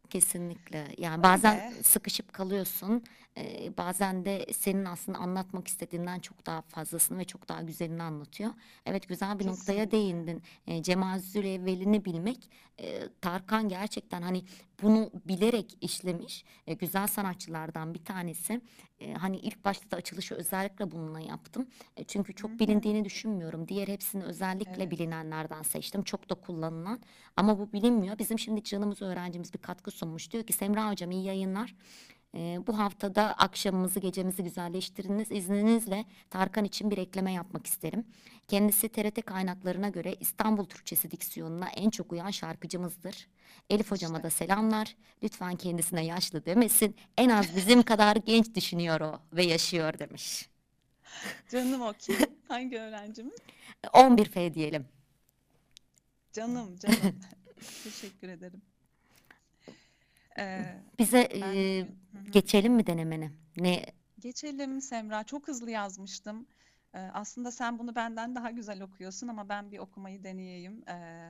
Kesinlikle. 0.10 0.88
Yani 0.98 1.24
bazen 1.24 1.72
Öyle. 1.72 1.84
sıkışıp 1.84 2.34
kalıyorsun. 2.34 3.04
Bazen 3.78 4.26
de 4.26 4.46
senin 4.54 4.86
aslında 4.86 5.18
anlatmak 5.18 5.68
istediğinden 5.68 6.20
çok 6.20 6.46
daha 6.46 6.62
fazlasını 6.62 7.18
ve 7.20 7.26
çok 7.26 7.50
daha 7.50 7.62
güzelini 7.62 8.04
anlatıyor. 8.04 8.52
Evet 8.86 9.08
güzel 9.08 9.40
bir 9.40 9.48
noktaya 9.48 9.86
Kesinlikle. 9.86 9.92
değindin. 9.92 10.44
Ee, 10.68 10.84
Cemal 10.84 11.20
Zülevvel'ini 11.20 12.06
bilmek. 12.06 12.50
e, 12.80 13.10
Tarkan 13.22 13.70
gerçekten 13.70 14.22
hani 14.22 14.44
bunu 14.82 15.12
bilerek 15.26 15.78
işlemiş 15.82 16.46
e, 16.68 16.74
güzel 16.74 17.08
sanatçılardan 17.08 17.94
bir 17.94 18.06
tanesi. 18.06 18.62
E, 19.00 19.14
hani 19.14 19.38
ilk 19.38 19.66
başta 19.66 19.92
da 19.92 19.96
açılışı 19.98 20.36
özellikle 20.36 20.92
bununla 20.92 21.20
yaptım. 21.20 21.68
E, 21.98 22.04
çünkü 22.04 22.36
çok 22.36 22.52
hı. 22.52 22.60
bilindiğini 22.60 23.06
düşünmüyorum. 23.06 23.68
Diğer 23.68 23.88
hepsini 23.88 24.24
özellikle 24.24 24.84
Evet. 24.84 24.92
bilinenlerden 24.92 25.62
seçtim. 25.62 26.04
Çok 26.04 26.30
da 26.30 26.36
kullanılan. 26.36 27.00
Ama 27.38 27.60
bu 27.60 27.74
bilinmiyor. 27.74 28.20
Bizim 28.20 28.40
şimdi 28.40 28.64
canımız 28.64 29.02
öğrencimiz 29.02 29.54
bir 29.54 29.60
katkı 29.60 29.92
sunmuş. 29.92 30.32
Diyor 30.32 30.44
ki 30.44 30.54
Semra 30.54 30.92
Hocam 30.92 31.12
iyi 31.12 31.24
yayınlar. 31.24 31.76
Ee, 32.36 32.59
bu 32.67 32.80
haftada 32.80 33.34
akşamımızı 33.34 33.99
gecemizi 33.99 34.43
güzelleştiriniz. 34.43 35.32
İzninizle 35.32 36.05
Tarkan 36.30 36.65
için 36.65 36.91
bir 36.91 36.97
ekleme 36.97 37.34
yapmak 37.34 37.67
isterim. 37.67 38.05
Kendisi 38.47 38.89
TRT 38.89 39.25
kaynaklarına 39.25 39.89
göre 39.89 40.15
İstanbul 40.19 40.65
Türkçesi 40.65 41.11
diksiyonuna 41.11 41.69
en 41.69 41.89
çok 41.89 42.11
uyan 42.11 42.32
şarkıcımızdır. 42.32 43.28
Elif 43.69 43.91
hocama 43.91 44.23
da 44.23 44.30
selamlar. 44.30 44.95
Lütfen 45.23 45.55
kendisine 45.55 46.05
yaşlı 46.05 46.45
demesin. 46.45 46.95
En 47.17 47.30
az 47.30 47.55
bizim 47.55 47.84
kadar 47.84 48.15
genç 48.15 48.55
düşünüyor 48.55 49.01
o 49.01 49.19
ve 49.34 49.43
yaşıyor 49.43 49.99
demiş. 49.99 50.49
Canım 51.49 51.82
o 51.82 51.93
kim? 51.99 52.15
Hangi 52.47 52.80
öğrencimiz? 52.80 53.38
11F 53.84 54.53
diyelim. 54.53 54.88
Canım, 56.34 56.78
canım. 56.78 57.19
Teşekkür 57.84 58.30
ederim. 58.30 58.61
Ee, 60.38 60.66
Bize 61.00 61.30
ben 61.34 61.40
e, 61.40 61.42
bugün... 61.42 61.98
Hı 62.12 62.28
hı. 62.28 62.32
geçelim 62.32 62.74
mi 62.74 62.88
denemeni? 62.88 63.32
Ne 63.58 63.86
Geçelim 64.20 64.82
Semra. 64.82 65.24
Çok 65.24 65.48
hızlı 65.48 65.72
yazmıştım. 65.72 66.48
Ee, 66.94 67.00
aslında 67.00 67.52
sen 67.52 67.80
bunu 67.80 67.96
benden 67.96 68.36
daha 68.36 68.52
güzel 68.52 68.82
okuyorsun 68.82 69.28
ama 69.28 69.50
ben 69.50 69.72
bir 69.72 69.80
okumayı 69.80 70.24
deneyeyim. 70.24 70.84
Ee, 70.90 71.30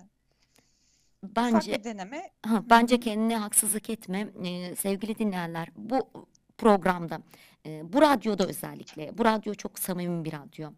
ufak 1.23 1.35
bence 1.35 1.79
bir 1.79 1.83
deneme. 1.83 2.31
Ha, 2.45 2.63
bence 2.69 2.99
kendine 2.99 3.37
haksızlık 3.37 3.89
etme 3.89 4.29
Ee, 4.43 4.75
sevgili 4.75 5.19
dinleyenler. 5.19 5.69
Bu 5.75 6.27
programda, 6.57 7.21
e, 7.65 7.93
bu 7.93 8.01
radyoda 8.01 8.47
özellikle, 8.47 9.17
bu 9.17 9.25
radyo 9.25 9.53
çok 9.53 9.79
samimi 9.79 10.25
bir 10.25 10.33
radyo. 10.33 10.69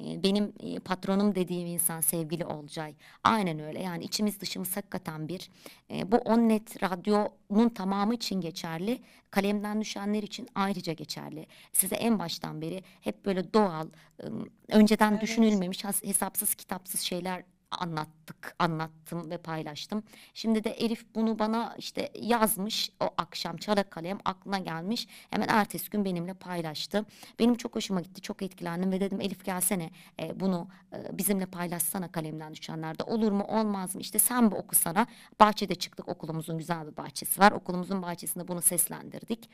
Ee, 0.00 0.22
benim 0.22 0.52
e, 0.60 0.78
patronum 0.78 1.34
dediğim 1.34 1.66
insan 1.66 2.00
sevgili 2.00 2.44
Olcay. 2.44 2.94
Aynen 3.24 3.58
öyle. 3.58 3.82
Yani 3.82 4.04
içimiz 4.04 4.40
dışımız 4.40 4.76
hakikaten 4.76 5.28
bir. 5.28 5.50
E, 5.90 6.12
bu 6.12 6.16
Onnet 6.16 6.82
radyonun 6.82 7.68
tamamı 7.68 8.14
için 8.14 8.40
geçerli. 8.40 9.02
Kalemden 9.30 9.80
düşenler 9.80 10.22
için 10.22 10.48
ayrıca 10.54 10.92
geçerli. 10.92 11.46
Size 11.72 11.96
en 11.96 12.18
baştan 12.18 12.60
beri 12.62 12.82
hep 13.00 13.24
böyle 13.24 13.52
doğal, 13.54 13.86
ım, 14.24 14.48
önceden 14.68 15.10
Evet. 15.12 15.22
düşünülmemiş, 15.22 15.84
has- 15.84 16.04
hesapsız 16.04 16.54
kitapsız 16.54 17.00
şeyler 17.00 17.42
anlattık, 17.78 18.54
anlattım 18.58 19.30
ve 19.30 19.38
paylaştım. 19.38 20.02
Şimdi 20.34 20.64
de 20.64 20.70
Elif 20.70 21.14
bunu 21.14 21.38
bana 21.38 21.74
işte 21.78 22.10
yazmış 22.20 22.90
o 23.00 23.08
akşam 23.18 23.56
çala 23.56 23.82
kalem 23.82 24.18
aklına 24.24 24.58
gelmiş. 24.58 25.06
Hemen 25.30 25.48
ertesi 25.48 25.90
gün 25.90 26.04
benimle 26.04 26.34
paylaştı. 26.34 27.04
Benim 27.38 27.54
çok 27.54 27.74
hoşuma 27.74 28.00
gitti, 28.00 28.20
çok 28.20 28.42
etkilendim 28.42 28.92
ve 28.92 29.00
dedim 29.00 29.20
Elif 29.20 29.44
gelsene 29.44 29.90
e, 30.20 30.40
bunu 30.40 30.68
e, 30.92 31.18
bizimle 31.18 31.46
paylaşsana 31.46 32.12
kalemden 32.12 32.54
düşenlerde. 32.54 33.02
Olur 33.02 33.32
mu 33.32 33.44
olmaz 33.44 33.94
mı? 33.94 34.00
İşte 34.00 34.18
sen 34.18 34.50
bir 34.50 34.56
okusana. 34.56 35.06
Bahçede 35.40 35.74
çıktık 35.74 36.08
okulumuzun 36.08 36.58
güzel 36.58 36.86
bir 36.86 36.96
bahçesi 36.96 37.40
var. 37.40 37.52
Okulumuzun 37.52 38.02
bahçesinde 38.02 38.48
bunu 38.48 38.62
seslendirdik. 38.62 39.50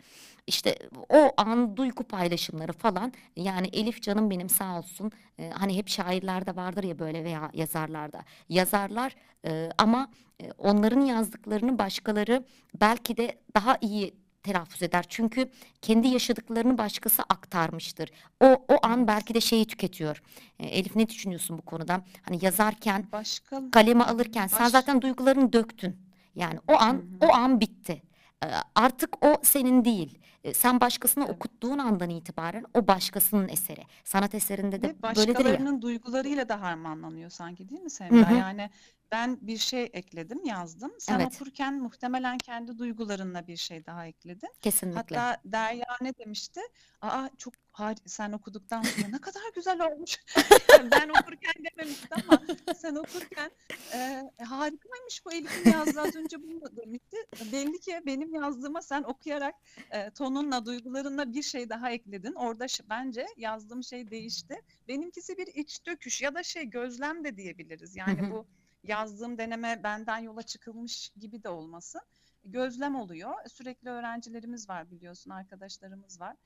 İşte 0.46 0.78
o 1.08 1.32
an 1.36 1.76
duygu 1.76 2.04
paylaşımları 2.04 2.72
falan 2.72 3.12
yani 3.36 3.66
Elif 3.72 4.02
canım 4.02 4.30
benim 4.30 4.48
sağ 4.48 4.78
olsun 4.78 5.12
e, 5.38 5.50
hani 5.50 5.76
hep 5.76 5.88
şairlerde 5.88 6.56
vardır 6.56 6.84
ya 6.84 6.98
böyle 6.98 7.24
veya 7.24 7.50
yazarlarda 7.54 8.11
yazarlar 8.48 9.14
e, 9.46 9.70
ama 9.78 10.10
e, 10.42 10.52
onların 10.58 11.00
yazdıklarını 11.00 11.78
başkaları 11.78 12.44
belki 12.80 13.16
de 13.16 13.38
daha 13.54 13.78
iyi 13.80 14.14
telaffuz 14.42 14.82
eder. 14.82 15.04
Çünkü 15.08 15.50
kendi 15.82 16.08
yaşadıklarını 16.08 16.78
başkası 16.78 17.22
aktarmıştır. 17.22 18.10
O 18.40 18.46
o 18.68 18.76
an 18.82 19.06
belki 19.06 19.34
de 19.34 19.40
şeyi 19.40 19.66
tüketiyor. 19.66 20.22
E, 20.58 20.66
Elif 20.66 20.96
ne 20.96 21.08
düşünüyorsun 21.08 21.58
bu 21.58 21.62
konuda? 21.62 22.04
Hani 22.22 22.44
yazarken 22.44 23.06
Başka 23.12 23.70
kaleme 23.70 24.04
alırken 24.04 24.46
sen 24.46 24.64
baş 24.64 24.72
zaten 24.72 25.02
duygularını 25.02 25.52
döktün. 25.52 25.96
Yani 26.34 26.58
o 26.68 26.72
an 26.72 26.94
hı. 26.94 27.26
o 27.26 27.34
an 27.34 27.60
bitti. 27.60 28.02
Ee, 28.42 28.46
Artık 28.74 29.26
o 29.26 29.36
senin 29.42 29.84
değil. 29.84 30.18
Ee, 30.44 30.54
Sen 30.54 30.80
başkasına 30.80 31.24
Evet. 31.24 31.34
okuttuğun 31.36 31.78
andan 31.78 32.10
itibaren 32.10 32.64
o 32.74 32.88
başkasının 32.88 33.48
eseri. 33.48 33.82
Sanat 34.04 34.34
eserinde 34.34 34.82
de 34.82 34.88
Ve 34.88 35.02
böyledir 35.02 35.28
ya. 35.28 35.34
başkalarının 35.34 35.82
duygularıyla 35.82 36.48
da 36.48 36.60
harmanlanıyor 36.60 37.30
sanki 37.30 37.68
değil 37.68 37.80
mi 37.80 37.90
Semra? 37.90 38.30
Yani 38.30 38.70
ben 39.12 39.38
bir 39.40 39.58
şey 39.58 39.90
ekledim, 39.92 40.44
yazdım. 40.44 40.92
Sen 40.98 41.20
Evet. 41.20 41.34
okurken 41.34 41.74
muhtemelen 41.74 42.38
kendi 42.38 42.78
duygularınla 42.78 43.46
bir 43.46 43.56
şey 43.56 43.86
daha 43.86 44.06
ekledin. 44.06 44.50
Kesinlikle. 44.60 45.16
Hatta 45.16 45.40
Derya 45.44 45.96
ne 46.00 46.14
demişti? 46.18 46.60
Aa 47.00 47.28
çok 47.38 47.54
har 47.72 47.96
sen 48.06 48.32
okuduktan 48.32 48.82
sonra 48.82 49.08
ne 49.08 49.20
kadar 49.20 49.42
güzel 49.54 49.92
olmuş. 49.92 50.18
Ben 50.92 51.08
okurken 51.08 51.52
dememişti 51.70 52.08
ama 52.10 52.42
sen 52.76 52.94
okurken 52.94 53.50
e, 53.94 54.22
harikaymış 54.44 55.26
bu 55.26 55.32
Elif'in 55.32 55.70
yazdığı 55.70 56.00
az 56.00 56.16
önce 56.16 56.42
bunu 56.42 56.76
demişti. 56.76 57.16
Belli 57.52 57.80
ki 57.80 58.00
benim 58.06 58.34
yazdığıma 58.34 58.82
sen 58.82 59.02
okuyarak 59.02 59.54
e, 59.90 60.10
tonunla, 60.10 60.66
duygularınla 60.66 61.32
bir 61.32 61.42
şey 61.42 61.68
daha 61.68 61.90
ekledin. 61.90 62.32
Orada 62.34 62.66
bence 62.90 63.26
yazdığım 63.36 63.84
şey 63.84 64.10
değişti. 64.10 64.62
Benimkisi 64.88 65.38
bir 65.38 65.46
iç 65.46 65.86
döküş 65.86 66.22
ya 66.22 66.34
da 66.34 66.42
şey 66.42 66.64
gözlem 66.64 67.24
de 67.24 67.36
diyebiliriz. 67.36 67.96
Yani 67.96 68.30
bu 68.30 68.46
yazdığım 68.82 69.38
deneme 69.38 69.80
benden 69.82 70.18
yola 70.18 70.42
çıkılmış 70.42 71.10
gibi 71.18 71.42
de 71.42 71.48
olmasın. 71.48 72.00
Gözlem 72.44 72.94
oluyor. 72.96 73.34
Sürekli 73.48 73.90
öğrencilerimiz 73.90 74.68
var 74.68 74.90
biliyorsun, 74.90 75.30
arkadaşlarımız 75.30 76.20
var. 76.20 76.36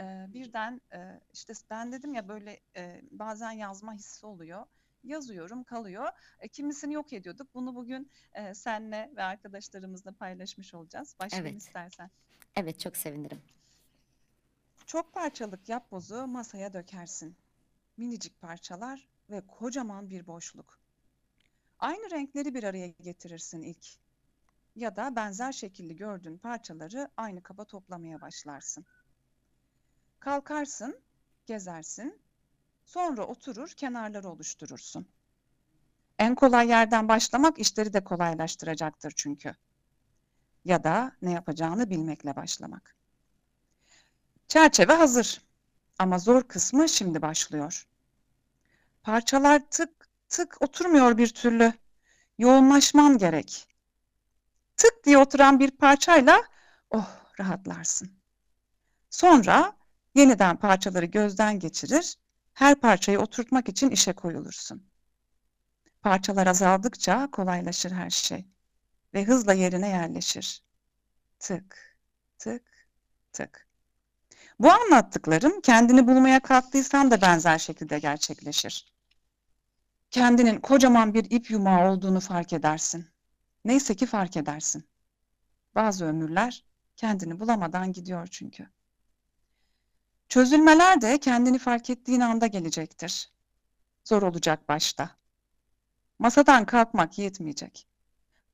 Ee, 0.00 0.26
birden 0.28 0.80
e, 0.92 1.20
işte 1.32 1.52
ben 1.70 1.92
dedim 1.92 2.14
ya 2.14 2.28
böyle 2.28 2.60
e, 2.76 3.02
bazen 3.10 3.50
yazma 3.50 3.94
hissi 3.94 4.26
oluyor. 4.26 4.66
Yazıyorum 5.04 5.64
kalıyor. 5.64 6.08
E, 6.40 6.48
kimisini 6.48 6.94
yok 6.94 7.12
ediyorduk. 7.12 7.54
Bunu 7.54 7.74
bugün 7.74 8.10
e, 8.34 8.54
senle 8.54 9.10
ve 9.16 9.22
arkadaşlarımızla 9.22 10.12
paylaşmış 10.12 10.74
olacağız. 10.74 11.16
Başlayalım 11.20 11.50
Evet. 11.50 11.62
istersen. 11.62 12.10
Evet 12.56 12.80
çok 12.80 12.96
sevinirim. 12.96 13.42
Çok 14.86 15.12
parçalık 15.12 15.68
yapbozu 15.68 16.26
masaya 16.26 16.72
dökersin. 16.72 17.36
Minicik 17.96 18.40
parçalar 18.40 19.08
ve 19.30 19.40
kocaman 19.46 20.10
bir 20.10 20.26
boşluk. 20.26 20.79
Aynı 21.80 22.10
renkleri 22.10 22.54
bir 22.54 22.64
araya 22.64 22.88
getirirsin 22.88 23.62
ilk. 23.62 23.86
Ya 24.76 24.96
da 24.96 25.16
benzer 25.16 25.52
şekilli 25.52 25.96
gördüğün 25.96 26.38
parçaları 26.38 27.08
aynı 27.16 27.42
kaba 27.42 27.64
toplamaya 27.64 28.20
başlarsın. 28.20 28.86
Kalkarsın, 30.20 31.00
gezersin, 31.46 32.20
sonra 32.84 33.26
oturur 33.26 33.68
kenarları 33.68 34.28
oluşturursun. 34.28 35.08
En 36.18 36.34
kolay 36.34 36.68
yerden 36.68 37.08
başlamak 37.08 37.58
işleri 37.58 37.92
de 37.92 38.04
kolaylaştıracaktır 38.04 39.12
çünkü. 39.16 39.54
Ya 40.64 40.84
da 40.84 41.12
ne 41.22 41.32
yapacağını 41.32 41.90
bilmekle 41.90 42.36
başlamak. 42.36 42.96
Çerçeve 44.48 44.92
hazır. 44.92 45.42
Ama 45.98 46.18
zor 46.18 46.42
kısmı 46.42 46.88
şimdi 46.88 47.22
başlıyor. 47.22 47.88
Parçalar 49.02 49.70
tık 49.70 49.99
tık 50.30 50.62
oturmuyor 50.62 51.18
bir 51.18 51.28
türlü. 51.28 51.72
Yoğunlaşman 52.38 53.18
gerek. 53.18 53.68
Tık 54.76 55.04
diye 55.04 55.18
oturan 55.18 55.60
bir 55.60 55.70
parçayla 55.70 56.42
oh 56.90 57.08
rahatlarsın. 57.40 58.10
Sonra 59.10 59.76
yeniden 60.14 60.56
parçaları 60.56 61.06
gözden 61.06 61.58
geçirir, 61.58 62.18
her 62.54 62.80
parçayı 62.80 63.20
oturtmak 63.20 63.68
için 63.68 63.90
işe 63.90 64.12
koyulursun. 64.12 64.90
Parçalar 66.02 66.46
azaldıkça 66.46 67.28
kolaylaşır 67.32 67.90
her 67.90 68.10
şey 68.10 68.46
ve 69.14 69.24
hızla 69.24 69.52
yerine 69.52 69.88
yerleşir. 69.88 70.62
Tık, 71.38 71.96
tık, 72.38 72.62
tık. 73.32 73.68
Bu 74.58 74.70
anlattıklarım 74.72 75.60
kendini 75.60 76.06
bulmaya 76.06 76.40
kalktıysan 76.40 77.10
da 77.10 77.20
benzer 77.20 77.58
şekilde 77.58 77.98
gerçekleşir. 77.98 78.99
Kendinin 80.10 80.60
kocaman 80.60 81.14
bir 81.14 81.30
ip 81.30 81.50
yumağı 81.50 81.90
olduğunu 81.92 82.20
fark 82.20 82.52
edersin. 82.52 83.06
Neyse 83.64 83.94
ki 83.94 84.06
fark 84.06 84.36
edersin. 84.36 84.88
Bazı 85.74 86.04
ömürler 86.04 86.64
kendini 86.96 87.40
bulamadan 87.40 87.92
gidiyor 87.92 88.28
çünkü. 88.30 88.70
Çözülmeler 90.28 91.00
de 91.00 91.18
kendini 91.18 91.58
fark 91.58 91.90
ettiğin 91.90 92.20
anda 92.20 92.46
gelecektir. 92.46 93.30
Zor 94.04 94.22
olacak 94.22 94.68
başta. 94.68 95.10
Masadan 96.18 96.64
kalkmak 96.64 97.18
yetmeyecek. 97.18 97.86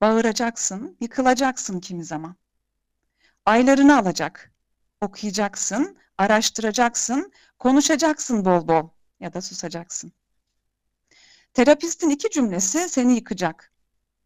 Bağıracaksın, 0.00 0.96
yıkılacaksın 1.00 1.80
kimi 1.80 2.04
zaman. 2.04 2.36
Aylarını 3.46 3.98
alacak. 3.98 4.52
Okuyacaksın, 5.00 5.98
araştıracaksın, 6.18 7.32
konuşacaksın 7.58 8.44
bol 8.44 8.68
bol 8.68 8.88
ya 9.20 9.32
da 9.32 9.40
susacaksın. 9.42 10.12
Terapistin 11.56 12.10
iki 12.10 12.30
cümlesi 12.30 12.88
seni 12.88 13.14
yıkacak. 13.14 13.72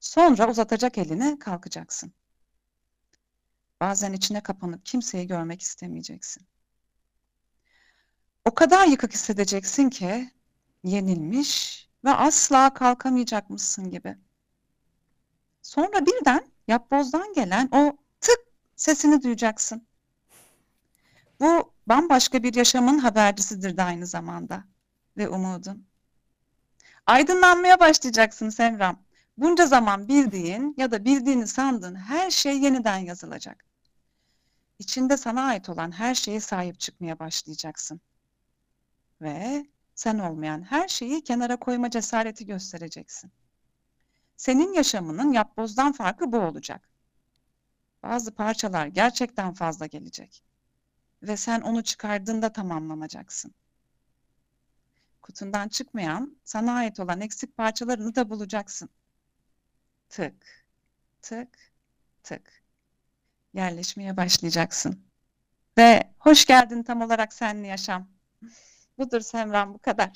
Sonra 0.00 0.50
uzatacak 0.50 0.98
elini 0.98 1.38
kalkacaksın. 1.38 2.12
Bazen 3.80 4.12
içine 4.12 4.40
kapanıp 4.40 4.86
kimseyi 4.86 5.26
görmek 5.26 5.62
istemeyeceksin. 5.62 6.46
O 8.44 8.54
kadar 8.54 8.86
yıkık 8.86 9.12
hissedeceksin 9.12 9.90
ki 9.90 10.30
yenilmiş 10.84 11.88
ve 12.04 12.10
asla 12.10 12.74
kalkamayacakmışsın 12.74 13.90
gibi. 13.90 14.16
Sonra 15.62 16.06
birden 16.06 16.46
yapbozdan 16.68 17.32
gelen 17.32 17.68
o 17.72 17.96
tık 18.20 18.40
sesini 18.76 19.22
duyacaksın. 19.22 19.86
Bu 21.40 21.72
bambaşka 21.86 22.42
bir 22.42 22.54
yaşamın 22.54 22.98
habercisidir 22.98 23.76
de 23.76 23.82
aynı 23.82 24.06
zamanda 24.06 24.64
ve 25.16 25.28
umudun. 25.28 25.89
Aydınlanmaya 27.06 27.80
başlayacaksın 27.80 28.48
Semram. 28.48 29.02
Bunca 29.36 29.66
zaman 29.66 30.08
bildiğin 30.08 30.74
ya 30.76 30.90
da 30.90 31.04
bildiğini 31.04 31.46
sandığın 31.46 31.94
her 31.94 32.30
şey 32.30 32.58
yeniden 32.60 32.98
yazılacak. 32.98 33.64
İçinde 34.78 35.16
sana 35.16 35.42
ait 35.42 35.68
olan 35.68 35.92
her 35.92 36.14
şeye 36.14 36.40
sahip 36.40 36.80
çıkmaya 36.80 37.18
başlayacaksın. 37.18 38.00
Ve 39.20 39.66
sen 39.94 40.18
olmayan 40.18 40.62
her 40.62 40.88
şeyi 40.88 41.24
kenara 41.24 41.56
koyma 41.56 41.90
cesareti 41.90 42.46
göstereceksin. 42.46 43.32
Senin 44.36 44.72
yaşamının 44.72 45.32
yapbozdan 45.32 45.92
farkı 45.92 46.32
bu 46.32 46.38
olacak. 46.38 46.88
Bazı 48.02 48.34
parçalar 48.34 48.86
gerçekten 48.86 49.54
fazla 49.54 49.86
gelecek. 49.86 50.42
Ve 51.22 51.36
sen 51.36 51.60
onu 51.60 51.84
çıkardığında 51.84 52.52
tamamlanacaksın. 52.52 53.54
Kutundan 55.30 55.68
çıkmayan, 55.68 56.36
sana 56.44 56.72
ait 56.72 57.00
olan 57.00 57.20
eksik 57.20 57.56
parçalarını 57.56 58.14
da 58.14 58.30
bulacaksın. 58.30 58.88
Tık, 60.08 60.66
tık, 61.22 61.58
tık. 62.22 62.62
Yerleşmeye 63.54 64.16
başlayacaksın. 64.16 65.04
Ve 65.78 66.14
hoş 66.18 66.44
geldin 66.44 66.82
tam 66.82 67.00
olarak 67.02 67.32
senli 67.32 67.66
yaşam. 67.66 68.08
Budur 68.98 69.20
Semran 69.20 69.74
bu 69.74 69.78
kadar. 69.78 70.12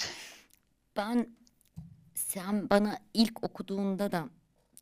Ben 0.97 1.37
sen 2.15 2.71
bana 2.71 2.99
ilk 3.15 3.45
okuduğunda 3.45 4.13
da 4.13 4.29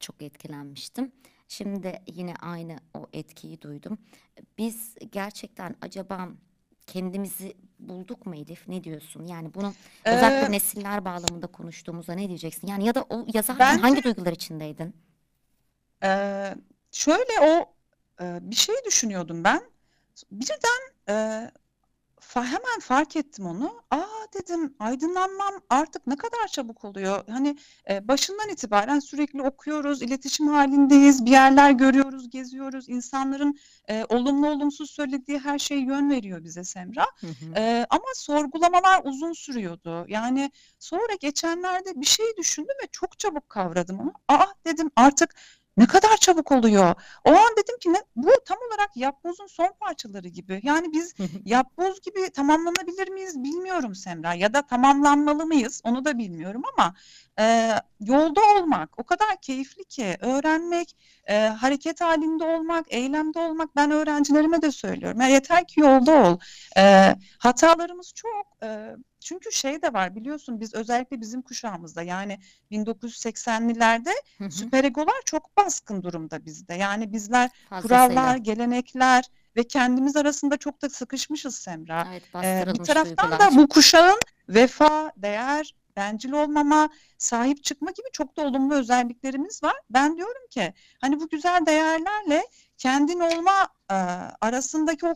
çok 0.01 0.23
etkilenmiştim. 0.23 1.13
Şimdi 1.49 2.03
yine 2.07 2.35
aynı 2.37 2.77
o 2.95 3.07
etkiyi 3.13 3.63
duydum. 3.63 3.99
Biz 4.59 4.95
gerçekten 5.11 5.77
acaba 5.81 6.29
kendimizi 6.87 7.57
bulduk 7.79 8.27
mu 8.27 8.35
Elif? 8.37 8.69
Ne 8.69 8.85
diyorsun? 8.85 9.27
Yani 9.27 9.55
bunu 9.55 9.75
özellikle 10.09 10.47
Ee, 10.47 10.51
nesiller 10.53 11.05
bağlamında 11.05 11.47
konuştuğumuzda 11.47 12.13
ne 12.15 12.29
diyeceksin? 12.29 12.67
Yani 12.69 12.85
ya 12.85 12.95
da 12.95 13.03
o 13.11 13.27
yazarken 13.35 13.65
bence 13.67 13.81
hangi 13.83 14.03
duygular 14.05 14.33
içindeydin? 14.33 14.97
Eee, 16.03 16.55
şöyle 16.93 17.41
o 17.43 17.75
eee, 18.21 18.39
bir 18.43 18.57
şey 18.57 18.75
düşünüyordum 18.87 19.45
ben. 19.45 19.63
Birden 20.33 20.81
eee, 21.09 21.51
fa- 22.23 22.45
hemen 22.45 22.81
fark 22.81 23.17
ettim 23.17 23.47
onu. 23.47 23.83
Aa 23.91 24.07
dedim 24.35 24.75
aydınlanmam 24.79 25.55
artık 25.71 26.07
ne 26.07 26.17
kadar 26.17 26.49
çabuk 26.53 26.85
oluyor. 26.85 27.25
Hani 27.31 27.57
eee, 27.91 28.09
başından 28.09 28.49
itibaren 28.49 28.99
sürekli 28.99 29.43
okuyoruz, 29.43 30.03
iletişim 30.03 30.49
halindeyiz, 30.49 31.25
bir 31.27 31.31
yerler 31.31 31.71
görüyoruz, 31.71 32.31
geziyoruz. 32.31 32.89
İnsanların 32.89 33.59
eee, 33.89 34.07
olumlu 34.09 34.49
olumsuz 34.49 34.91
söylediği 34.91 35.39
her 35.39 35.59
şey 35.59 35.79
yön 35.79 36.11
veriyor 36.11 36.45
bize 36.45 36.65
Semra. 36.65 37.05
Hı 37.21 37.27
hı. 37.27 37.33
Eee, 37.57 37.87
ama 37.91 38.05
sorgulamalar 38.15 39.01
uzun 39.05 39.33
sürüyordu. 39.33 40.05
Yani 40.09 40.51
sonra 40.79 41.15
geçenlerde 41.21 41.93
bir 42.01 42.07
şey 42.07 42.27
düşündüm 42.39 42.75
ve 42.83 42.87
çok 42.93 43.19
çabuk 43.19 43.49
kavradım 43.49 44.01
onu. 44.01 44.13
Aa 44.29 44.47
dedim 44.67 44.91
artık 44.97 45.35
ne 45.77 45.87
kadar 45.87 46.17
çabuk 46.17 46.53
oluyor. 46.53 46.95
O 47.25 47.31
an 47.31 47.53
dedim 47.57 47.79
ki 47.79 47.93
ne, 47.93 48.03
bu 48.17 48.31
tam 48.47 48.59
olarak 48.69 48.97
yapbozun 48.97 49.47
son 49.47 49.73
parçaları 49.81 50.29
gibi. 50.29 50.61
Yani 50.63 50.93
biz 50.93 51.15
yapboz 51.45 52.01
gibi 52.01 52.31
tamamlanabilir 52.31 53.09
miyiz 53.09 53.45
bilmiyorum 53.45 53.95
Semra 53.95 54.35
ya 54.35 54.55
da 54.55 54.63
tamamlanmalı 54.63 55.47
mıyız 55.47 55.81
onu 55.85 56.05
da 56.05 56.19
bilmiyorum 56.19 56.63
ama 56.73 56.95
e, 57.41 57.75
yolda 58.01 58.41
olmak 58.57 58.99
o 58.99 59.05
kadar 59.05 59.41
keyifli 59.41 59.85
ki 59.85 60.17
öğrenmek, 60.21 60.97
e, 61.29 61.47
hareket 61.47 62.01
halinde 62.01 62.45
olmak, 62.45 62.87
eylemde 62.89 63.39
olmak 63.39 63.77
ben 63.77 63.91
öğrencilerime 63.91 64.63
de 64.63 64.73
söylüyorum. 64.73 65.21
Ya 65.21 65.29
yeter 65.29 65.67
ki 65.67 65.81
yolda 65.81 66.13
ol. 66.13 66.39
E, 66.77 67.15
hatalarımız 67.39 68.13
çok. 68.15 68.47
E, 68.63 68.97
çünkü 69.25 69.53
şey 69.53 69.83
de 69.83 69.93
var 69.93 70.15
biliyorsun 70.15 70.61
biz 70.61 70.75
özellikle 70.75 71.21
bizim 71.21 71.43
kuşağımızda 71.43 72.03
yani 72.03 72.39
1980'lilerde 72.71 74.11
Hı 74.39 74.45
hı. 74.45 74.51
süperegolar 74.51 75.23
çok 75.25 75.57
baskın 75.57 76.03
durumda 76.03 76.45
bizde. 76.45 76.75
Yani 76.75 77.13
bizler 77.13 77.51
Fazlasıyla. 77.71 78.09
kurallar, 78.09 78.37
gelenekler 78.37 79.25
ve 79.57 79.65
kendimiz 79.65 80.17
arasında 80.17 80.57
çok 80.57 80.83
da 80.83 80.89
sıkışmışız 80.89 81.55
Semra. 81.57 82.07
Evet, 82.11 82.23
Ee, 82.45 82.65
bir 82.75 82.85
taraftan 82.85 83.31
duygular. 83.31 83.53
da 83.53 83.57
bu 83.57 83.69
kuşağın 83.69 84.19
vefa, 84.49 85.13
değer, 85.17 85.75
bencil 85.97 86.33
olmama, 86.33 86.89
sahip 87.19 87.65
çıkma 87.65 87.91
gibi 87.91 88.07
çok 88.13 88.37
da 88.37 88.43
olumlu 88.43 88.75
özelliklerimiz 88.75 89.63
var. 89.63 89.77
Ben 89.91 90.17
diyorum 90.17 90.47
ki 90.51 90.75
hani 91.01 91.21
bu 91.21 91.29
güzel 91.29 91.67
değerlerle 91.67 92.43
kendin 92.79 93.21
olma 93.21 93.69
e, 93.91 93.95
arasındaki 94.41 95.07
o 95.07 95.15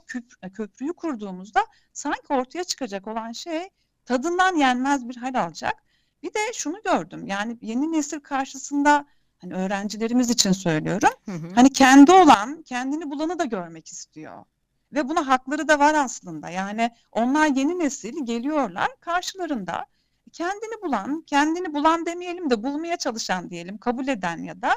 köprüyü 0.55 0.93
kurduğumuzda 0.93 1.67
sanki 1.93 2.27
ortaya 2.29 2.65
çıkacak 2.65 3.07
olan 3.09 3.33
şey 3.33 3.69
tadından 4.07 4.57
yenmez 4.57 5.09
bir 5.09 5.17
hal 5.17 5.35
alacak. 5.35 5.75
Bir 6.23 6.35
de 6.35 6.53
şunu 6.55 6.77
gördüm 6.85 7.27
yani 7.27 7.59
yeni 7.61 7.93
nesil 7.93 8.21
karşısında 8.21 9.05
hani 9.39 9.55
öğrencilerimiz 9.55 10.31
için 10.31 10.53
söylüyorum. 10.53 11.11
Hı 11.25 11.33
hı. 11.33 11.55
Hani 11.55 11.73
kendi 11.73 12.13
olan, 12.13 12.63
kendini 12.63 13.11
bulanı 13.11 13.39
da 13.39 13.45
görmek 13.45 13.89
istiyor. 13.89 14.45
Ve 14.93 15.09
buna 15.09 15.27
hakları 15.27 15.69
da 15.69 15.79
var 15.79 15.95
aslında. 15.95 16.51
Yani 16.51 16.91
onlar 17.13 17.47
yeni 17.47 17.79
nesil 17.79 18.27
geliyorlar 18.27 18.89
karşılarında 19.01 19.87
kendini 20.33 20.83
bulan, 20.83 21.23
kendini 21.27 21.75
bulan 21.75 22.07
demeyelim 22.07 22.51
de 22.51 22.63
bulmaya 22.63 22.97
çalışan 22.97 23.51
diyelim, 23.51 23.79
kabul 23.79 24.09
eden 24.09 24.39
ya 24.39 24.63
da 24.63 24.73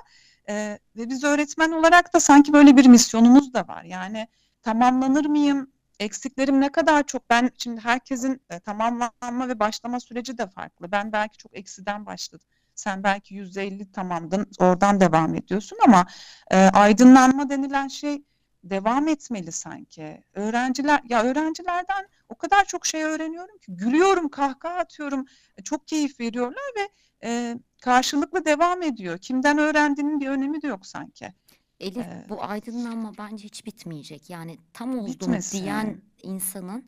e, 0.49 0.79
ve 0.95 1.09
biz 1.09 1.23
öğretmen 1.23 1.71
olarak 1.71 2.13
da 2.13 2.19
sanki 2.19 2.53
böyle 2.53 2.77
bir 2.77 2.85
misyonumuz 2.85 3.53
da 3.53 3.67
var. 3.67 3.83
Yani 3.83 4.27
tamamlanır 4.61 5.25
mıyım? 5.25 5.71
Eksiklerim 5.99 6.61
ne 6.61 6.71
kadar 6.71 7.03
çok? 7.03 7.29
Ben 7.29 7.51
şimdi 7.57 7.81
herkesin 7.81 8.41
e, 8.49 8.59
tamamlanma 8.59 9.47
ve 9.47 9.59
başlama 9.59 9.99
süreci 9.99 10.37
de 10.37 10.47
farklı. 10.47 10.91
Ben 10.91 11.11
belki 11.11 11.37
çok 11.37 11.57
eksiden 11.57 12.05
başladım. 12.05 12.45
Sen 12.75 13.03
belki 13.03 13.35
%50 13.35 13.91
tamamdın, 13.91 14.47
oradan 14.59 14.99
devam 15.01 15.35
ediyorsun 15.35 15.77
ama 15.85 16.05
e, 16.51 16.57
aydınlanma 16.57 17.49
denilen 17.49 17.87
şey 17.87 18.23
devam 18.63 19.07
etmeli 19.07 19.51
sanki. 19.51 20.23
Öğrenciler 20.33 20.99
ya 21.09 21.23
öğrencilerden 21.23 22.07
o 22.29 22.35
kadar 22.35 22.65
çok 22.65 22.85
şey 22.85 23.03
öğreniyorum 23.03 23.57
ki 23.57 23.65
gülüyorum, 23.75 24.29
kahkaha 24.29 24.77
atıyorum. 24.77 25.25
e, 25.57 25.63
Çok 25.63 25.87
keyif 25.87 26.19
veriyorlar 26.19 26.63
ve 26.77 26.89
e, 27.23 27.57
karşılıklı 27.81 28.45
devam 28.45 28.81
ediyor. 28.81 29.17
Kimden 29.17 29.57
öğrendiğinin 29.57 30.19
bir 30.19 30.27
önemi 30.29 30.61
de 30.61 30.67
yok 30.67 30.85
sanki. 30.85 31.33
Elif 31.79 31.97
Ee, 32.07 32.25
bu 32.29 32.43
aydınlanma 32.43 33.13
bence 33.17 33.43
hiç 33.45 33.65
bitmeyecek. 33.65 34.29
Yani 34.29 34.57
tam 34.73 34.99
oldum 34.99 35.13
Bitmesin. 35.13 35.61
diyen 35.63 36.01
insanın 36.23 36.85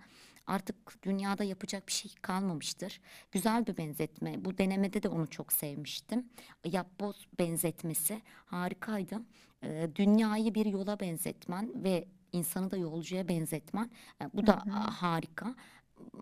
artık 0.48 1.04
dünyada 1.04 1.44
yapacak 1.44 1.88
bir 1.88 1.92
şey 1.94 2.12
kalmamıştır. 2.22 3.02
Güzel 3.32 3.68
bir 3.68 3.78
benzetme. 3.78 4.46
Bu 4.46 4.58
denemede 4.58 5.04
de 5.04 5.10
onu 5.10 5.28
çok 5.30 5.54
sevmiştim. 5.54 6.30
Yapboz 6.66 7.28
benzetmesi 7.40 8.22
harikaydı. 8.46 9.22
Ee, 9.64 9.90
dünyayı 9.96 10.56
bir 10.56 10.66
yola 10.66 11.00
benzetmen 11.00 11.84
ve 11.84 12.08
insanı 12.32 12.72
da 12.72 12.78
yolcuya 12.78 13.28
benzetmen 13.28 13.90
bu 14.34 14.48
da 14.48 14.66
Hı 14.66 14.70
hı. 14.70 14.76
a, 14.76 15.02
harika. 15.02 15.56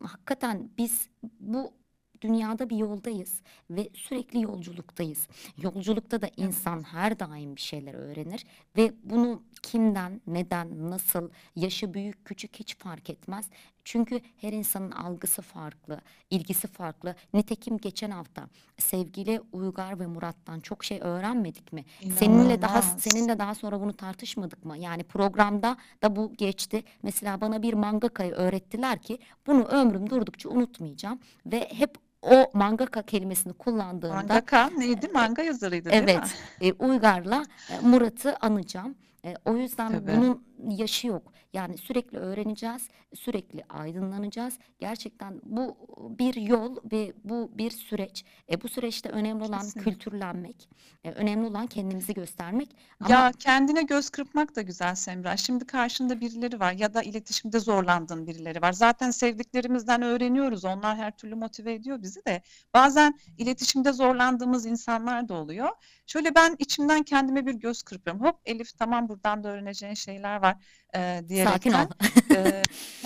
Hakikaten 0.04 0.70
biz 0.78 1.10
bu 1.40 1.74
dünyada 2.22 2.70
bir 2.70 2.78
yoldayız 2.78 3.42
ve 3.70 3.90
sürekli 3.94 4.42
yolculuktayız. 4.42 5.28
Yolculukta 5.58 6.22
da 6.22 6.30
insan 6.38 6.84
her 6.84 7.20
daim 7.20 7.56
bir 7.56 7.62
şeyler 7.62 7.94
öğrenir 7.94 8.46
ve 8.78 8.94
bunu 9.04 9.44
kimden, 9.62 10.22
neden, 10.28 10.90
nasıl, 10.92 11.30
yaşı 11.56 11.94
büyük, 11.94 12.26
küçük 12.26 12.56
hiç 12.60 12.78
fark 12.78 13.10
etmez. 13.10 13.50
Çünkü 13.84 14.22
her 14.38 14.54
insanın 14.54 14.92
algısı 14.92 15.42
farklı, 15.42 16.02
ilgisi 16.30 16.68
farklı. 16.68 17.16
Nitekim 17.34 17.78
geçen 17.78 18.12
hafta 18.12 18.50
sevgili 18.78 19.42
Uygar 19.52 20.00
ve 20.00 20.08
Murat'tan 20.08 20.60
çok 20.60 20.84
şey 20.84 21.00
öğrenmedik 21.02 21.74
mi? 21.74 21.86
Seninle 22.18 22.62
daha 22.62 22.80
İnanılmaz. 22.80 23.02
seninle 23.02 23.40
daha 23.40 23.56
sonra 23.56 23.82
bunu 23.82 23.94
tartışmadık 23.94 24.66
mı? 24.66 24.78
Yani 24.78 25.04
programda 25.04 25.78
da 26.04 26.16
bu 26.16 26.34
geçti. 26.34 26.84
Mesela 27.04 27.42
bana 27.42 27.62
bir 27.62 27.74
mangakayı 27.74 28.32
öğrettiler 28.32 29.02
ki 29.02 29.20
bunu 29.48 29.64
ömrüm 29.64 30.10
durdukça 30.10 30.50
unutmayacağım 30.50 31.20
ve 31.46 31.70
hep 31.74 32.09
o 32.22 32.52
mangaka 32.54 33.02
kelimesini 33.02 33.54
kullandığımda 33.54 34.16
Mangaka 34.16 34.70
neydi? 34.78 35.08
Manga 35.14 35.42
yazarıydı 35.42 35.90
değil 35.90 36.04
mi? 36.04 36.12
Evet, 36.12 36.36
e, 36.62 36.74
Uygar'la 36.86 37.46
e, 37.70 37.80
Murat'ı 37.80 38.36
anacağım. 38.42 38.96
E, 39.26 39.34
o 39.46 39.56
yüzden 39.56 39.92
Tabii. 39.92 40.18
bunun 40.18 40.44
yaşı 40.70 41.08
yok. 41.08 41.34
Yani 41.54 41.78
sürekli 41.78 42.18
öğreneceğiz, 42.18 42.88
sürekli 43.14 43.64
aydınlanacağız. 43.70 44.60
Gerçekten 44.80 45.42
bu 45.44 45.78
bir 46.20 46.34
yol 46.36 46.76
ve 46.92 47.14
bu 47.24 47.52
bir 47.54 47.72
süreç. 47.72 48.26
E, 48.52 48.62
bu 48.62 48.68
süreçte 48.68 49.10
önemli 49.10 49.44
olan 49.44 49.62
Kesinlikle. 49.62 49.92
kültürlenmek, 49.92 50.70
e, 51.04 51.12
önemli 51.12 51.48
olan 51.48 51.68
kendimizi 51.68 52.14
göstermek. 52.14 52.70
Ama 53.00 53.14
Ya 53.14 53.32
kendine 53.40 53.82
göz 53.84 54.10
kırpmak 54.10 54.56
da 54.56 54.62
güzel 54.62 54.96
Semra. 54.96 55.38
Şimdi 55.38 55.66
karşında 55.66 56.22
birileri 56.22 56.60
var 56.60 56.74
ya 56.74 56.94
da 56.94 57.02
iletişimde 57.04 57.60
zorlandığın 57.60 58.28
birileri 58.28 58.62
var. 58.62 58.72
Zaten 58.72 59.12
sevdiklerimizden 59.12 60.02
öğreniyoruz. 60.02 60.66
Onlar 60.66 60.98
her 60.98 61.18
türlü 61.18 61.36
motive 61.36 61.74
ediyor 61.74 62.02
bizi 62.02 62.26
de. 62.26 62.42
Bazen 62.74 63.20
iletişimde 63.38 63.92
zorlandığımız 63.92 64.66
insanlar 64.66 65.30
da 65.30 65.34
oluyor. 65.34 65.70
Şöyle 66.08 66.36
ben 66.36 66.56
içimden 66.60 67.04
kendime 67.04 67.46
bir 67.46 67.54
göz 67.54 67.84
kırpıyorum. 67.84 68.26
Hop 68.26 68.36
Elif 68.46 68.78
tamam 68.78 69.10
buradan 69.10 69.44
da 69.44 69.50
öğreneceğin 69.50 69.94
şeyler 69.94 70.42
var 70.42 70.49
e, 70.96 71.24
sakin 71.44 71.74
ol. 71.74 71.78
diyerekten. 71.78 71.86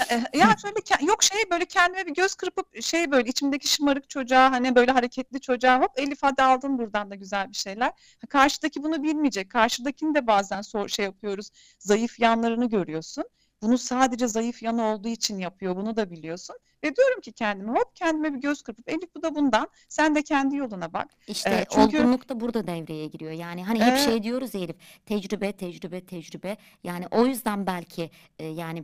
e, 0.10 0.15
e, 0.15 0.38
ya 0.38 0.56
şöyle 0.61 1.06
yok 1.11 1.24
şey 1.24 1.38
böyle 1.52 1.65
kendime 1.65 2.06
bir 2.06 2.14
göz 2.14 2.36
kırpıp 2.36 2.82
şey 2.82 3.11
böyle 3.11 3.30
içimdeki 3.30 3.68
şımarık 3.68 4.10
çocuğa 4.10 4.52
hani 4.52 4.76
böyle 4.76 4.91
hareketli 4.91 5.41
çocuğa 5.41 5.82
hop 5.82 5.91
Elif 5.95 6.24
hadi 6.24 6.44
aldın 6.44 6.78
buradan 6.78 7.11
da 7.11 7.15
güzel 7.15 7.49
bir 7.49 7.56
şeyler. 7.56 7.88
Ha, 7.88 8.28
Karşıdaki 8.30 8.84
bunu 8.84 9.03
bilmeyecek. 9.03 9.49
Karşıdakini 9.49 10.15
de 10.15 10.28
bazen 10.28 10.61
sor, 10.61 10.88
şey 10.88 11.06
yapıyoruz. 11.06 11.49
Zayıf 11.80 12.20
yanlarını 12.20 12.70
görüyorsun. 12.70 13.24
Bunu 13.64 13.77
sadece 13.77 14.27
zayıf 14.27 14.64
yanı 14.64 14.84
olduğu 14.84 15.07
için 15.07 15.40
yapıyor. 15.40 15.76
Bunu 15.76 15.95
da 15.95 16.11
biliyorsun. 16.11 16.56
Ve 16.84 16.95
diyorum 16.95 17.22
ki 17.22 17.31
kendime 17.31 17.72
hop 17.72 17.95
kendime 17.95 18.34
bir 18.34 18.40
göz 18.40 18.61
kırpıp 18.61 18.90
Elif 18.90 19.15
bu 19.15 19.23
da 19.23 19.35
bundan. 19.35 19.68
Sen 19.90 20.15
de 20.15 20.22
kendi 20.22 20.56
yoluna 20.56 20.94
bak. 20.94 21.07
İşte 21.27 21.49
E, 21.49 21.65
çünkü 21.69 21.98
olgunluk 21.99 22.30
da 22.30 22.40
burada 22.40 22.68
devreye 22.68 23.07
giriyor. 23.07 23.31
Yani 23.31 23.64
hani 23.64 23.84
hep 23.84 23.94
e, 23.94 23.98
şey 23.98 24.23
diyoruz 24.23 24.53
ya 24.53 24.61
Elif, 24.61 24.76
tecrübe, 25.06 25.52
tecrübe, 25.52 26.06
tecrübe. 26.06 26.57
Yani 26.84 27.06
o 27.11 27.26
yüzden 27.26 27.68
belki 27.68 28.10
e, 28.40 28.45
yani 28.45 28.84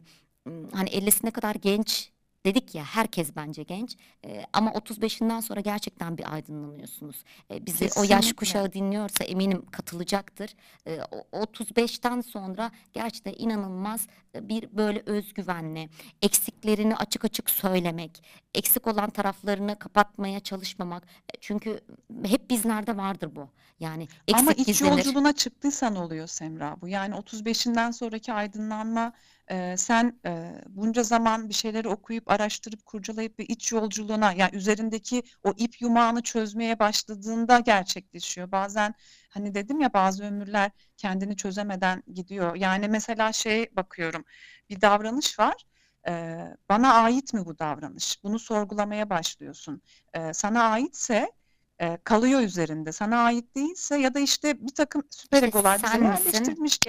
hani 0.73 0.89
50'sine 0.89 1.31
kadar 1.31 1.55
genç 1.55 2.11
dedik 2.49 2.75
ya 2.75 2.83
herkes 2.83 3.35
bence 3.35 3.63
genç 3.63 3.95
E, 4.25 4.45
ama 4.53 4.71
35'inden 4.71 5.39
sonra 5.41 5.59
gerçekten 5.61 6.17
bir 6.17 6.33
aydınlanıyorsunuz. 6.33 7.23
E, 7.51 7.65
bizi 7.65 7.83
o 7.83 7.87
yaş 8.03 8.09
kesinlikle. 8.09 8.35
kuşağı 8.35 8.73
dinliyorsa 8.73 9.23
eminim 9.23 9.65
katılacaktır. 9.71 10.55
E, 10.87 10.99
o- 11.11 11.41
35'ten 11.43 12.21
sonra 12.21 12.71
gerçekten 12.93 13.33
inanılmaz 13.37 14.07
bir 14.41 14.77
böyle 14.77 15.03
özgüvenle 15.05 15.89
eksiklerini 16.21 16.95
açık 16.95 17.25
açık 17.25 17.49
söylemek, 17.49 18.23
eksik 18.55 18.87
olan 18.87 19.09
taraflarını 19.09 19.79
kapatmaya 19.79 20.39
çalışmamak. 20.39 21.03
Çünkü 21.41 21.79
hep 22.25 22.49
bizlerde 22.49 22.97
vardır 22.97 23.35
bu. 23.35 23.49
Yani 23.79 24.07
Ama 24.33 24.51
eksik 24.51 24.59
iç 24.59 24.65
gizlenir. 24.67 24.91
yolculuğuna 24.91 25.33
çıktıysan 25.35 25.95
oluyor 25.95 26.27
Semra 26.27 26.77
bu. 26.81 26.87
Yani 26.87 27.15
35'inden 27.15 27.91
sonraki 27.93 28.33
aydınlanma 28.33 29.13
e, 29.51 29.77
sen 29.77 30.19
e, 30.25 30.61
bunca 30.69 31.03
zaman 31.03 31.49
bir 31.49 31.53
şeyleri 31.53 31.87
okuyup 31.89 32.31
araştırıp 32.31 32.85
kurcalayıp 32.85 33.39
bir 33.39 33.49
iç 33.49 33.71
yolculuğuna 33.71 34.33
yani 34.33 34.55
üzerindeki 34.55 35.23
o 35.43 35.53
ip 35.57 35.81
yumağını 35.81 36.21
çözmeye 36.23 36.79
başladığında 36.79 37.59
gerçekleşiyor. 37.59 38.51
Bazen 38.51 38.93
hani 39.29 39.53
dedim 39.55 39.79
ya 39.79 39.93
bazı 39.93 40.23
ömürler 40.25 40.71
kendini 40.97 41.37
çözemeden 41.37 42.03
gidiyor. 42.13 42.55
Yani 42.55 42.87
mesela 42.87 43.33
şey 43.33 43.69
bakıyorum 43.75 44.25
bir 44.69 44.81
davranış 44.81 45.39
var. 45.39 45.65
E, 46.07 46.37
bana 46.69 46.93
ait 46.93 47.33
mi 47.33 47.45
bu 47.45 47.59
davranış? 47.59 48.23
Bunu 48.23 48.39
sorgulamaya 48.39 49.09
başlıyorsun. 49.09 49.81
E, 50.13 50.33
sana 50.33 50.63
aitse 50.63 51.31
e, 51.79 51.97
kalıyor 52.03 52.41
üzerinde. 52.41 52.91
Sana 52.91 53.17
ait 53.23 53.55
değilse 53.55 53.97
ya 53.97 54.13
da 54.13 54.19
işte 54.19 54.61
bir 54.67 54.73
takım 54.75 55.03
süper 55.09 55.43
İşte 55.43 55.43
egolar 55.43 55.83
bize 55.83 55.97
sen 55.97 56.03
misin 56.03 56.61
yerleştirilmiş 56.63 56.79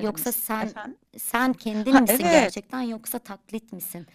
yoksa 0.00 0.32
geleneklerimiz. 0.32 0.32
sen 0.32 0.66
Efendim? 0.66 0.98
sen 1.18 1.52
kendin 1.52 1.94
Ha 1.94 2.00
misin 2.00 2.28
evet. 2.28 2.30
gerçekten 2.30 2.80
yoksa 2.80 3.18
taklit 3.18 3.72
misin? 3.72 4.06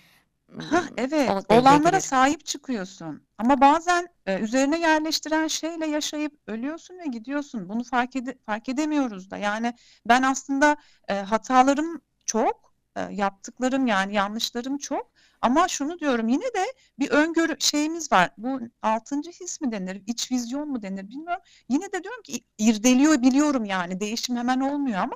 Ha 0.58 0.84
Hmm, 0.84 0.98
evet. 0.98 1.46
O 1.50 1.56
Olanlara 1.56 2.00
girir. 2.00 2.02
sahip 2.02 2.46
çıkıyorsun. 2.46 3.28
Ama 3.38 3.62
bazen 3.62 4.08
e, 4.26 4.40
üzerine 4.40 4.80
yerleştiren 4.80 5.48
şeyle 5.48 5.86
yaşayıp 5.88 6.34
ölüyorsun 6.48 7.00
ve 7.00 7.06
gidiyorsun. 7.06 7.70
Bunu 7.70 7.84
fark 7.84 8.16
ede 8.16 8.38
fark 8.46 8.70
edemiyoruz 8.70 9.32
da. 9.32 9.38
Yani 9.38 9.74
ben 10.06 10.22
aslında 10.24 10.78
e, 11.08 11.14
hatalarım 11.14 12.02
çok, 12.26 12.74
e, 12.96 13.02
yaptıklarım 13.02 13.88
yani 13.88 14.14
yanlışlarım 14.16 14.78
çok. 14.78 15.12
Ama 15.42 15.68
şunu 15.68 16.00
diyorum 16.00 16.28
yine 16.28 16.44
de 16.44 16.66
bir 17.00 17.10
öngörü 17.12 17.56
şeyimiz 17.60 18.12
var. 18.12 18.30
Bu 18.38 18.60
altıncı 18.82 19.32
his 19.32 19.62
mi 19.62 19.72
denir, 19.72 20.02
iç 20.08 20.32
vizyon 20.32 20.70
mu 20.70 20.82
denir 20.82 21.10
bilmiyorum. 21.10 21.44
Yine 21.70 21.92
de 21.92 22.04
diyorum 22.04 22.22
ki 22.24 22.44
irdeliyor 22.58 23.22
biliyorum 23.22 23.66
yani 23.66 24.00
değişim 24.00 24.38
hemen 24.38 24.60
olmuyor 24.60 25.00
ama 25.00 25.16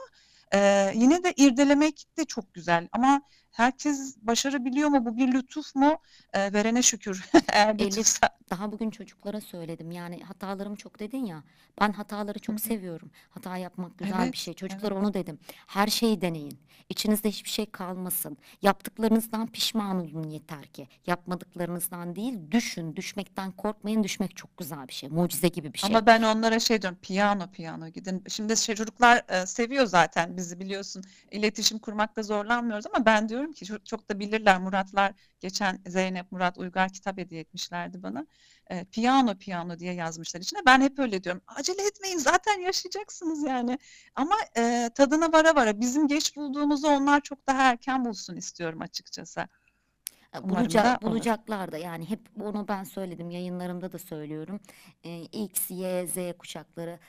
e, 0.54 0.92
yine 0.96 1.24
de 1.24 1.34
irdelemek 1.38 2.06
de 2.18 2.26
çok 2.26 2.54
güzel. 2.54 2.88
Ama 2.92 3.22
herkes 3.54 4.18
başarabiliyor 4.22 4.90
mu? 4.90 5.06
Bu 5.06 5.18
bir 5.18 5.34
lütuf 5.34 5.76
mu? 5.76 5.98
Eee, 6.36 6.54
verene 6.54 6.82
şükür 6.82 7.30
eğer 7.54 7.76
Elif 7.80 7.98
lütufsa. 7.98 8.30
daha 8.50 8.72
bugün 8.72 8.90
çocuklara 8.90 9.42
söyledim. 9.42 9.92
Yani 9.92 10.24
hatalarım 10.24 10.76
çok 10.76 11.00
dedin 11.00 11.26
ya. 11.26 11.44
Ben 11.82 11.92
hataları 11.94 12.40
çok 12.40 12.56
hı. 12.56 12.62
seviyorum. 12.62 13.12
Hata 13.30 13.58
yapmak 13.58 13.98
güzel 13.98 14.32
bir 14.32 14.38
Evet, 14.38 14.38
şey. 14.38 14.54
Çocuklara 14.54 14.96
evet. 14.96 15.04
onu 15.04 15.14
dedim. 15.14 15.40
Her 15.68 15.88
şeyi 15.88 16.22
deneyin. 16.22 16.60
İçinizde 16.90 17.30
hiçbir 17.30 17.50
şey 17.50 17.66
kalmasın. 17.72 18.38
Yaptıklarınızdan 18.62 19.48
pişman 19.48 19.98
olun 20.00 20.30
yeter 20.30 20.64
ki. 20.68 20.88
Yapmadıklarınızdan 21.08 22.16
değil, 22.16 22.40
düşün. 22.52 22.96
Düşmekten 22.96 23.52
korkmayın. 23.52 24.04
Düşmek 24.04 24.36
çok 24.36 24.58
güzel 24.58 24.88
bir 24.88 24.94
şey. 24.94 25.10
Mucize 25.10 25.48
gibi 25.48 25.74
bir 25.74 25.80
şey. 25.80 25.96
Ama 25.96 26.06
ben 26.06 26.22
onlara 26.24 26.60
şey 26.60 26.82
diyorum 26.82 27.00
piyano 27.02 27.52
piyano 27.52 27.88
gidin. 27.90 28.24
Şimdi 28.30 28.58
şey, 28.58 28.76
çocuklar 28.76 29.24
e, 29.30 29.46
seviyor 29.46 29.86
zaten 29.86 30.38
bizi 30.38 30.60
biliyorsun. 30.60 31.04
İletişim 31.32 31.80
kurmakta 31.80 32.24
zorlanmıyoruz 32.24 32.86
ama 32.94 33.06
ben 33.06 33.30
diyorum 33.30 33.43
ki 33.52 33.66
çok, 33.66 33.86
çok 33.86 34.10
da 34.10 34.20
bilirler 34.20 34.60
Muratlar 34.60 35.14
geçen 35.40 35.80
Zeynep 35.88 36.32
Murat 36.32 36.58
Uygar 36.58 36.90
kitap 36.90 37.18
hediye 37.18 37.42
etmişlerdi 37.42 38.04
bana. 38.04 38.28
E, 38.70 38.86
piyano 38.86 39.38
piyano 39.38 39.80
diye 39.80 39.94
yazmışlar 39.94 40.42
içine. 40.42 40.60
Ben 40.66 40.82
hep 40.82 41.00
öyle 41.00 41.24
diyorum. 41.24 41.42
Acele 41.48 41.88
etmeyin 41.88 42.18
zaten 42.18 42.60
yaşayacaksınız 42.60 43.44
yani. 43.44 43.80
Ama 44.16 44.36
e, 44.58 44.90
tadına 44.96 45.34
vara 45.34 45.56
vara 45.56 45.80
bizim 45.80 46.08
geç 46.08 46.36
bulduğumuzu 46.36 46.88
onlar 46.88 47.22
çok 47.22 47.48
daha 47.48 47.62
erken 47.62 48.06
bulsun 48.06 48.36
istiyorum 48.36 48.82
açıkçası. 48.82 49.48
Buluca, 50.44 50.84
da 50.84 51.00
bulacaklar 51.02 51.72
da 51.72 51.78
yani 51.78 52.10
hep 52.10 52.20
onu 52.42 52.68
ben 52.68 52.84
söyledim 52.84 53.30
yayınlarımda 53.30 53.92
da 53.92 54.00
söylüyorum. 54.00 54.60
E, 55.04 55.22
X, 55.22 55.72
Y, 55.72 56.08
Z 56.08 56.38
kuşakları 56.38 57.00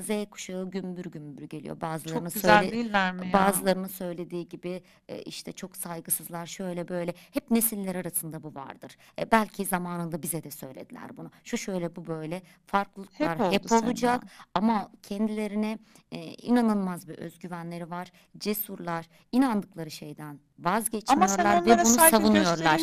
Z 0.00 0.30
kuşağı 0.30 0.70
gümbür 0.70 1.04
gümbür 1.04 1.44
geliyor. 1.44 1.80
Bazılarını 1.80 2.24
Çok 2.24 2.34
güzel 2.34 2.60
söyle 2.60 2.72
değiller 2.72 3.12
mi 3.12 3.26
ya? 3.26 3.32
bazılarının 3.32 3.88
söylediği 3.88 4.48
gibi 4.48 4.82
işte 5.26 5.52
çok 5.52 5.76
saygısızlar 5.76 6.46
şöyle 6.46 6.88
böyle 6.88 7.14
hep 7.30 7.50
nesiller 7.50 7.94
arasında 7.94 8.42
bu 8.42 8.54
vardır. 8.54 8.96
E, 9.18 9.30
belki 9.30 9.64
zamanında 9.64 10.22
bize 10.22 10.44
de 10.44 10.50
söylediler 10.50 11.16
bunu. 11.16 11.30
Şu 11.44 11.58
şöyle 11.58 11.96
bu 11.96 12.06
böyle 12.06 12.42
farklılıklar 12.66 13.38
Hep 13.38 13.52
hep 13.52 13.72
olacak 13.72 14.22
ama 14.54 14.90
kendilerine 15.02 15.78
e, 16.12 16.18
inanılmaz 16.24 17.08
bir 17.08 17.18
özgüvenleri 17.18 17.90
var. 17.90 18.12
Cesurlar, 18.38 19.08
inandıkları 19.32 19.90
şeyden 19.90 20.38
vazgeçmiyorlar 20.58 21.66
ve 21.66 21.84
bunu 21.84 22.10
savunuyorlar. 22.10 22.80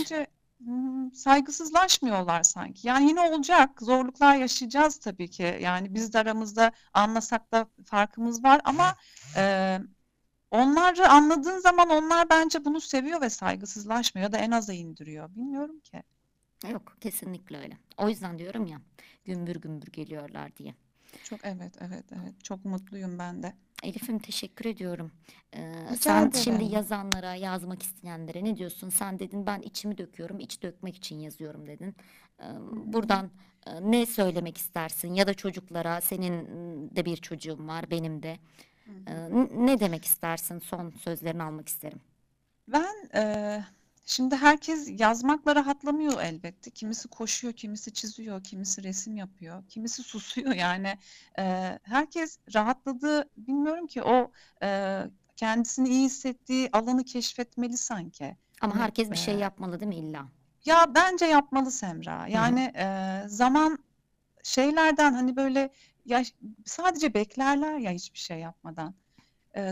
Saygısızlaşmıyorlar 1.13 2.43
sanki. 2.43 2.87
Yani 2.87 3.07
yine 3.07 3.21
olacak, 3.21 3.81
zorluklar 3.81 4.35
yaşayacağız 4.35 4.97
tabii 4.97 5.29
ki. 5.29 5.59
Yani 5.61 5.93
biz 5.93 6.13
de 6.13 6.19
aramızda 6.19 6.71
anlasak 6.93 7.51
da 7.51 7.67
farkımız 7.85 8.43
var 8.43 8.61
ama 8.63 8.95
e, 9.37 9.77
onları 10.51 11.09
anladığın 11.09 11.59
zaman 11.59 11.89
onlar 11.89 12.29
bence 12.29 12.65
bunu 12.65 12.81
seviyor 12.81 13.21
ve 13.21 13.29
saygısızlaşmıyor 13.29 14.31
da 14.31 14.37
en 14.37 14.51
aza 14.51 14.73
indiriyor. 14.73 15.35
Bilmiyorum 15.35 15.79
ki. 15.79 16.03
Yok 16.71 16.97
kesinlikle 17.01 17.57
öyle. 17.57 17.77
O 17.97 18.09
yüzden 18.09 18.39
diyorum 18.39 18.65
ya 18.65 18.81
gümbür 19.25 19.55
gümbür 19.55 19.87
geliyorlar 19.87 20.55
diye. 20.55 20.75
Çok 21.23 21.39
evet 21.43 21.77
evet 21.81 22.05
evet 22.11 22.43
çok 22.43 22.65
mutluyum 22.65 23.19
ben 23.19 23.43
de. 23.43 23.53
Elif'im 23.83 24.19
teşekkür 24.19 24.65
ediyorum. 24.65 25.11
Ee, 25.55 25.73
sen 25.99 26.31
şimdi 26.31 26.57
ederim. 26.57 26.73
yazanlara, 26.73 27.35
yazmak 27.35 27.83
isteyenlere 27.83 28.43
ne 28.43 28.57
diyorsun? 28.57 28.89
Sen 28.89 29.19
dedin 29.19 29.45
ben 29.45 29.61
içimi 29.61 29.97
döküyorum, 29.97 30.39
iç 30.39 30.63
dökmek 30.63 30.95
için 30.95 31.19
yazıyorum 31.19 31.67
dedin. 31.67 31.95
Ee, 32.41 32.43
buradan 32.71 33.31
e, 33.67 33.91
ne 33.91 34.05
söylemek 34.05 34.57
istersin? 34.57 35.13
Ya 35.13 35.27
da 35.27 35.33
çocuklara, 35.33 36.01
senin 36.01 36.45
de 36.95 37.05
bir 37.05 37.17
çocuğun 37.17 37.67
var, 37.67 37.91
benim 37.91 38.23
de. 38.23 38.37
Ee, 39.07 39.29
ne 39.55 39.79
demek 39.79 40.05
istersin? 40.05 40.59
Son 40.59 40.89
sözlerini 40.89 41.43
almak 41.43 41.67
isterim. 41.67 41.99
Ben 42.67 42.95
eee, 43.15 43.65
şimdi 44.07 44.35
herkes 44.35 44.89
yazmakla 45.01 45.55
rahatlamıyor 45.55 46.21
elbette. 46.21 46.71
Kimisi 46.71 47.09
koşuyor, 47.09 47.53
kimisi 47.53 47.93
çiziyor, 47.93 48.43
kimisi 48.43 48.83
resim 48.83 49.17
yapıyor, 49.17 49.63
kimisi 49.69 50.03
susuyor. 50.11 50.53
Yani 50.55 50.99
eee, 51.39 51.79
herkes 51.83 52.39
rahatladığı, 52.55 53.29
bilmiyorum 53.37 53.87
ki 53.87 54.03
o 54.03 54.33
eee, 54.63 55.11
kendisini 55.35 55.89
iyi 55.89 56.05
hissettiği 56.05 56.69
alanı 56.73 57.05
keşfetmeli 57.05 57.77
sanki. 57.77 58.37
Ama 58.61 58.75
Hani 58.75 58.83
herkes 58.83 59.11
bir 59.11 59.17
şey 59.17 59.37
yapmalı 59.37 59.79
değil 59.79 59.89
mi 59.89 59.97
illa? 59.97 60.31
ya 60.65 60.95
bence 60.95 61.25
yapmalı 61.25 61.71
Semra. 61.71 62.27
Yani 62.27 62.71
eee, 62.75 63.23
zaman 63.29 63.85
şeylerden 64.43 65.13
hani 65.13 65.37
böyle 65.37 65.73
ya 66.05 66.23
sadece 66.65 67.15
beklerler 67.15 67.77
ya 67.79 67.91
hiçbir 67.91 68.19
şey 68.19 68.39
yapmadan. 68.39 68.95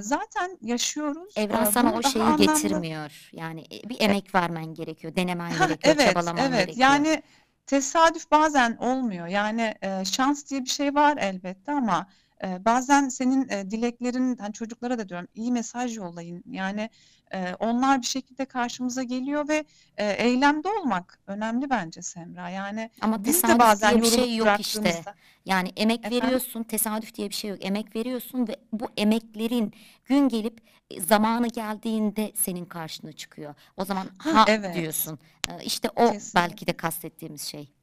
Zaten 0.02 0.57
yaşıyoruz. 0.62 1.34
Evren 1.38 1.64
sana 1.64 1.94
o 1.94 2.02
şeyi 2.03 2.24
anlamlı 2.24 2.45
getirmiyor. 2.45 3.30
Yani 3.34 3.66
bir 3.90 4.02
E, 4.02 4.03
emek 4.03 4.36
vermen 4.36 4.74
gerekiyor, 4.74 5.16
denemen 5.16 5.52
Hah, 5.52 5.68
gerekiyor, 5.68 5.95
evet, 5.95 6.14
çabalaman 6.14 6.41
evet. 6.45 6.52
gerekiyor. 6.66 6.90
Yani 6.90 7.24
tesadüf 7.68 8.32
bazen 8.32 8.78
olmuyor. 8.78 9.28
Yani 9.28 9.76
e, 9.82 10.06
şans 10.06 10.49
diye 10.49 10.62
bir 10.62 10.70
şey 10.70 10.95
var 10.95 11.18
elbette 11.18 11.72
ama 11.72 12.07
e, 12.44 12.66
bazen 12.66 13.10
senin 13.10 13.49
e, 13.49 13.72
dileklerin, 13.72 14.38
hani 14.38 14.53
çocuklara 14.53 14.98
da 14.98 15.10
diyorum 15.10 15.28
iyi 15.36 15.52
mesaj 15.52 15.98
yollayın. 15.98 16.44
Yani 16.52 16.90
e, 17.34 17.56
onlar 17.60 18.02
bir 18.02 18.06
şekilde 18.06 18.45
karşımıza 18.45 19.03
geliyor 19.03 19.48
ve 19.48 19.66
e, 19.98 20.12
eylemde 20.12 20.68
olmak 20.68 21.20
önemli 21.28 21.70
bence 21.70 22.02
Semra. 22.02 22.49
Yani 22.49 22.90
Ama 23.02 23.24
biz 23.24 23.44
de 23.44 23.60
bazen 23.60 23.91
diye 23.91 24.02
bir 24.02 24.18
şey 24.18 24.36
yok 24.36 24.60
işte. 24.60 25.03
Yani 25.45 25.72
emek 25.76 25.99
efendim 25.99 26.22
veriyorsun, 26.22 26.64
tesadüf 26.64 27.16
diye 27.16 27.30
bir 27.30 27.36
şey 27.36 27.49
yok. 27.49 27.66
Emek 27.66 27.95
veriyorsun 27.95 28.48
ve 28.48 28.56
bu 28.72 28.88
emeklerin 28.98 29.74
gün 30.06 30.30
gelip 30.30 30.62
e, 30.90 31.02
zamanı 31.02 31.48
geldiğinde 31.48 32.32
senin 32.36 32.66
karşına 32.66 33.12
çıkıyor. 33.12 33.56
O 33.78 33.86
zaman 33.86 34.07
ha 34.18 34.36
ha 34.36 34.45
evet 34.48 34.76
diyorsun. 34.76 35.20
İşte 35.64 35.90
o 35.95 36.06
belki 36.06 36.14
kesinlikle. 36.14 36.68
de 36.68 36.78
kastettiğimiz 36.78 37.41
şey. 37.41 37.74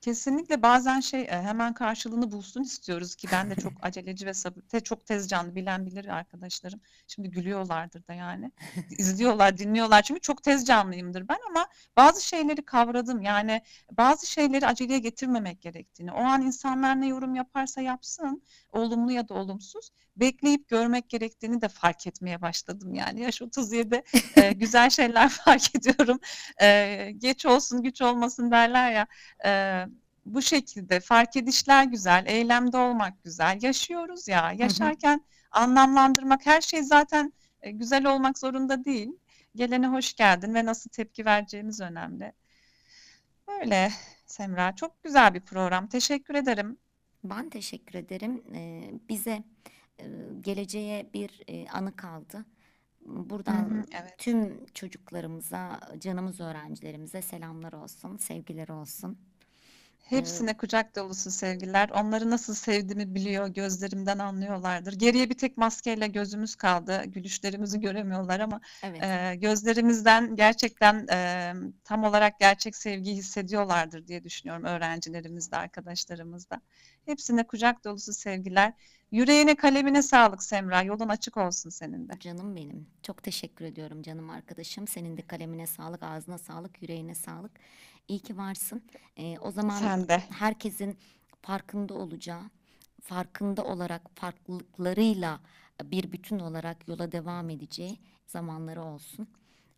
Kesinlikle 0.00 0.62
bazen 0.62 1.00
şey 1.00 1.20
e, 1.22 1.26
hemen 1.28 1.74
karşılığını 1.74 2.30
bulsun 2.32 2.62
istiyoruz 2.62 3.14
ki 3.14 3.28
ben 3.32 3.50
de 3.50 3.54
çok 3.56 3.72
aceleci 3.82 4.26
ve 4.26 4.34
sabır, 4.34 4.60
te, 4.62 4.80
çok 4.80 5.06
tez 5.06 5.28
canlı 5.28 5.54
bilen 5.54 5.86
bilir 5.86 6.04
arkadaşlarım. 6.04 6.80
Şimdi 7.06 7.30
gülüyorlardır 7.30 8.06
da 8.06 8.14
yani. 8.14 8.52
İzliyorlar, 8.90 9.58
dinliyorlar 9.58 10.02
çünkü 10.02 10.20
çok 10.20 10.42
tez 10.42 10.66
canlıyımdır 10.66 11.28
ben 11.28 11.38
ama 11.50 11.68
bazı 11.96 12.24
şeyleri 12.24 12.64
kavradım. 12.64 13.22
Yani 13.22 13.62
bazı 13.90 14.26
şeyleri 14.26 14.66
aceleye 14.66 14.98
getirmemek 14.98 15.60
gerektiğini. 15.62 16.12
O 16.12 16.20
an 16.20 16.42
insanlar 16.42 17.00
ne 17.00 17.06
yorum 17.08 17.34
yaparsa 17.34 17.80
yapsın, 17.80 18.42
olumlu 18.72 19.12
ya 19.12 19.28
da 19.28 19.34
olumsuz, 19.34 19.90
bekleyip 20.20 20.68
görmek 20.68 21.08
gerektiğini 21.10 21.60
de 21.60 21.68
fark 21.68 22.06
etmeye 22.06 22.42
başladım. 22.42 22.94
Yani 22.94 23.20
yaş 23.20 23.42
37 23.42 24.02
e, 24.36 24.52
güzel 24.56 24.90
şeyler 24.90 25.28
fark 25.44 25.74
ediyorum. 25.76 26.20
E, 26.62 27.10
geç 27.18 27.46
olsun 27.46 27.82
güç 27.82 28.02
olmasın 28.02 28.50
derler 28.50 28.92
ya. 28.92 29.06
E, 29.44 29.84
bu 30.26 30.42
şekilde 30.42 31.00
fark 31.00 31.36
edişler 31.36 31.84
güzel, 31.84 32.24
eylemde 32.26 32.76
olmak 32.76 33.24
güzel. 33.24 33.58
Yaşıyoruz 33.62 34.28
ya, 34.28 34.50
Hı 34.50 34.54
hı. 34.54 34.62
yaşarken 34.62 35.24
anlamlandırmak, 35.50 36.46
her 36.46 36.60
şey 36.60 36.82
zaten 36.82 37.32
e, 37.62 37.70
güzel 37.70 38.06
olmak 38.06 38.38
zorunda 38.38 38.84
değil. 38.84 39.10
Gelene 39.54 39.86
hoş 39.86 40.14
geldin 40.14 40.54
ve 40.54 40.64
nasıl 40.64 40.90
tepki 40.90 41.24
vereceğimiz 41.24 41.80
önemli. 41.80 42.32
Böyle 43.48 43.90
Semra, 44.26 44.76
çok 44.76 45.02
güzel 45.02 45.34
bir 45.34 45.40
program. 45.40 45.86
Teşekkür 45.86 46.34
ederim. 46.34 46.78
Ben 47.24 47.50
teşekkür 47.50 47.94
ederim. 47.94 48.42
E, 48.54 48.90
bize 49.08 49.42
geleceğe 50.40 51.12
bir 51.14 51.44
anı 51.72 51.96
kaldı. 51.96 52.36
Hı 52.36 53.12
hı, 53.12 53.30
Buradan 53.30 53.86
evet. 54.02 54.18
tüm 54.18 54.66
çocuklarımıza, 54.66 55.80
canımız 55.98 56.40
öğrencilerimize 56.40 57.22
selamlar 57.22 57.72
olsun, 57.72 58.16
sevgiler 58.16 58.68
olsun. 58.68 59.18
Hepsine 60.08 60.56
kucak 60.56 60.96
dolusu 60.96 61.30
sevgiler. 61.30 61.90
Onları 61.90 62.30
nasıl 62.30 62.54
sevdiğimi 62.54 63.14
biliyor, 63.14 63.48
gözlerimden 63.48 64.18
anlıyorlardır. 64.18 64.92
Geriye 64.92 65.30
bir 65.30 65.38
tek 65.38 65.56
maskeyle 65.56 66.06
gözümüz 66.06 66.54
kaldı. 66.56 67.02
Gülüşlerimizi 67.06 67.80
göremiyorlar 67.80 68.40
ama 68.40 68.60
evet. 68.82 69.02
e, 69.02 69.34
gözlerimizden 69.36 70.36
gerçekten 70.36 71.06
e, 71.12 71.52
tam 71.84 72.04
olarak 72.04 72.38
gerçek 72.40 72.76
sevgiyi 72.76 73.16
hissediyorlardır 73.16 74.06
diye 74.06 74.24
düşünüyorum 74.24 74.64
öğrencilerimiz 74.64 75.52
de, 75.52 75.56
arkadaşlarımız 75.56 76.50
da. 76.50 76.60
Hepsine 77.04 77.46
kucak 77.46 77.84
dolusu 77.84 78.12
sevgiler. 78.12 78.72
Yüreğine, 79.10 79.54
kalemine 79.54 80.02
sağlık 80.02 80.42
Semra. 80.42 80.82
Yolun 80.82 81.08
açık 81.08 81.36
olsun 81.36 81.70
senin 81.70 82.08
de. 82.08 82.12
Canım 82.20 82.56
benim. 82.56 82.86
Çok 83.02 83.22
teşekkür 83.22 83.64
ediyorum 83.64 84.02
canım 84.02 84.30
arkadaşım. 84.30 84.88
Senin 84.88 85.16
de 85.16 85.22
kalemine 85.22 85.66
sağlık, 85.66 86.02
ağzına 86.02 86.38
sağlık, 86.38 86.82
yüreğine 86.82 87.14
sağlık. 87.14 87.52
İyi 88.08 88.18
ki 88.20 88.36
varsın. 88.36 88.82
Ee, 89.16 89.38
o 89.38 89.50
zaman 89.50 89.78
Sen 89.78 90.08
de. 90.08 90.22
herkesin 90.30 90.96
farkında 91.42 91.94
olacağı, 91.94 92.42
farkında 93.02 93.64
olarak 93.64 94.02
farklılıklarıyla 94.14 95.40
bir 95.84 96.12
bütün 96.12 96.38
olarak 96.38 96.88
yola 96.88 97.12
devam 97.12 97.50
edeceği 97.50 97.98
zamanları 98.26 98.82
olsun. 98.82 99.28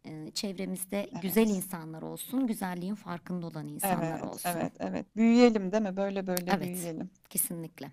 Ee, 0.07 0.31
çevremizde 0.35 1.11
güzel 1.23 1.47
Evet. 1.47 1.57
insanlar 1.57 2.03
olsun, 2.03 2.47
güzelliğin 2.47 2.95
farkında 2.95 3.47
olan 3.47 3.69
insanlar 3.69 4.21
Evet, 4.21 4.25
olsun. 4.25 4.51
evet, 4.51 4.73
evet. 4.81 5.17
Büyüyelim 5.17 5.73
değil 5.73 5.83
mi? 5.83 5.97
Böyle 5.97 6.27
böyle 6.27 6.51
Evet, 6.51 6.67
büyüyelim. 6.67 7.11
kesinlikle. 7.31 7.91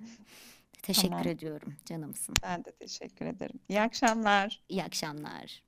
Teşekkür 0.88 1.10
tamam. 1.10 1.28
ediyorum 1.28 1.76
canımsın. 1.86 2.36
Ben 2.44 2.66
de 2.66 2.72
teşekkür 2.72 3.26
ederim. 3.26 3.60
İyi 3.70 3.82
akşamlar. 3.82 4.62
İyi 4.70 4.84
akşamlar. 4.84 5.64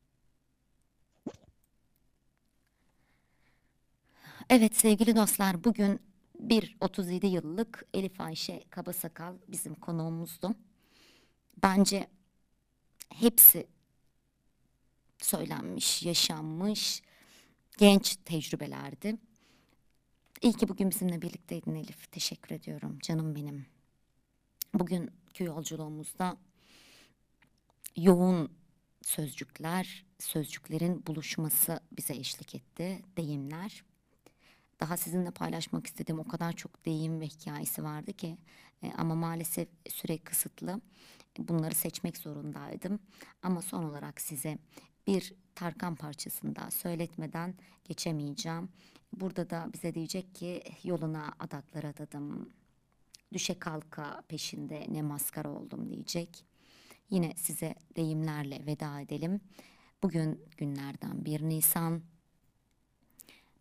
Evet 4.50 4.76
sevgili 4.76 5.16
dostlar 5.16 5.64
bugün 5.64 6.00
bir 6.40 6.78
37 6.82 7.28
yıllık 7.28 7.86
Elif 7.94 8.22
Ayşe 8.22 8.64
Kabasakal 8.70 9.36
bizim 9.48 9.76
konuğumuzdu. 9.76 10.56
Bence 11.64 12.08
hepsi 13.14 13.68
söylenmiş, 15.18 16.04
yaşanmış 16.04 17.02
genç 17.78 18.16
tecrübelerdi. 18.16 19.18
İyi 20.42 20.54
ki 20.54 20.68
bugün 20.68 20.90
bizimle 20.90 21.22
birlikteydin 21.22 21.76
Elif. 21.76 22.12
Teşekkür 22.12 22.56
ediyorum 22.56 23.00
canım 23.04 23.36
benim. 23.36 23.79
Bugünkü 24.74 25.44
yolculuğumuzda 25.44 26.38
yoğun 27.96 28.52
sözcükler, 29.02 30.06
sözcüklerin 30.20 31.06
buluşması 31.08 31.80
bize 31.92 32.14
eşlik 32.14 32.56
etti. 32.56 33.02
Deyimler. 33.18 33.84
Daha 34.80 34.98
sizinle 34.98 35.32
paylaşmak 35.32 35.88
istediğim 35.88 36.20
o 36.20 36.28
kadar 36.28 36.54
çok 36.54 36.86
deyim 36.86 37.20
ve 37.20 37.26
hikayesi 37.26 37.84
vardı 37.84 38.14
ki 38.14 38.38
e, 38.84 38.92
ama 38.98 39.16
maalesef 39.16 39.68
süre 39.90 40.18
kısıtlı. 40.18 40.82
Bunları 41.38 41.76
seçmek 41.76 42.18
zorundaydım. 42.18 43.00
Ama 43.44 43.62
son 43.62 43.84
olarak 43.84 44.22
size 44.22 44.58
bir 45.08 45.34
Tarkan 45.60 45.96
parçasını 45.96 46.56
daha 46.56 46.72
söyletmeden 46.72 47.56
geçemeyeceğim. 47.84 48.70
Burada 49.14 49.50
da 49.50 49.70
bize 49.74 49.96
diyecek 49.96 50.36
ki 50.36 50.64
yoluna 50.84 51.34
adaklar 51.40 51.84
adadım. 51.84 52.50
Düşe 53.34 53.60
kalka 53.60 54.22
peşinde 54.28 54.86
ne 54.90 55.02
maskara 55.02 55.50
oldum 55.50 55.90
diyecek. 55.90 56.46
Yine 57.10 57.34
size 57.36 57.76
deyimlerle 57.96 58.66
veda 58.66 59.02
edelim. 59.02 59.42
Bugün 60.04 60.46
günlerden 60.58 61.26
1 61.26 61.42
Nisan. 61.42 62.02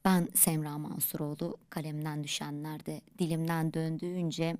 Ben 0.04 0.28
Semra 0.34 0.78
Mansuroğlu, 0.78 1.58
kalemden 1.70 2.24
düşenlerde 2.24 3.00
dilimden 3.18 3.72
döndüğünce 3.72 4.56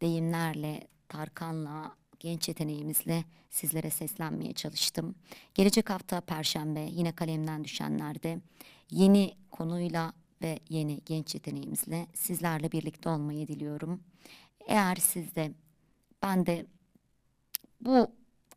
deyimlerle, 0.00 0.88
Tarkan'la, 1.08 1.96
genç 2.20 2.48
yeteneğimizle 2.48 3.24
sizlere 3.50 3.90
seslenmeye 3.90 4.52
çalıştım. 4.52 5.14
Gelecek 5.54 5.90
hafta 5.90 6.20
Perşembe 6.20 6.80
yine 6.80 7.12
kalemden 7.12 7.64
düşenlerde 7.64 8.40
yeni 8.90 9.36
konuyla 9.50 10.12
ve 10.42 10.58
yeni 10.68 11.00
genç 11.06 11.34
yeteneğimizle 11.34 12.06
sizlerle 12.14 12.72
birlikte 12.72 13.08
olmayı 13.08 13.48
diliyorum. 13.48 14.00
Eğer 14.66 14.96
siz 14.96 15.34
de 15.34 15.52
ben 16.22 16.46
de 16.46 16.66
bu 17.80 18.06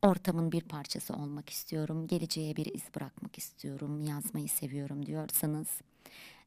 ortamın 0.02 0.52
bir 0.52 0.62
parçası 0.62 1.14
olmak 1.14 1.50
istiyorum. 1.50 2.08
Geleceğe 2.08 2.56
bir 2.56 2.66
iz 2.66 2.84
bırakmak 2.96 3.38
istiyorum. 3.38 4.02
Yazmayı 4.02 4.50
seviyorum 4.50 5.06
diyorsanız 5.06 5.68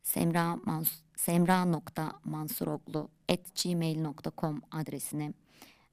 semra 0.02 0.56
mans 0.56 0.88
semra.mansuroglu 1.16 3.08
at 3.28 3.62
gmail.com 3.64 4.62
adresine 4.70 5.32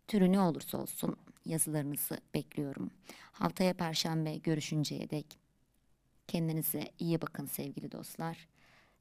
türü 0.07 0.31
ne 0.31 0.39
olursa 0.39 0.77
olsun 0.77 1.17
yazılarınızı 1.45 2.17
bekliyorum. 2.33 2.91
Haftaya 3.31 3.73
perşembe 3.73 4.37
görüşünceye 4.37 5.09
dek 5.09 5.39
kendinize 6.27 6.91
iyi 6.99 7.21
bakın 7.21 7.45
sevgili 7.45 7.91
dostlar. 7.91 8.47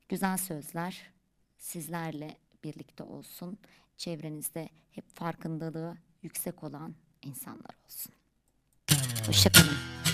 Güzel 0.09 0.37
sözler 0.37 1.03
sizlerle 1.59 2.37
birlikte 2.65 3.03
olsun. 3.03 3.59
Çevrenizde 3.97 4.69
hep 4.91 5.17
farkındalığı 5.17 5.97
yüksek 6.23 6.65
olan 6.65 6.95
insanlar 7.23 7.75
olsun. 7.87 8.13
Hoşçakalın. 9.27 10.08